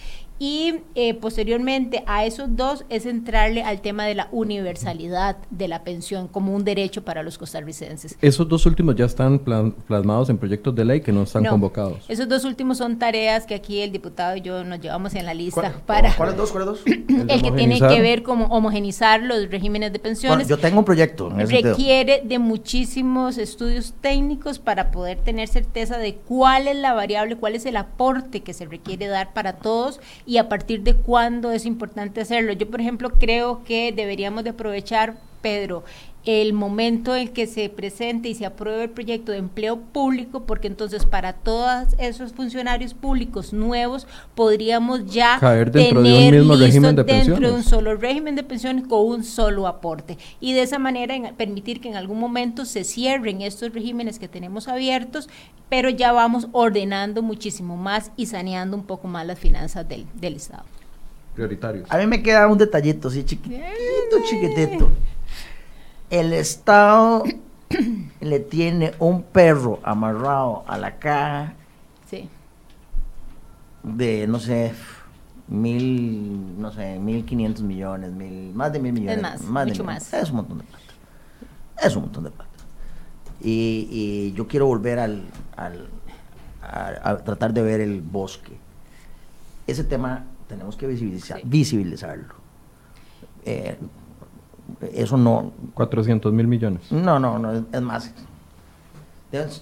Y 0.42 0.76
eh, 0.94 1.12
posteriormente 1.12 2.02
a 2.06 2.24
esos 2.24 2.56
dos 2.56 2.86
es 2.88 3.04
entrarle 3.04 3.62
al 3.62 3.82
tema 3.82 4.06
de 4.06 4.14
la 4.14 4.28
universalidad 4.32 5.36
de 5.50 5.68
la 5.68 5.84
pensión 5.84 6.28
como 6.28 6.54
un 6.56 6.64
derecho 6.64 7.04
para 7.04 7.22
los 7.22 7.36
costarricenses. 7.36 8.16
Esos 8.22 8.48
dos 8.48 8.64
últimos 8.64 8.96
ya 8.96 9.04
están 9.04 9.38
plasmados 9.38 10.30
en 10.30 10.38
proyectos 10.38 10.74
de 10.74 10.86
ley 10.86 11.02
que 11.02 11.12
no 11.12 11.24
están 11.24 11.44
convocados. 11.44 12.06
Esos 12.08 12.26
dos 12.26 12.46
últimos 12.46 12.78
son 12.78 12.98
tareas 12.98 13.44
que 13.44 13.54
aquí 13.54 13.80
el 13.80 13.92
diputado 13.92 14.34
y 14.34 14.40
yo 14.40 14.64
nos 14.64 14.80
llevamos 14.80 15.14
en 15.14 15.26
la 15.26 15.34
lista 15.34 15.74
para... 15.84 16.16
¿Cuáles 16.16 16.38
dos? 16.38 16.50
¿Cuáles 16.52 16.68
dos? 16.68 16.80
el, 16.86 17.42
que 17.42 17.52
tiene 17.52 17.78
que 17.78 18.00
ver 18.00 18.22
como 18.22 18.46
homogenizar 18.46 19.22
los 19.22 19.50
regímenes 19.50 19.92
de 19.92 19.98
pensiones. 19.98 20.48
yo 20.48 20.58
tengo 20.58 20.78
un 20.78 20.86
proyecto. 20.86 21.28
requiere 21.28 22.22
de 22.24 22.38
muchísimos 22.38 23.36
estudios 23.36 23.92
técnicos 24.00 24.58
para 24.58 24.90
poder 24.90 25.18
tener 25.18 25.48
certeza 25.48 25.98
de 25.98 26.14
cuál 26.14 26.66
es 26.66 26.76
la 26.76 26.94
variable, 26.94 27.36
cuál 27.36 27.56
es 27.56 27.66
el 27.66 27.76
aporte 27.76 28.40
que 28.40 28.54
se 28.54 28.64
requiere 28.64 29.06
dar 29.06 29.34
para 29.34 29.56
todos 29.56 30.00
y 30.30 30.38
a 30.38 30.48
partir 30.48 30.84
de 30.84 30.94
cuándo 30.94 31.50
es 31.50 31.66
importante 31.66 32.20
hacerlo. 32.20 32.52
Yo, 32.52 32.70
por 32.70 32.80
ejemplo, 32.80 33.10
creo 33.18 33.64
que 33.64 33.90
deberíamos 33.90 34.44
de 34.44 34.50
aprovechar, 34.50 35.16
Pedro, 35.42 35.82
el 36.24 36.52
momento 36.52 37.16
en 37.16 37.28
que 37.28 37.46
se 37.46 37.68
presente 37.70 38.28
y 38.28 38.34
se 38.34 38.44
apruebe 38.44 38.84
el 38.84 38.90
proyecto 38.90 39.32
de 39.32 39.38
empleo 39.38 39.78
público, 39.78 40.44
porque 40.44 40.66
entonces 40.66 41.06
para 41.06 41.32
todos 41.32 41.94
esos 41.98 42.32
funcionarios 42.32 42.92
públicos 42.92 43.54
nuevos 43.54 44.06
podríamos 44.34 45.06
ya 45.10 45.38
caer 45.40 45.70
dentro 45.70 46.02
de 46.02 46.28
un 46.28 46.30
mismo 46.30 46.56
régimen 46.56 46.94
de 46.94 47.04
pensiones. 47.04 47.26
dentro 47.28 47.48
de 47.48 47.54
un 47.54 47.62
solo 47.62 47.96
régimen 47.96 48.36
de 48.36 48.42
pensiones 48.42 48.86
con 48.86 49.06
un 49.06 49.24
solo 49.24 49.66
aporte 49.66 50.18
y 50.40 50.52
de 50.52 50.62
esa 50.62 50.78
manera 50.78 51.14
permitir 51.36 51.80
que 51.80 51.88
en 51.88 51.96
algún 51.96 52.20
momento 52.20 52.66
se 52.66 52.84
cierren 52.84 53.40
estos 53.40 53.72
regímenes 53.72 54.18
que 54.18 54.28
tenemos 54.28 54.68
abiertos, 54.68 55.30
pero 55.70 55.88
ya 55.88 56.12
vamos 56.12 56.48
ordenando 56.52 57.22
muchísimo 57.22 57.76
más 57.78 58.10
y 58.16 58.26
saneando 58.26 58.76
un 58.76 58.84
poco 58.84 59.08
más 59.08 59.26
las 59.26 59.38
finanzas 59.38 59.88
del, 59.88 60.04
del 60.14 60.36
Estado. 60.36 60.64
Prioritarios. 61.34 61.90
A 61.90 61.96
mí 61.96 62.06
me 62.06 62.22
queda 62.22 62.46
un 62.46 62.58
detallito 62.58 63.08
así 63.08 63.24
chiquitito, 63.24 63.62
chiquitito 64.28 64.90
el 66.10 66.32
Estado 66.32 67.24
le 68.20 68.40
tiene 68.40 68.92
un 68.98 69.22
perro 69.22 69.80
amarrado 69.82 70.64
a 70.66 70.76
la 70.76 70.98
caja 70.98 71.54
de, 73.82 74.26
no 74.26 74.38
sé, 74.38 74.74
mil, 75.48 76.60
no 76.60 76.70
sé, 76.70 76.98
mil 76.98 77.24
quinientos 77.24 77.62
millones, 77.62 78.12
mil, 78.12 78.52
más 78.52 78.72
de 78.72 78.78
mil 78.78 78.92
millones. 78.92 79.16
Es 79.16 79.42
más, 79.48 79.66
mucho 79.68 79.84
más. 79.84 80.12
Es 80.12 80.30
un 80.30 80.36
montón 80.36 80.58
de 80.58 80.64
plata. 80.64 80.84
Es 81.82 81.96
un 81.96 82.02
montón 82.02 82.24
de 82.24 82.30
plata. 82.30 82.50
Y, 83.40 84.32
yo 84.34 84.46
quiero 84.46 84.66
volver 84.66 84.98
al, 84.98 85.24
al 85.56 85.88
a, 86.62 87.16
tratar 87.18 87.54
de 87.54 87.62
ver 87.62 87.80
el 87.80 88.02
bosque. 88.02 88.58
Ese 89.66 89.84
tema 89.84 90.24
tenemos 90.46 90.76
que 90.76 90.86
visibilizar, 90.86 91.40
visibilizarlo. 91.44 92.34
Eh, 93.44 93.78
eso 94.92 95.16
no... 95.16 95.52
400 95.74 96.32
mil 96.32 96.46
millones. 96.46 96.90
No, 96.90 97.18
no, 97.18 97.38
no, 97.38 97.64
es 97.72 97.80
más. 97.80 98.12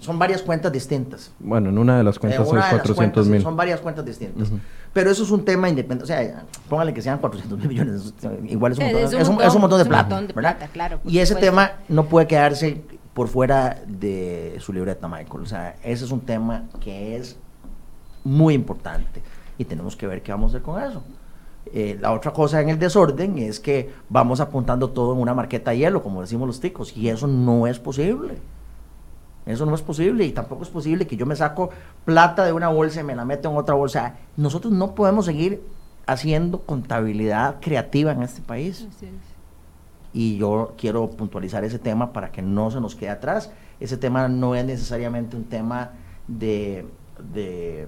Son 0.00 0.18
varias 0.18 0.42
cuentas 0.42 0.72
distintas. 0.72 1.30
Bueno, 1.38 1.68
en 1.68 1.76
una 1.76 1.98
de 1.98 2.04
las 2.04 2.18
cuentas 2.18 2.46
es 2.46 2.48
400 2.48 3.28
mil. 3.28 3.42
Son 3.42 3.54
varias 3.54 3.80
cuentas 3.80 4.04
distintas. 4.04 4.50
Pero 4.94 5.10
eso 5.10 5.22
es 5.22 5.30
un 5.30 5.44
tema 5.44 5.68
independiente. 5.68 6.04
O 6.04 6.06
sea, 6.06 6.44
póngale 6.68 6.94
que 6.94 7.02
sean 7.02 7.18
400 7.18 7.58
mil 7.58 7.68
millones. 7.68 8.14
Igual 8.48 8.72
es 8.72 8.78
un, 8.78 8.84
montón, 8.84 9.42
es 9.42 9.54
un, 9.54 9.60
montón 9.60 9.78
de 9.78 9.84
plata. 9.84 10.22
¿verdad? 10.34 10.56
claro, 10.72 11.00
y 11.04 11.18
ese 11.18 11.34
tema 11.34 11.72
no 11.88 12.06
puede 12.06 12.26
quedarse 12.26 12.82
por 13.12 13.28
fuera 13.28 13.78
de 13.86 14.56
su 14.60 14.72
libreta, 14.72 15.06
Michael. 15.06 15.42
O 15.42 15.46
sea, 15.46 15.76
ese 15.82 16.06
es 16.06 16.12
un 16.12 16.20
tema 16.20 16.64
que 16.80 17.16
es 17.16 17.36
muy 18.24 18.54
importante. 18.54 19.22
Y 19.58 19.64
tenemos 19.64 19.96
que 19.96 20.06
ver 20.06 20.22
qué 20.22 20.32
vamos 20.32 20.54
a 20.54 20.56
hacer 20.56 20.62
con 20.62 20.82
eso. 20.82 21.02
Eh, 21.72 21.98
la 22.00 22.12
otra 22.12 22.32
cosa 22.32 22.60
en 22.60 22.68
el 22.68 22.78
desorden 22.78 23.38
es 23.38 23.60
que 23.60 23.90
vamos 24.08 24.40
apuntando 24.40 24.90
todo 24.90 25.14
en 25.14 25.20
una 25.20 25.34
marqueta 25.34 25.70
de 25.70 25.78
hielo, 25.78 26.02
como 26.02 26.20
decimos 26.20 26.46
los 26.46 26.60
ticos, 26.60 26.96
y 26.96 27.08
eso 27.08 27.26
no 27.26 27.66
es 27.66 27.78
posible. 27.78 28.36
Eso 29.46 29.64
no 29.64 29.74
es 29.74 29.82
posible 29.82 30.24
y 30.24 30.32
tampoco 30.32 30.62
es 30.62 30.68
posible 30.68 31.06
que 31.06 31.16
yo 31.16 31.24
me 31.24 31.34
saco 31.34 31.70
plata 32.04 32.44
de 32.44 32.52
una 32.52 32.68
bolsa 32.68 33.00
y 33.00 33.04
me 33.04 33.16
la 33.16 33.24
meto 33.24 33.50
en 33.50 33.56
otra 33.56 33.74
bolsa. 33.74 34.16
Nosotros 34.36 34.72
no 34.72 34.94
podemos 34.94 35.24
seguir 35.24 35.62
haciendo 36.06 36.60
contabilidad 36.60 37.56
creativa 37.60 38.12
en 38.12 38.22
este 38.22 38.42
país. 38.42 38.86
Y 40.12 40.36
yo 40.36 40.74
quiero 40.76 41.08
puntualizar 41.10 41.64
ese 41.64 41.78
tema 41.78 42.12
para 42.12 42.30
que 42.30 42.42
no 42.42 42.70
se 42.70 42.80
nos 42.80 42.94
quede 42.94 43.10
atrás. 43.10 43.50
Ese 43.80 43.96
tema 43.96 44.28
no 44.28 44.54
es 44.54 44.66
necesariamente 44.66 45.36
un 45.36 45.44
tema 45.44 45.92
de 46.26 46.84
de 47.18 47.86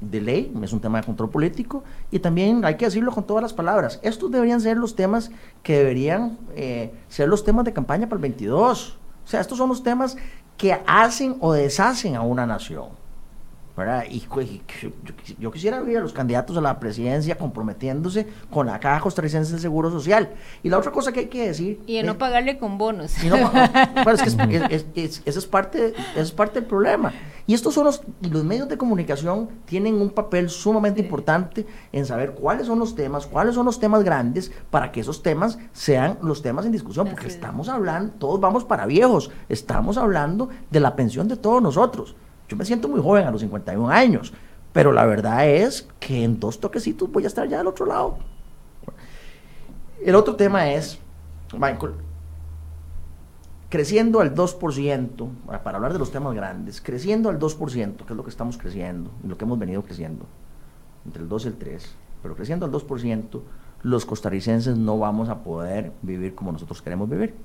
ley, 0.00 0.52
es 0.62 0.72
un 0.72 0.80
tema 0.80 1.00
de 1.00 1.06
control 1.06 1.30
político 1.30 1.84
y 2.10 2.18
también 2.18 2.64
hay 2.64 2.76
que 2.76 2.86
decirlo 2.86 3.12
con 3.12 3.24
todas 3.24 3.42
las 3.42 3.52
palabras. 3.52 4.00
Estos 4.02 4.30
deberían 4.30 4.60
ser 4.60 4.76
los 4.76 4.96
temas 4.96 5.30
que 5.62 5.78
deberían 5.78 6.38
eh, 6.54 6.92
ser 7.08 7.28
los 7.28 7.44
temas 7.44 7.64
de 7.64 7.72
campaña 7.72 8.08
para 8.08 8.16
el 8.16 8.22
22. 8.22 8.98
O 9.24 9.28
sea, 9.28 9.40
estos 9.40 9.58
son 9.58 9.68
los 9.68 9.82
temas 9.82 10.16
que 10.56 10.78
hacen 10.86 11.36
o 11.40 11.52
deshacen 11.52 12.16
a 12.16 12.22
una 12.22 12.46
nación. 12.46 12.99
Y, 14.08 14.22
yo, 15.38 15.50
quisiera 15.50 15.80
ver 15.80 15.98
a 15.98 16.00
los 16.00 16.12
candidatos 16.12 16.56
a 16.56 16.60
la 16.60 16.78
presidencia 16.78 17.36
comprometiéndose 17.36 18.26
con 18.50 18.66
la 18.66 18.78
Caja 18.80 19.00
Costarricense 19.00 19.52
del 19.52 19.60
Seguro 19.60 19.90
Social. 19.90 20.30
Y 20.62 20.68
la 20.68 20.78
otra 20.78 20.90
cosa 20.92 21.12
que 21.12 21.20
hay 21.20 21.26
que 21.26 21.46
decir... 21.46 21.80
Y 21.86 22.02
no 22.02 22.18
pagarle 22.18 22.58
con 22.58 22.78
bonos. 22.78 23.14
es 24.94 25.22
es, 25.24 25.46
parte, 25.46 25.94
es 26.16 26.32
parte 26.32 26.60
del 26.60 26.68
problema. 26.68 27.12
Y 27.46 27.54
estos 27.54 27.74
son 27.74 27.84
los, 27.84 28.02
los 28.20 28.44
medios 28.44 28.68
de 28.68 28.76
comunicación 28.76 29.48
tienen 29.64 30.00
un 30.00 30.10
papel 30.10 30.50
sumamente 30.50 31.00
importante 31.00 31.66
en 31.92 32.06
saber 32.06 32.32
cuáles 32.32 32.66
son 32.66 32.78
los 32.78 32.94
temas, 32.94 33.26
cuáles 33.26 33.54
son 33.54 33.66
los 33.66 33.80
temas 33.80 34.04
grandes, 34.04 34.52
para 34.70 34.92
que 34.92 35.00
esos 35.00 35.22
temas 35.22 35.58
sean 35.72 36.18
los 36.22 36.42
temas 36.42 36.66
en 36.66 36.72
discusión, 36.72 37.08
porque 37.08 37.26
estamos 37.26 37.68
hablando, 37.68 38.12
todos 38.18 38.40
vamos 38.40 38.64
para 38.64 38.86
viejos, 38.86 39.30
estamos 39.48 39.96
hablando 39.96 40.48
de 40.70 40.80
la 40.80 40.96
pensión 40.96 41.28
de 41.28 41.36
todos 41.36 41.62
nosotros. 41.62 42.14
Yo 42.50 42.56
me 42.56 42.64
siento 42.64 42.88
muy 42.88 43.00
joven 43.00 43.28
a 43.28 43.30
los 43.30 43.42
51 43.42 43.88
años, 43.88 44.32
pero 44.72 44.90
la 44.90 45.06
verdad 45.06 45.48
es 45.48 45.88
que 46.00 46.24
en 46.24 46.40
dos 46.40 46.58
toquecitos 46.58 47.10
voy 47.10 47.22
a 47.22 47.28
estar 47.28 47.48
ya 47.48 47.58
del 47.58 47.68
otro 47.68 47.86
lado. 47.86 48.18
El 50.04 50.16
otro 50.16 50.34
tema 50.34 50.72
es, 50.72 50.98
Michael, 51.52 51.92
creciendo 53.68 54.18
al 54.18 54.34
2%, 54.34 55.28
para 55.62 55.76
hablar 55.76 55.92
de 55.92 56.00
los 56.00 56.10
temas 56.10 56.34
grandes, 56.34 56.80
creciendo 56.80 57.28
al 57.28 57.38
2%, 57.38 57.96
que 58.04 58.12
es 58.12 58.16
lo 58.16 58.24
que 58.24 58.30
estamos 58.30 58.58
creciendo 58.58 59.12
y 59.22 59.28
lo 59.28 59.38
que 59.38 59.44
hemos 59.44 59.58
venido 59.58 59.84
creciendo, 59.84 60.26
entre 61.06 61.22
el 61.22 61.28
2 61.28 61.44
y 61.44 61.48
el 61.48 61.54
3, 61.54 61.94
pero 62.20 62.34
creciendo 62.34 62.66
al 62.66 62.72
2%, 62.72 63.42
los 63.82 64.04
costarricenses 64.04 64.76
no 64.76 64.98
vamos 64.98 65.28
a 65.28 65.44
poder 65.44 65.92
vivir 66.02 66.34
como 66.34 66.50
nosotros 66.50 66.82
queremos 66.82 67.08
vivir. 67.08 67.36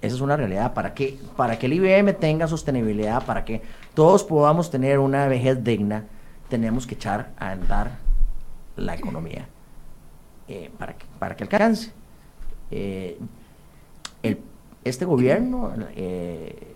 Esa 0.00 0.14
es 0.16 0.20
una 0.20 0.36
realidad. 0.36 0.74
Para 0.74 0.94
que, 0.94 1.18
para 1.36 1.58
que 1.58 1.66
el 1.66 1.74
IBM 1.74 2.14
tenga 2.14 2.46
sostenibilidad, 2.46 3.24
para 3.24 3.44
que 3.44 3.62
todos 3.94 4.24
podamos 4.24 4.70
tener 4.70 4.98
una 4.98 5.26
vejez 5.26 5.62
digna, 5.62 6.04
tenemos 6.48 6.86
que 6.86 6.94
echar 6.94 7.32
a 7.38 7.50
andar 7.50 7.98
la 8.76 8.94
economía 8.94 9.48
eh, 10.46 10.70
para, 10.78 10.96
que, 10.96 11.06
para 11.18 11.36
que 11.36 11.44
alcance. 11.44 11.92
Eh, 12.70 13.18
el, 14.22 14.40
este 14.84 15.04
gobierno, 15.04 15.72
eh, 15.96 16.74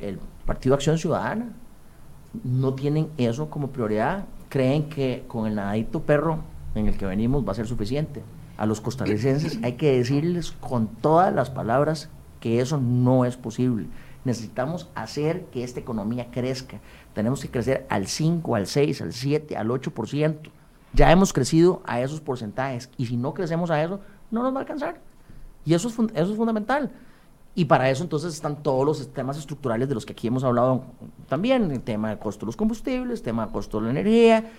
el 0.00 0.18
Partido 0.46 0.74
Acción 0.74 0.98
Ciudadana, 0.98 1.52
no 2.42 2.74
tienen 2.74 3.10
eso 3.18 3.50
como 3.50 3.70
prioridad. 3.70 4.24
Creen 4.48 4.88
que 4.88 5.24
con 5.28 5.46
el 5.46 5.54
nadadito 5.54 6.02
perro 6.02 6.40
en 6.74 6.86
el 6.86 6.96
que 6.96 7.06
venimos 7.06 7.46
va 7.46 7.52
a 7.52 7.54
ser 7.54 7.66
suficiente. 7.66 8.22
A 8.56 8.64
los 8.64 8.80
costarricenses 8.80 9.58
hay 9.62 9.74
que 9.74 9.98
decirles 9.98 10.52
con 10.52 10.86
todas 10.86 11.34
las 11.34 11.50
palabras 11.50 12.08
que 12.46 12.60
eso 12.60 12.78
no 12.78 13.24
es 13.24 13.36
posible. 13.36 13.88
Necesitamos 14.24 14.88
hacer 14.94 15.46
que 15.46 15.64
esta 15.64 15.80
economía 15.80 16.30
crezca. 16.30 16.78
Tenemos 17.12 17.40
que 17.40 17.50
crecer 17.50 17.84
al 17.88 18.06
5, 18.06 18.54
al 18.54 18.68
6, 18.68 19.02
al 19.02 19.12
7, 19.12 19.56
al 19.56 19.68
8%. 19.68 20.36
Ya 20.92 21.10
hemos 21.10 21.32
crecido 21.32 21.82
a 21.86 22.00
esos 22.00 22.20
porcentajes 22.20 22.88
y 22.96 23.06
si 23.06 23.16
no 23.16 23.34
crecemos 23.34 23.72
a 23.72 23.82
eso, 23.82 23.98
no 24.30 24.44
nos 24.44 24.54
va 24.54 24.58
a 24.58 24.60
alcanzar. 24.60 25.00
Y 25.64 25.74
eso 25.74 25.88
es, 25.88 25.98
eso 26.14 26.30
es 26.30 26.36
fundamental. 26.36 26.92
Y 27.56 27.64
para 27.64 27.90
eso 27.90 28.04
entonces 28.04 28.32
están 28.32 28.62
todos 28.62 28.86
los 28.86 29.12
temas 29.12 29.36
estructurales 29.36 29.88
de 29.88 29.96
los 29.96 30.06
que 30.06 30.12
aquí 30.12 30.28
hemos 30.28 30.44
hablado 30.44 30.84
también, 31.28 31.72
el 31.72 31.80
tema 31.80 32.10
del 32.10 32.20
costo 32.20 32.46
de 32.46 32.50
los 32.50 32.56
combustibles, 32.56 33.18
el 33.18 33.24
tema 33.24 33.42
del 33.42 33.52
costo 33.52 33.80
de 33.80 33.86
la 33.86 33.90
energía. 33.90 34.52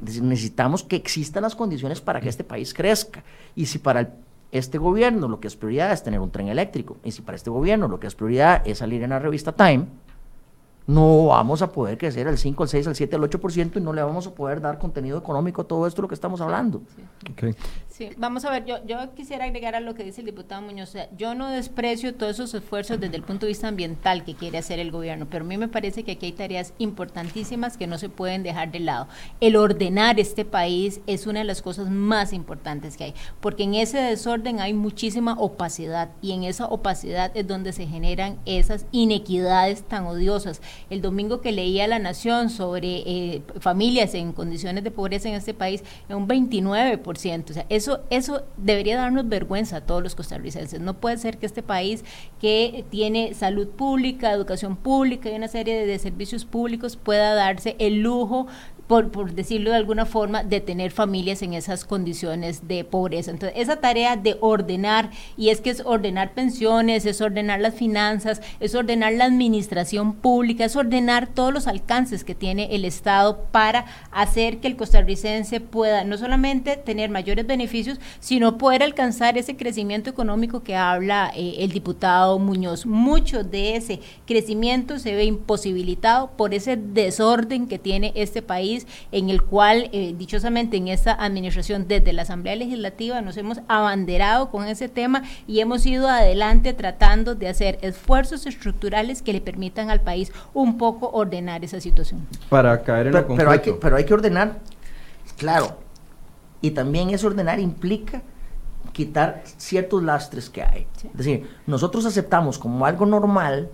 necesitamos 0.00 0.84
que 0.84 0.94
existan 0.94 1.42
las 1.42 1.56
condiciones 1.56 2.00
para 2.00 2.20
que 2.20 2.28
este 2.28 2.44
país 2.44 2.72
crezca. 2.72 3.24
Y 3.56 3.66
si 3.66 3.80
para 3.80 4.14
este 4.50 4.78
gobierno 4.78 5.28
lo 5.28 5.40
que 5.40 5.48
es 5.48 5.56
prioridad 5.56 5.92
es 5.92 6.02
tener 6.02 6.20
un 6.20 6.30
tren 6.30 6.48
eléctrico, 6.48 6.96
y 7.04 7.12
si 7.12 7.22
para 7.22 7.36
este 7.36 7.50
gobierno 7.50 7.88
lo 7.88 8.00
que 8.00 8.06
es 8.06 8.14
prioridad 8.14 8.66
es 8.66 8.78
salir 8.78 9.02
en 9.02 9.10
la 9.10 9.18
revista 9.18 9.52
Time, 9.52 9.86
no 10.88 11.26
vamos 11.26 11.60
a 11.60 11.70
poder 11.70 11.98
crecer 11.98 12.26
al 12.26 12.38
5, 12.38 12.62
al 12.62 12.68
6, 12.70 12.86
al 12.86 12.96
7, 12.96 13.16
al 13.16 13.22
8% 13.22 13.76
y 13.76 13.80
no 13.82 13.92
le 13.92 14.02
vamos 14.02 14.26
a 14.26 14.34
poder 14.34 14.62
dar 14.62 14.78
contenido 14.78 15.18
económico 15.18 15.60
a 15.60 15.64
todo 15.66 15.86
esto 15.86 16.00
lo 16.00 16.08
que 16.08 16.14
estamos 16.14 16.40
hablando. 16.40 16.80
Sí, 17.88 18.08
vamos 18.16 18.46
a 18.46 18.50
ver, 18.50 18.64
yo, 18.64 18.76
yo 18.86 18.96
quisiera 19.14 19.44
agregar 19.44 19.74
a 19.74 19.80
lo 19.80 19.94
que 19.94 20.02
dice 20.02 20.22
el 20.22 20.26
diputado 20.26 20.62
Muñoz. 20.62 20.94
yo 21.14 21.34
no 21.34 21.48
desprecio 21.48 22.14
todos 22.14 22.36
esos 22.36 22.54
esfuerzos 22.54 22.98
desde 22.98 23.16
el 23.16 23.22
punto 23.22 23.44
de 23.44 23.50
vista 23.50 23.68
ambiental 23.68 24.24
que 24.24 24.34
quiere 24.34 24.56
hacer 24.56 24.78
el 24.78 24.90
gobierno, 24.90 25.26
pero 25.28 25.44
a 25.44 25.48
mí 25.48 25.58
me 25.58 25.68
parece 25.68 26.04
que 26.04 26.12
aquí 26.12 26.24
hay 26.24 26.32
tareas 26.32 26.72
importantísimas 26.78 27.76
que 27.76 27.86
no 27.86 27.98
se 27.98 28.08
pueden 28.08 28.42
dejar 28.42 28.72
de 28.72 28.80
lado. 28.80 29.08
El 29.42 29.56
ordenar 29.56 30.18
este 30.18 30.46
país 30.46 31.02
es 31.06 31.26
una 31.26 31.40
de 31.40 31.44
las 31.44 31.60
cosas 31.60 31.90
más 31.90 32.32
importantes 32.32 32.96
que 32.96 33.04
hay, 33.04 33.14
porque 33.40 33.64
en 33.64 33.74
ese 33.74 33.98
desorden 33.98 34.60
hay 34.60 34.72
muchísima 34.72 35.34
opacidad 35.34 36.08
y 36.22 36.32
en 36.32 36.44
esa 36.44 36.64
opacidad 36.66 37.30
es 37.34 37.46
donde 37.46 37.74
se 37.74 37.86
generan 37.86 38.38
esas 38.46 38.86
inequidades 38.90 39.82
tan 39.82 40.06
odiosas. 40.06 40.62
El 40.90 41.02
domingo 41.02 41.40
que 41.40 41.52
leía 41.52 41.86
La 41.86 41.98
Nación 41.98 42.50
sobre 42.50 43.02
eh, 43.06 43.42
familias 43.60 44.14
en 44.14 44.32
condiciones 44.32 44.84
de 44.84 44.90
pobreza 44.90 45.28
en 45.28 45.34
este 45.34 45.54
país, 45.54 45.82
un 46.08 46.28
29%. 46.28 47.50
O 47.50 47.54
sea, 47.54 47.66
eso 47.68 47.98
eso, 48.10 48.42
debería 48.56 48.96
darnos 48.96 49.28
vergüenza 49.28 49.78
a 49.78 49.80
todos 49.80 50.02
los 50.02 50.14
costarricenses. 50.14 50.80
No 50.80 50.94
puede 50.94 51.18
ser 51.18 51.38
que 51.38 51.46
este 51.46 51.62
país 51.62 52.04
que 52.40 52.84
tiene 52.90 53.34
salud 53.34 53.68
pública, 53.68 54.32
educación 54.32 54.76
pública 54.76 55.30
y 55.30 55.36
una 55.36 55.48
serie 55.48 55.86
de 55.86 55.98
servicios 55.98 56.44
públicos 56.44 56.96
pueda 56.96 57.34
darse 57.34 57.76
el 57.78 58.02
lujo 58.02 58.46
por, 58.88 59.10
por, 59.10 59.34
decirlo 59.34 59.70
de 59.70 59.76
alguna 59.76 60.06
forma, 60.06 60.42
de 60.42 60.60
tener 60.60 60.90
familias 60.90 61.42
en 61.42 61.52
esas 61.52 61.84
condiciones 61.84 62.66
de 62.66 62.84
pobreza. 62.84 63.30
Entonces, 63.30 63.56
esa 63.60 63.76
tarea 63.76 64.16
de 64.16 64.38
ordenar, 64.40 65.10
y 65.36 65.50
es 65.50 65.60
que 65.60 65.70
es 65.70 65.82
ordenar 65.84 66.32
pensiones, 66.32 67.04
es 67.04 67.20
ordenar 67.20 67.60
las 67.60 67.74
finanzas, 67.74 68.40
es 68.60 68.74
ordenar 68.74 69.12
la 69.12 69.26
administración 69.26 70.14
pública, 70.14 70.64
es 70.64 70.74
ordenar 70.74 71.28
todos 71.28 71.52
los 71.52 71.66
alcances 71.66 72.24
que 72.24 72.34
tiene 72.34 72.74
el 72.74 72.86
Estado 72.86 73.44
para 73.52 73.84
hacer 74.10 74.58
que 74.58 74.68
el 74.68 74.76
costarricense 74.76 75.60
pueda 75.60 76.04
no 76.04 76.16
solamente 76.16 76.76
tener 76.76 77.10
mayores 77.10 77.46
beneficios, 77.46 78.00
sino 78.20 78.56
poder 78.56 78.82
alcanzar 78.82 79.36
ese 79.36 79.56
crecimiento 79.56 80.08
económico 80.08 80.62
que 80.62 80.76
habla 80.76 81.30
eh, 81.36 81.56
el 81.58 81.72
diputado 81.72 82.38
Muñoz. 82.38 82.86
Mucho 82.86 83.44
de 83.44 83.76
ese 83.76 84.00
crecimiento 84.26 84.98
se 84.98 85.14
ve 85.14 85.24
imposibilitado 85.24 86.30
por 86.30 86.54
ese 86.54 86.76
desorden 86.76 87.66
que 87.66 87.78
tiene 87.78 88.12
este 88.14 88.40
país 88.40 88.77
en 89.12 89.30
el 89.30 89.42
cual, 89.42 89.90
eh, 89.92 90.14
dichosamente, 90.16 90.76
en 90.76 90.88
esta 90.88 91.12
administración, 91.12 91.86
desde 91.88 92.12
la 92.12 92.22
Asamblea 92.22 92.56
Legislativa, 92.56 93.20
nos 93.20 93.36
hemos 93.36 93.60
abanderado 93.68 94.50
con 94.50 94.66
ese 94.66 94.88
tema 94.88 95.22
y 95.46 95.60
hemos 95.60 95.86
ido 95.86 96.08
adelante 96.08 96.72
tratando 96.72 97.34
de 97.34 97.48
hacer 97.48 97.78
esfuerzos 97.82 98.46
estructurales 98.46 99.22
que 99.22 99.32
le 99.32 99.40
permitan 99.40 99.90
al 99.90 100.00
país 100.00 100.32
un 100.54 100.78
poco 100.78 101.10
ordenar 101.10 101.64
esa 101.64 101.80
situación. 101.80 102.26
Para 102.48 102.82
caer 102.82 103.08
en 103.08 103.12
pero, 103.12 103.34
pero 103.34 103.50
hay 103.50 103.60
que 103.60 103.72
Pero 103.72 103.96
hay 103.96 104.04
que 104.04 104.14
ordenar, 104.14 104.58
claro, 105.36 105.78
y 106.60 106.70
también 106.72 107.10
ese 107.10 107.26
ordenar 107.26 107.60
implica 107.60 108.22
quitar 108.92 109.42
ciertos 109.56 110.02
lastres 110.02 110.50
que 110.50 110.62
hay. 110.62 110.86
Es 111.04 111.16
decir, 111.16 111.48
nosotros 111.66 112.04
aceptamos 112.04 112.58
como 112.58 112.84
algo 112.84 113.06
normal, 113.06 113.70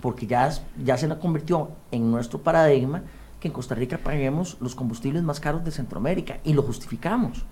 porque 0.00 0.26
ya, 0.26 0.50
ya 0.82 0.96
se 0.96 1.06
nos 1.06 1.18
convirtió 1.18 1.70
en 1.90 2.10
nuestro 2.10 2.40
paradigma, 2.40 3.02
que 3.46 3.48
en 3.48 3.52
Costa 3.52 3.74
Rica 3.74 3.98
paguemos 3.98 4.56
los 4.60 4.74
combustibles 4.74 5.22
más 5.22 5.40
caros 5.40 5.64
de 5.64 5.70
Centroamérica 5.70 6.38
y 6.44 6.52
lo 6.52 6.62
justificamos. 6.62 7.44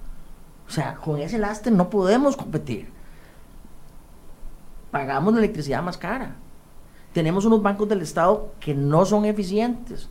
O 0.67 0.71
sea, 0.71 0.97
con 0.97 1.21
ese 1.21 1.39
lastre 1.39 1.71
no 1.71 1.89
podemos 1.89 2.37
competir. 2.37 2.89
Pagamos 4.91 5.35
la 5.35 5.41
electricidad 5.41 5.83
más 5.83 5.97
cara. 5.97 6.37
Tenemos 7.13 7.45
unos 7.45 7.63
bancos 7.63 7.89
del 7.89 8.03
Estado 8.03 8.53
que 8.59 8.75
no 8.75 9.05
son 9.05 9.25
eficientes. 9.25 10.09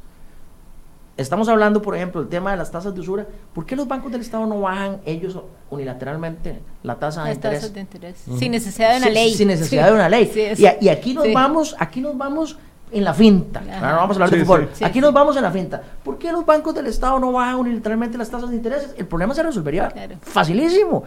Estamos 1.16 1.48
hablando, 1.48 1.82
por 1.82 1.96
ejemplo, 1.96 2.22
del 2.22 2.30
tema 2.30 2.52
de 2.52 2.58
las 2.58 2.72
tasas 2.72 2.96
de 2.96 3.02
usura. 3.02 3.28
¿Por 3.54 3.66
qué 3.66 3.76
los 3.76 3.88
bancos 3.88 4.12
del 4.12 4.22
Estado 4.22 4.46
no 4.48 4.62
bajan 4.62 5.02
ellos 5.06 5.38
unilateralmente 5.70 6.62
la 6.82 6.98
tasa 6.98 7.26
de 7.26 7.34
interés? 7.34 7.60
Tasas 7.60 7.74
de 7.74 7.82
interés. 7.82 8.24
Sin 8.38 8.52
necesidad 8.52 8.94
de 8.94 8.98
una 8.98 9.10
ley. 9.10 9.34
Sin 9.34 9.48
necesidad 9.48 9.88
de 9.88 9.94
una 9.94 10.10
ley. 10.10 10.56
y, 10.58 10.86
y, 10.86 10.90
aquí 10.90 11.14
nos 11.14 11.32
vamos, 11.34 11.76
aquí 11.78 12.02
nos 12.02 12.18
vamos 12.18 12.58
en 12.94 13.04
la 13.04 13.14
finta. 13.14 13.62
vamos 13.82 14.18
a 14.18 14.24
hablar 14.24 14.30
de 14.30 14.46
fútbol. 14.46 14.70
Aquí 14.84 15.02
nos 15.02 15.14
vamos 15.14 15.36
en 15.36 15.44
la 15.44 15.52
finta. 15.52 15.82
¿Por 16.04 16.18
qué 16.18 16.32
los 16.32 16.46
bancos 16.46 16.74
del 16.76 16.88
Estado 16.88 17.20
no 17.20 17.32
bajan 17.32 17.56
unilateralmente 17.56 18.18
las 18.18 18.30
tasas 18.30 18.50
de 18.50 18.56
intereses? 18.56 18.94
El 18.98 19.08
problema 19.08 19.34
se 19.34 19.44
resolvería 19.44 19.94
facilísimo. 20.22 21.04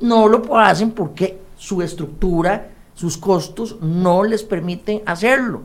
No 0.00 0.28
lo 0.28 0.58
hacen 0.58 0.90
porque 0.90 1.40
su 1.56 1.82
estructura, 1.82 2.68
sus 2.94 3.16
costos 3.16 3.78
no 3.80 4.24
les 4.24 4.42
permiten 4.42 5.02
hacerlo. 5.06 5.62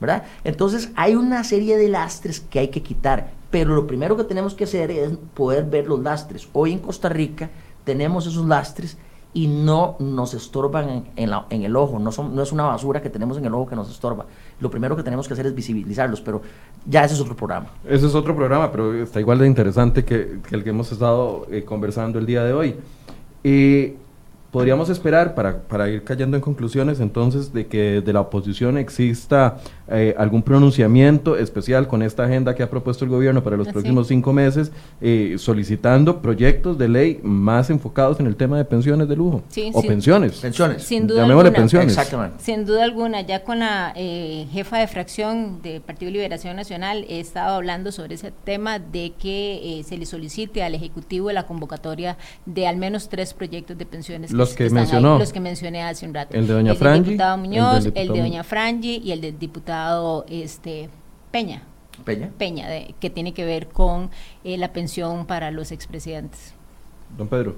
¿verdad? 0.00 0.24
Entonces 0.44 0.90
hay 0.96 1.14
una 1.14 1.44
serie 1.44 1.76
de 1.76 1.88
lastres 1.88 2.40
que 2.40 2.58
hay 2.58 2.68
que 2.68 2.82
quitar, 2.82 3.32
pero 3.50 3.74
lo 3.74 3.86
primero 3.86 4.16
que 4.16 4.24
tenemos 4.24 4.54
que 4.54 4.64
hacer 4.64 4.90
es 4.90 5.10
poder 5.34 5.64
ver 5.64 5.86
los 5.86 6.00
lastres. 6.00 6.48
Hoy 6.52 6.72
en 6.72 6.78
Costa 6.78 7.08
Rica 7.08 7.50
tenemos 7.84 8.26
esos 8.26 8.46
lastres 8.46 8.96
y 9.32 9.46
no 9.46 9.96
nos 10.00 10.34
estorban 10.34 11.04
en, 11.14 11.62
el 11.62 11.76
ojo, 11.76 11.98
no, 11.98 12.10
son, 12.10 12.34
no 12.34 12.42
es 12.42 12.50
una 12.50 12.64
basura 12.64 13.00
que 13.00 13.10
tenemos 13.10 13.38
en 13.38 13.44
el 13.44 13.54
ojo 13.54 13.68
que 13.68 13.76
nos 13.76 13.88
estorba. 13.90 14.26
Lo 14.58 14.70
primero 14.70 14.96
que 14.96 15.04
tenemos 15.04 15.28
que 15.28 15.34
hacer 15.34 15.46
es 15.46 15.54
visibilizarlos, 15.54 16.20
pero 16.20 16.42
ya 16.84 17.04
ese 17.04 17.14
es 17.14 17.20
otro 17.20 17.36
programa. 17.36 17.66
Ese 17.84 18.06
es 18.06 18.14
otro 18.14 18.34
programa, 18.34 18.72
pero 18.72 18.92
está 18.94 19.20
igual 19.20 19.38
de 19.38 19.46
interesante 19.46 20.04
que, 20.04 20.40
el 20.50 20.64
que 20.64 20.70
hemos 20.70 20.90
estado 20.90 21.46
eh, 21.50 21.64
conversando 21.64 22.18
el 22.18 22.26
día 22.26 22.42
de 22.42 22.52
hoy. 22.52 22.76
Y 23.44 23.94
podríamos 24.50 24.90
esperar, 24.90 25.34
para, 25.34 25.62
para, 25.62 25.88
ir 25.88 26.02
cayendo 26.04 26.36
en 26.36 26.40
conclusiones, 26.40 27.00
entonces, 27.00 27.52
de 27.52 27.66
que 27.66 28.00
de 28.00 28.12
la 28.12 28.20
oposición 28.20 28.78
exista 28.78 29.58
eh, 29.88 30.14
algún 30.18 30.42
pronunciamiento 30.42 31.36
especial 31.36 31.86
con 31.86 32.02
esta 32.02 32.24
agenda 32.24 32.54
que 32.54 32.62
ha 32.62 32.70
propuesto 32.70 33.04
el 33.04 33.10
gobierno 33.10 33.42
para 33.42 33.56
los 33.56 33.68
próximos 33.68 34.08
cinco 34.08 34.32
meses, 34.32 34.72
eh, 35.00 35.36
solicitando 35.38 36.20
proyectos 36.20 36.78
de 36.78 36.88
ley 36.88 37.20
más 37.22 37.70
enfocados 37.70 38.18
en 38.20 38.26
el 38.26 38.36
tema 38.36 38.56
de 38.56 38.64
pensiones 38.64 39.08
de 39.08 39.16
lujo 39.16 39.42
o 39.72 39.82
pensiones. 39.82 40.38
Pensiones. 40.38 40.82
Sin 40.82 41.06
duda 41.06 41.24
alguna. 41.24 41.52
pensiones. 41.52 41.96
Sin 42.38 42.64
duda 42.64 42.84
alguna, 42.84 43.20
ya 43.22 43.44
con 43.44 43.60
la 43.60 43.92
eh, 43.96 44.46
jefa 44.52 44.78
de 44.78 44.88
fracción 44.88 45.62
del 45.62 45.80
Partido 45.80 46.10
Liberación 46.10 46.56
Nacional 46.56 47.04
he 47.08 47.20
estado 47.20 47.56
hablando 47.56 47.92
sobre 47.92 48.14
ese 48.14 48.32
tema 48.44 48.78
de 48.78 49.12
que 49.18 49.82
se 49.86 49.96
le 49.96 50.06
solicite 50.06 50.62
al 50.62 50.74
Ejecutivo 50.74 51.30
la 51.32 51.46
convocatoria 51.46 52.16
de 52.46 52.66
al 52.66 52.76
menos 52.76 53.08
tres 53.08 53.34
proyectos 53.34 53.78
de 53.78 53.86
pensiones. 53.86 54.32
Los 54.40 54.54
que, 54.54 54.70
mencionó. 54.70 55.18
los 55.18 55.32
que 55.32 55.40
mencioné 55.40 55.82
hace 55.82 56.06
un 56.06 56.14
rato. 56.14 56.36
El 56.36 56.46
de 56.46 56.54
Doña 56.54 56.74
Frangi. 56.74 56.98
El 56.98 57.04
diputado 57.04 57.38
Muñoz, 57.38 57.86
el, 57.86 57.92
de 57.92 58.20
Doña 58.20 58.44
Frangi 58.44 58.96
y 59.04 59.12
el 59.12 59.20
del 59.20 59.38
diputado 59.38 60.24
este, 60.28 60.88
Peña. 61.30 61.62
Peña. 62.04 62.30
Peña, 62.38 62.68
de, 62.68 62.94
que 62.98 63.10
tiene 63.10 63.34
que 63.34 63.44
ver 63.44 63.68
con 63.68 64.10
eh, 64.42 64.56
la 64.56 64.72
pensión 64.72 65.26
para 65.26 65.50
los 65.50 65.72
expresidentes. 65.72 66.54
Don 67.16 67.28
Pedro. 67.28 67.56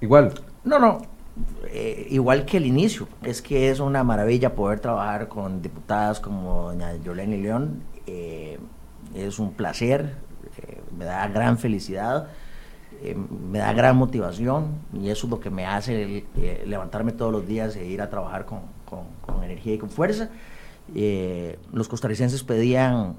Igual. 0.00 0.32
No, 0.64 0.78
no. 0.78 1.02
Eh, 1.66 2.06
igual 2.10 2.44
que 2.44 2.56
el 2.56 2.66
inicio. 2.66 3.08
Es 3.22 3.42
que 3.42 3.70
es 3.70 3.80
una 3.80 4.04
maravilla 4.04 4.54
poder 4.54 4.80
trabajar 4.80 5.28
con 5.28 5.60
diputadas 5.62 6.20
como 6.20 6.70
doña 6.70 6.96
Yolene 6.96 7.38
León. 7.38 7.82
Eh, 8.06 8.58
es 9.14 9.38
un 9.38 9.52
placer, 9.52 10.14
eh, 10.58 10.80
me 10.96 11.04
da 11.04 11.26
gran 11.28 11.58
felicidad, 11.58 12.28
me 13.14 13.58
da 13.58 13.72
gran 13.72 13.96
motivación 13.96 14.68
y 14.92 15.10
eso 15.10 15.26
es 15.26 15.30
lo 15.30 15.40
que 15.40 15.50
me 15.50 15.66
hace 15.66 16.24
levantarme 16.66 17.12
todos 17.12 17.32
los 17.32 17.46
días 17.46 17.76
e 17.76 17.86
ir 17.86 18.00
a 18.00 18.08
trabajar 18.08 18.46
con, 18.46 18.60
energía 19.42 19.74
y 19.74 19.78
con 19.78 19.90
fuerza. 19.90 20.30
los 21.72 21.88
costarricenses 21.88 22.42
pedían 22.42 23.16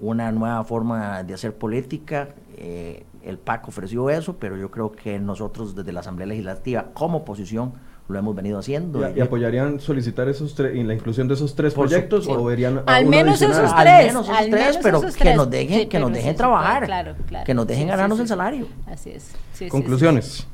una 0.00 0.32
nueva 0.32 0.64
forma 0.64 1.22
de 1.22 1.34
hacer 1.34 1.56
política. 1.56 2.28
Eh, 2.56 3.04
el 3.22 3.38
PAC 3.38 3.68
ofreció 3.68 4.10
eso, 4.10 4.36
pero 4.36 4.56
yo 4.56 4.70
creo 4.70 4.92
que 4.92 5.18
nosotros 5.18 5.74
desde 5.74 5.92
la 5.92 6.00
Asamblea 6.00 6.26
Legislativa, 6.26 6.86
como 6.92 7.18
oposición, 7.18 7.72
lo 8.08 8.18
hemos 8.18 8.34
venido 8.34 8.58
haciendo. 8.58 9.08
¿Y, 9.14 9.20
apoyarían 9.20 9.80
solicitar 9.80 10.28
esos 10.28 10.54
tres, 10.54 10.74
la 10.84 10.94
inclusión 10.94 11.28
de 11.28 11.34
esos 11.34 11.54
tres 11.54 11.74
proyectos 11.74 12.28
o 12.28 12.44
verían 12.44 12.82
al 12.86 13.06
menos 13.06 13.40
esos 13.40 13.56
tres, 13.56 13.72
al 13.72 14.06
menos 14.06 14.28
esos 14.28 14.50
tres, 14.50 14.78
pero 14.82 15.00
que 15.00 15.34
nos 15.34 15.50
dejen, 15.50 15.88
que 15.88 15.98
nos 15.98 16.12
dejen 16.12 16.36
trabajar, 16.36 17.16
que 17.44 17.54
nos 17.54 17.66
dejen 17.66 17.88
ganarnos 17.88 18.20
el 18.20 18.28
salario. 18.28 18.66
Así 18.86 19.10
es. 19.10 19.32
Conclusiones 19.70 20.46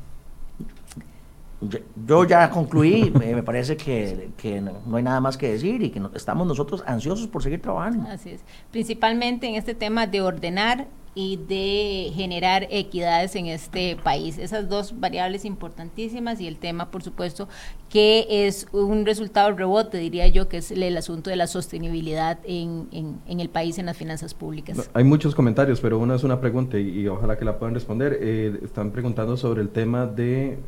yo 2.05 2.23
ya 2.25 2.49
concluí, 2.49 3.11
me, 3.19 3.43
parece 3.43 3.75
que, 3.75 4.61
no, 4.61 4.97
hay 4.97 5.03
nada 5.03 5.19
más 5.19 5.37
que 5.37 5.51
decir 5.51 5.81
y 5.81 5.89
que 5.89 6.01
estamos 6.15 6.47
nosotros 6.47 6.83
ansiosos 6.85 7.27
por 7.27 7.43
seguir 7.43 7.61
trabajando. 7.61 8.09
Así 8.09 8.31
es, 8.31 8.41
principalmente 8.71 9.47
en 9.47 9.55
este 9.55 9.75
tema 9.75 10.07
de 10.07 10.21
ordenar 10.21 10.87
y 11.15 11.37
de 11.37 12.11
generar 12.13 12.67
equidades 12.69 13.35
en 13.35 13.47
este 13.47 13.97
país. 14.03 14.37
Esas 14.37 14.69
dos 14.69 14.99
variables 14.99 15.45
importantísimas 15.45 16.39
y 16.39 16.47
el 16.47 16.57
tema, 16.57 16.91
por 16.91 17.03
supuesto, 17.03 17.47
que 17.89 18.27
es 18.29 18.67
un 18.71 19.05
resultado 19.05 19.51
rebote, 19.51 19.97
diría 19.97 20.27
yo, 20.27 20.47
que 20.47 20.57
es 20.57 20.71
el, 20.71 20.95
asunto 20.95 21.29
de 21.29 21.35
la 21.35 21.47
sostenibilidad 21.47 22.39
en, 22.43 22.87
en, 22.91 23.39
el 23.39 23.49
país, 23.49 23.79
en 23.79 23.87
las 23.87 23.97
finanzas 23.97 24.33
públicas. 24.33 24.89
hay 24.93 25.03
muchos 25.03 25.33
comentarios, 25.33 25.79
pero 25.81 25.97
una 25.97 26.15
es 26.15 26.23
una 26.23 26.39
pregunta 26.39 26.77
y, 26.77 27.07
ojalá 27.07 27.37
que 27.37 27.45
la 27.45 27.57
puedan 27.57 27.73
responder. 27.73 28.17
Eh, 28.21 28.59
están 28.63 28.91
preguntando 28.91 29.37
sobre 29.37 29.61
el 29.61 29.69
tema 29.69 30.05
de 30.05 30.59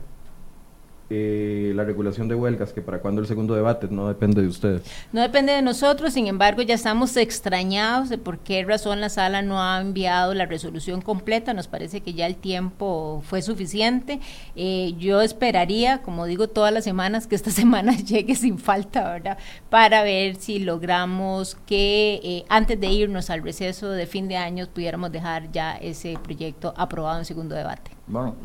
eh, 1.14 1.74
la 1.76 1.84
regulación 1.84 2.30
de 2.30 2.36
huelgas, 2.36 2.72
que 2.72 2.82
para 2.82 3.00
cuando 3.00 3.20
el 3.20 3.28
segundo 3.28 3.54
debate 3.54 3.88
no 3.90 4.08
depende 4.08 4.42
de 4.42 4.48
ustedes. 4.48 4.82
No 5.12 5.20
depende 5.20 5.52
de 5.52 5.62
nosotros, 5.62 6.14
sin 6.14 6.28
embargo 6.28 6.62
ya 6.62 6.74
estamos 6.74 7.18
extrañados 7.18 8.08
de 8.08 8.18
por 8.18 8.40
qué 8.40 8.64
razón 8.64 9.02
la 9.02 9.10
sala 9.10 9.42
no 9.42 9.62
ha 9.62 9.82
enviado 9.82 10.34
la 10.34 10.46
resolución 10.46 11.02
completa, 11.02 11.54
nos 11.54 11.68
parece 11.68 12.00
que 12.00 12.14
ya 12.14 12.28
el 12.28 12.38
tiempo 12.38 13.22
fue 13.26 13.42
suficiente. 13.42 14.22
Eh, 14.56 14.94
yo 14.98 15.22
esperaría, 15.22 16.02
como 16.02 16.26
digo 16.26 16.48
todas 16.48 16.74
las 16.74 16.86
semanas, 16.86 17.28
que 17.28 17.36
esta 17.36 17.52
semana 17.62 17.94
llegue 17.98 18.36
sin 18.36 18.58
falta, 18.58 19.12
¿verdad? 19.12 19.38
Para 19.70 20.04
ver 20.04 20.38
si 20.38 20.60
logramos 20.60 21.56
que 21.66 22.22
eh, 22.24 22.46
antes 22.48 22.80
de 22.80 22.88
irnos 22.88 23.30
al 23.30 23.44
receso 23.44 23.90
de 23.90 24.08
fin 24.08 24.30
de 24.30 24.38
año 24.38 24.66
pudiéramos 24.74 25.12
dejar 25.12 25.52
ya 25.52 25.76
ese 25.76 26.18
proyecto 26.24 26.74
aprobado 26.78 27.20
en 27.20 27.26
segundo 27.26 27.54
debate. 27.54 27.92
Bueno, 28.12 28.36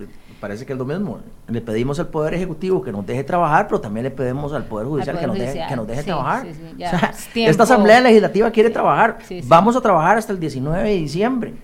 parece 0.40 0.64
que 0.64 0.72
es 0.72 0.78
lo 0.78 0.84
mismo. 0.84 1.18
Le 1.48 1.60
pedimos 1.60 1.98
al 1.98 2.06
Poder 2.06 2.34
Ejecutivo 2.34 2.82
que 2.82 2.92
nos 2.92 3.04
deje 3.04 3.24
trabajar, 3.24 3.66
pero 3.66 3.80
también 3.80 4.04
le 4.04 4.12
pedimos 4.12 4.52
al 4.52 4.64
Poder 4.64 4.86
Judicial, 4.86 5.18
que, 5.18 5.26
nos 5.26 5.36
deje, 5.36 5.66
que 5.68 5.76
nos 5.76 5.86
deje 5.86 6.04
trabajar. 6.04 6.46
esta 7.34 7.62
Asamblea 7.64 8.00
Legislativa 8.00 8.50
quiere 8.52 8.70
trabajar. 8.70 9.18
Vamos 9.44 9.74
a 9.74 9.80
trabajar 9.80 10.18
hasta 10.18 10.32
el 10.32 10.38
19 10.38 10.88
de 10.88 10.94
diciembre. 10.94 11.54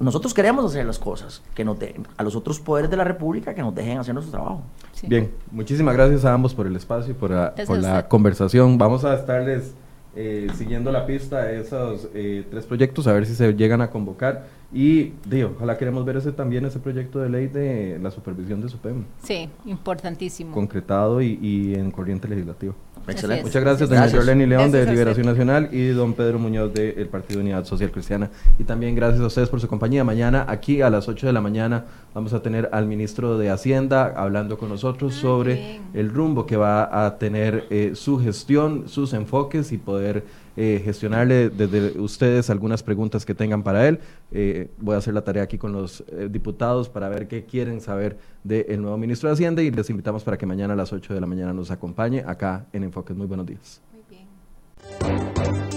Nosotros 0.00 0.32
queremos 0.32 0.64
hacer 0.64 0.86
las 0.86 0.98
cosas, 0.98 1.42
que 1.54 1.64
nos 1.64 1.76
a 2.16 2.22
los 2.22 2.34
otros 2.34 2.60
poderes 2.60 2.90
de 2.90 2.96
la 2.96 3.04
República 3.04 3.52
que 3.52 3.62
nos 3.62 3.74
dejen 3.74 3.98
hacer 3.98 4.14
nuestro 4.14 4.32
trabajo. 4.32 4.62
Bien, 5.02 5.30
muchísimas 5.50 5.94
gracias 5.94 6.24
a 6.24 6.32
ambos 6.32 6.54
por 6.54 6.66
el 6.66 6.76
espacio 6.76 7.10
y 7.10 7.14
por 7.14 7.30
por 7.66 7.78
la 7.78 8.08
conversación. 8.08 8.78
Vamos 8.78 9.04
a 9.04 9.14
estarles 9.14 9.74
eh, 10.16 10.48
siguiendo 10.56 10.90
la 10.90 11.04
pista 11.04 11.42
de 11.42 11.60
esos 11.60 12.08
eh, 12.14 12.44
tres 12.50 12.64
proyectos, 12.64 13.06
a 13.06 13.12
ver 13.12 13.26
si 13.26 13.34
se 13.34 13.52
llegan 13.54 13.82
a 13.82 13.90
convocar. 13.90 14.46
Y 14.72 15.12
digo, 15.24 15.52
ojalá 15.56 15.78
queremos 15.78 16.04
ver 16.04 16.18
ese 16.18 16.30
también, 16.32 16.64
ese 16.66 16.78
proyecto 16.78 17.20
de 17.20 17.30
ley 17.30 17.46
de 17.46 17.98
la 18.02 18.10
supervisión 18.10 18.60
de 18.60 18.68
SUPEM. 18.68 19.04
Sí, 19.22 19.48
importantísimo. 19.64 20.52
Concretado 20.52 21.22
y, 21.22 21.38
y 21.40 21.74
en 21.74 21.90
corriente 21.90 22.28
legislativa. 22.28 22.74
Excelente. 23.06 23.44
Muchas 23.44 23.62
gracias, 23.62 23.88
doña 23.88 24.06
Lenny 24.06 24.46
León 24.46 24.70
de 24.70 24.84
Liberación 24.84 25.26
Nacional 25.26 25.70
y 25.72 25.88
don 25.88 26.12
Pedro 26.12 26.38
Muñoz 26.38 26.72
del 26.74 27.08
Partido 27.08 27.40
Unidad 27.40 27.64
Social 27.64 27.90
Cristiana. 27.90 28.30
Y 28.58 28.64
también 28.64 28.94
gracias 28.94 29.22
a 29.22 29.26
ustedes 29.26 29.48
por 29.48 29.60
su 29.60 29.68
compañía. 29.68 30.04
Mañana, 30.04 30.44
aquí 30.48 30.82
a 30.82 30.90
las 30.90 31.08
8 31.08 31.26
de 31.26 31.32
la 31.32 31.40
mañana, 31.40 31.86
vamos 32.14 32.32
a 32.34 32.42
tener 32.42 32.68
al 32.72 32.86
ministro 32.86 33.38
de 33.38 33.50
Hacienda 33.50 34.12
hablando 34.16 34.58
con 34.58 34.68
nosotros 34.68 35.14
ah, 35.16 35.20
sobre 35.20 35.80
el 35.94 36.10
rumbo 36.10 36.44
que 36.44 36.56
va 36.56 37.06
a 37.06 37.16
tener 37.16 37.66
eh, 37.70 37.92
su 37.94 38.20
gestión, 38.20 38.88
sus 38.88 39.14
enfoques 39.14 39.72
y 39.72 39.78
poder 39.78 40.24
eh, 40.60 40.82
gestionarle 40.84 41.50
desde 41.50 42.00
ustedes 42.00 42.50
algunas 42.50 42.82
preguntas 42.82 43.24
que 43.24 43.32
tengan 43.32 43.62
para 43.62 43.86
él. 43.86 44.00
Eh, 44.32 44.68
voy 44.78 44.96
a 44.96 44.98
hacer 44.98 45.14
la 45.14 45.22
tarea 45.22 45.44
aquí 45.44 45.56
con 45.56 45.70
los 45.70 46.02
eh, 46.08 46.26
diputados 46.28 46.88
para 46.88 47.08
ver 47.08 47.28
qué 47.28 47.44
quieren 47.44 47.80
saber 47.80 48.18
del 48.42 48.82
nuevo 48.82 48.98
ministro 48.98 49.28
de 49.28 49.34
Hacienda 49.34 49.62
y 49.62 49.70
les 49.70 49.88
invitamos 49.88 50.24
para 50.24 50.36
que 50.36 50.46
mañana 50.46 50.74
a 50.74 50.76
las 50.76 50.92
8 50.92 51.14
de 51.14 51.20
la 51.20 51.28
mañana 51.28 51.52
nos 51.52 51.70
acompañe 51.70 52.24
acá 52.26 52.66
en 52.72 52.82
Enfoques. 52.82 53.16
Muy 53.16 53.28
buenos 53.28 53.46
días. 53.46 53.80
Muy 53.92 54.02
bien. 54.10 55.67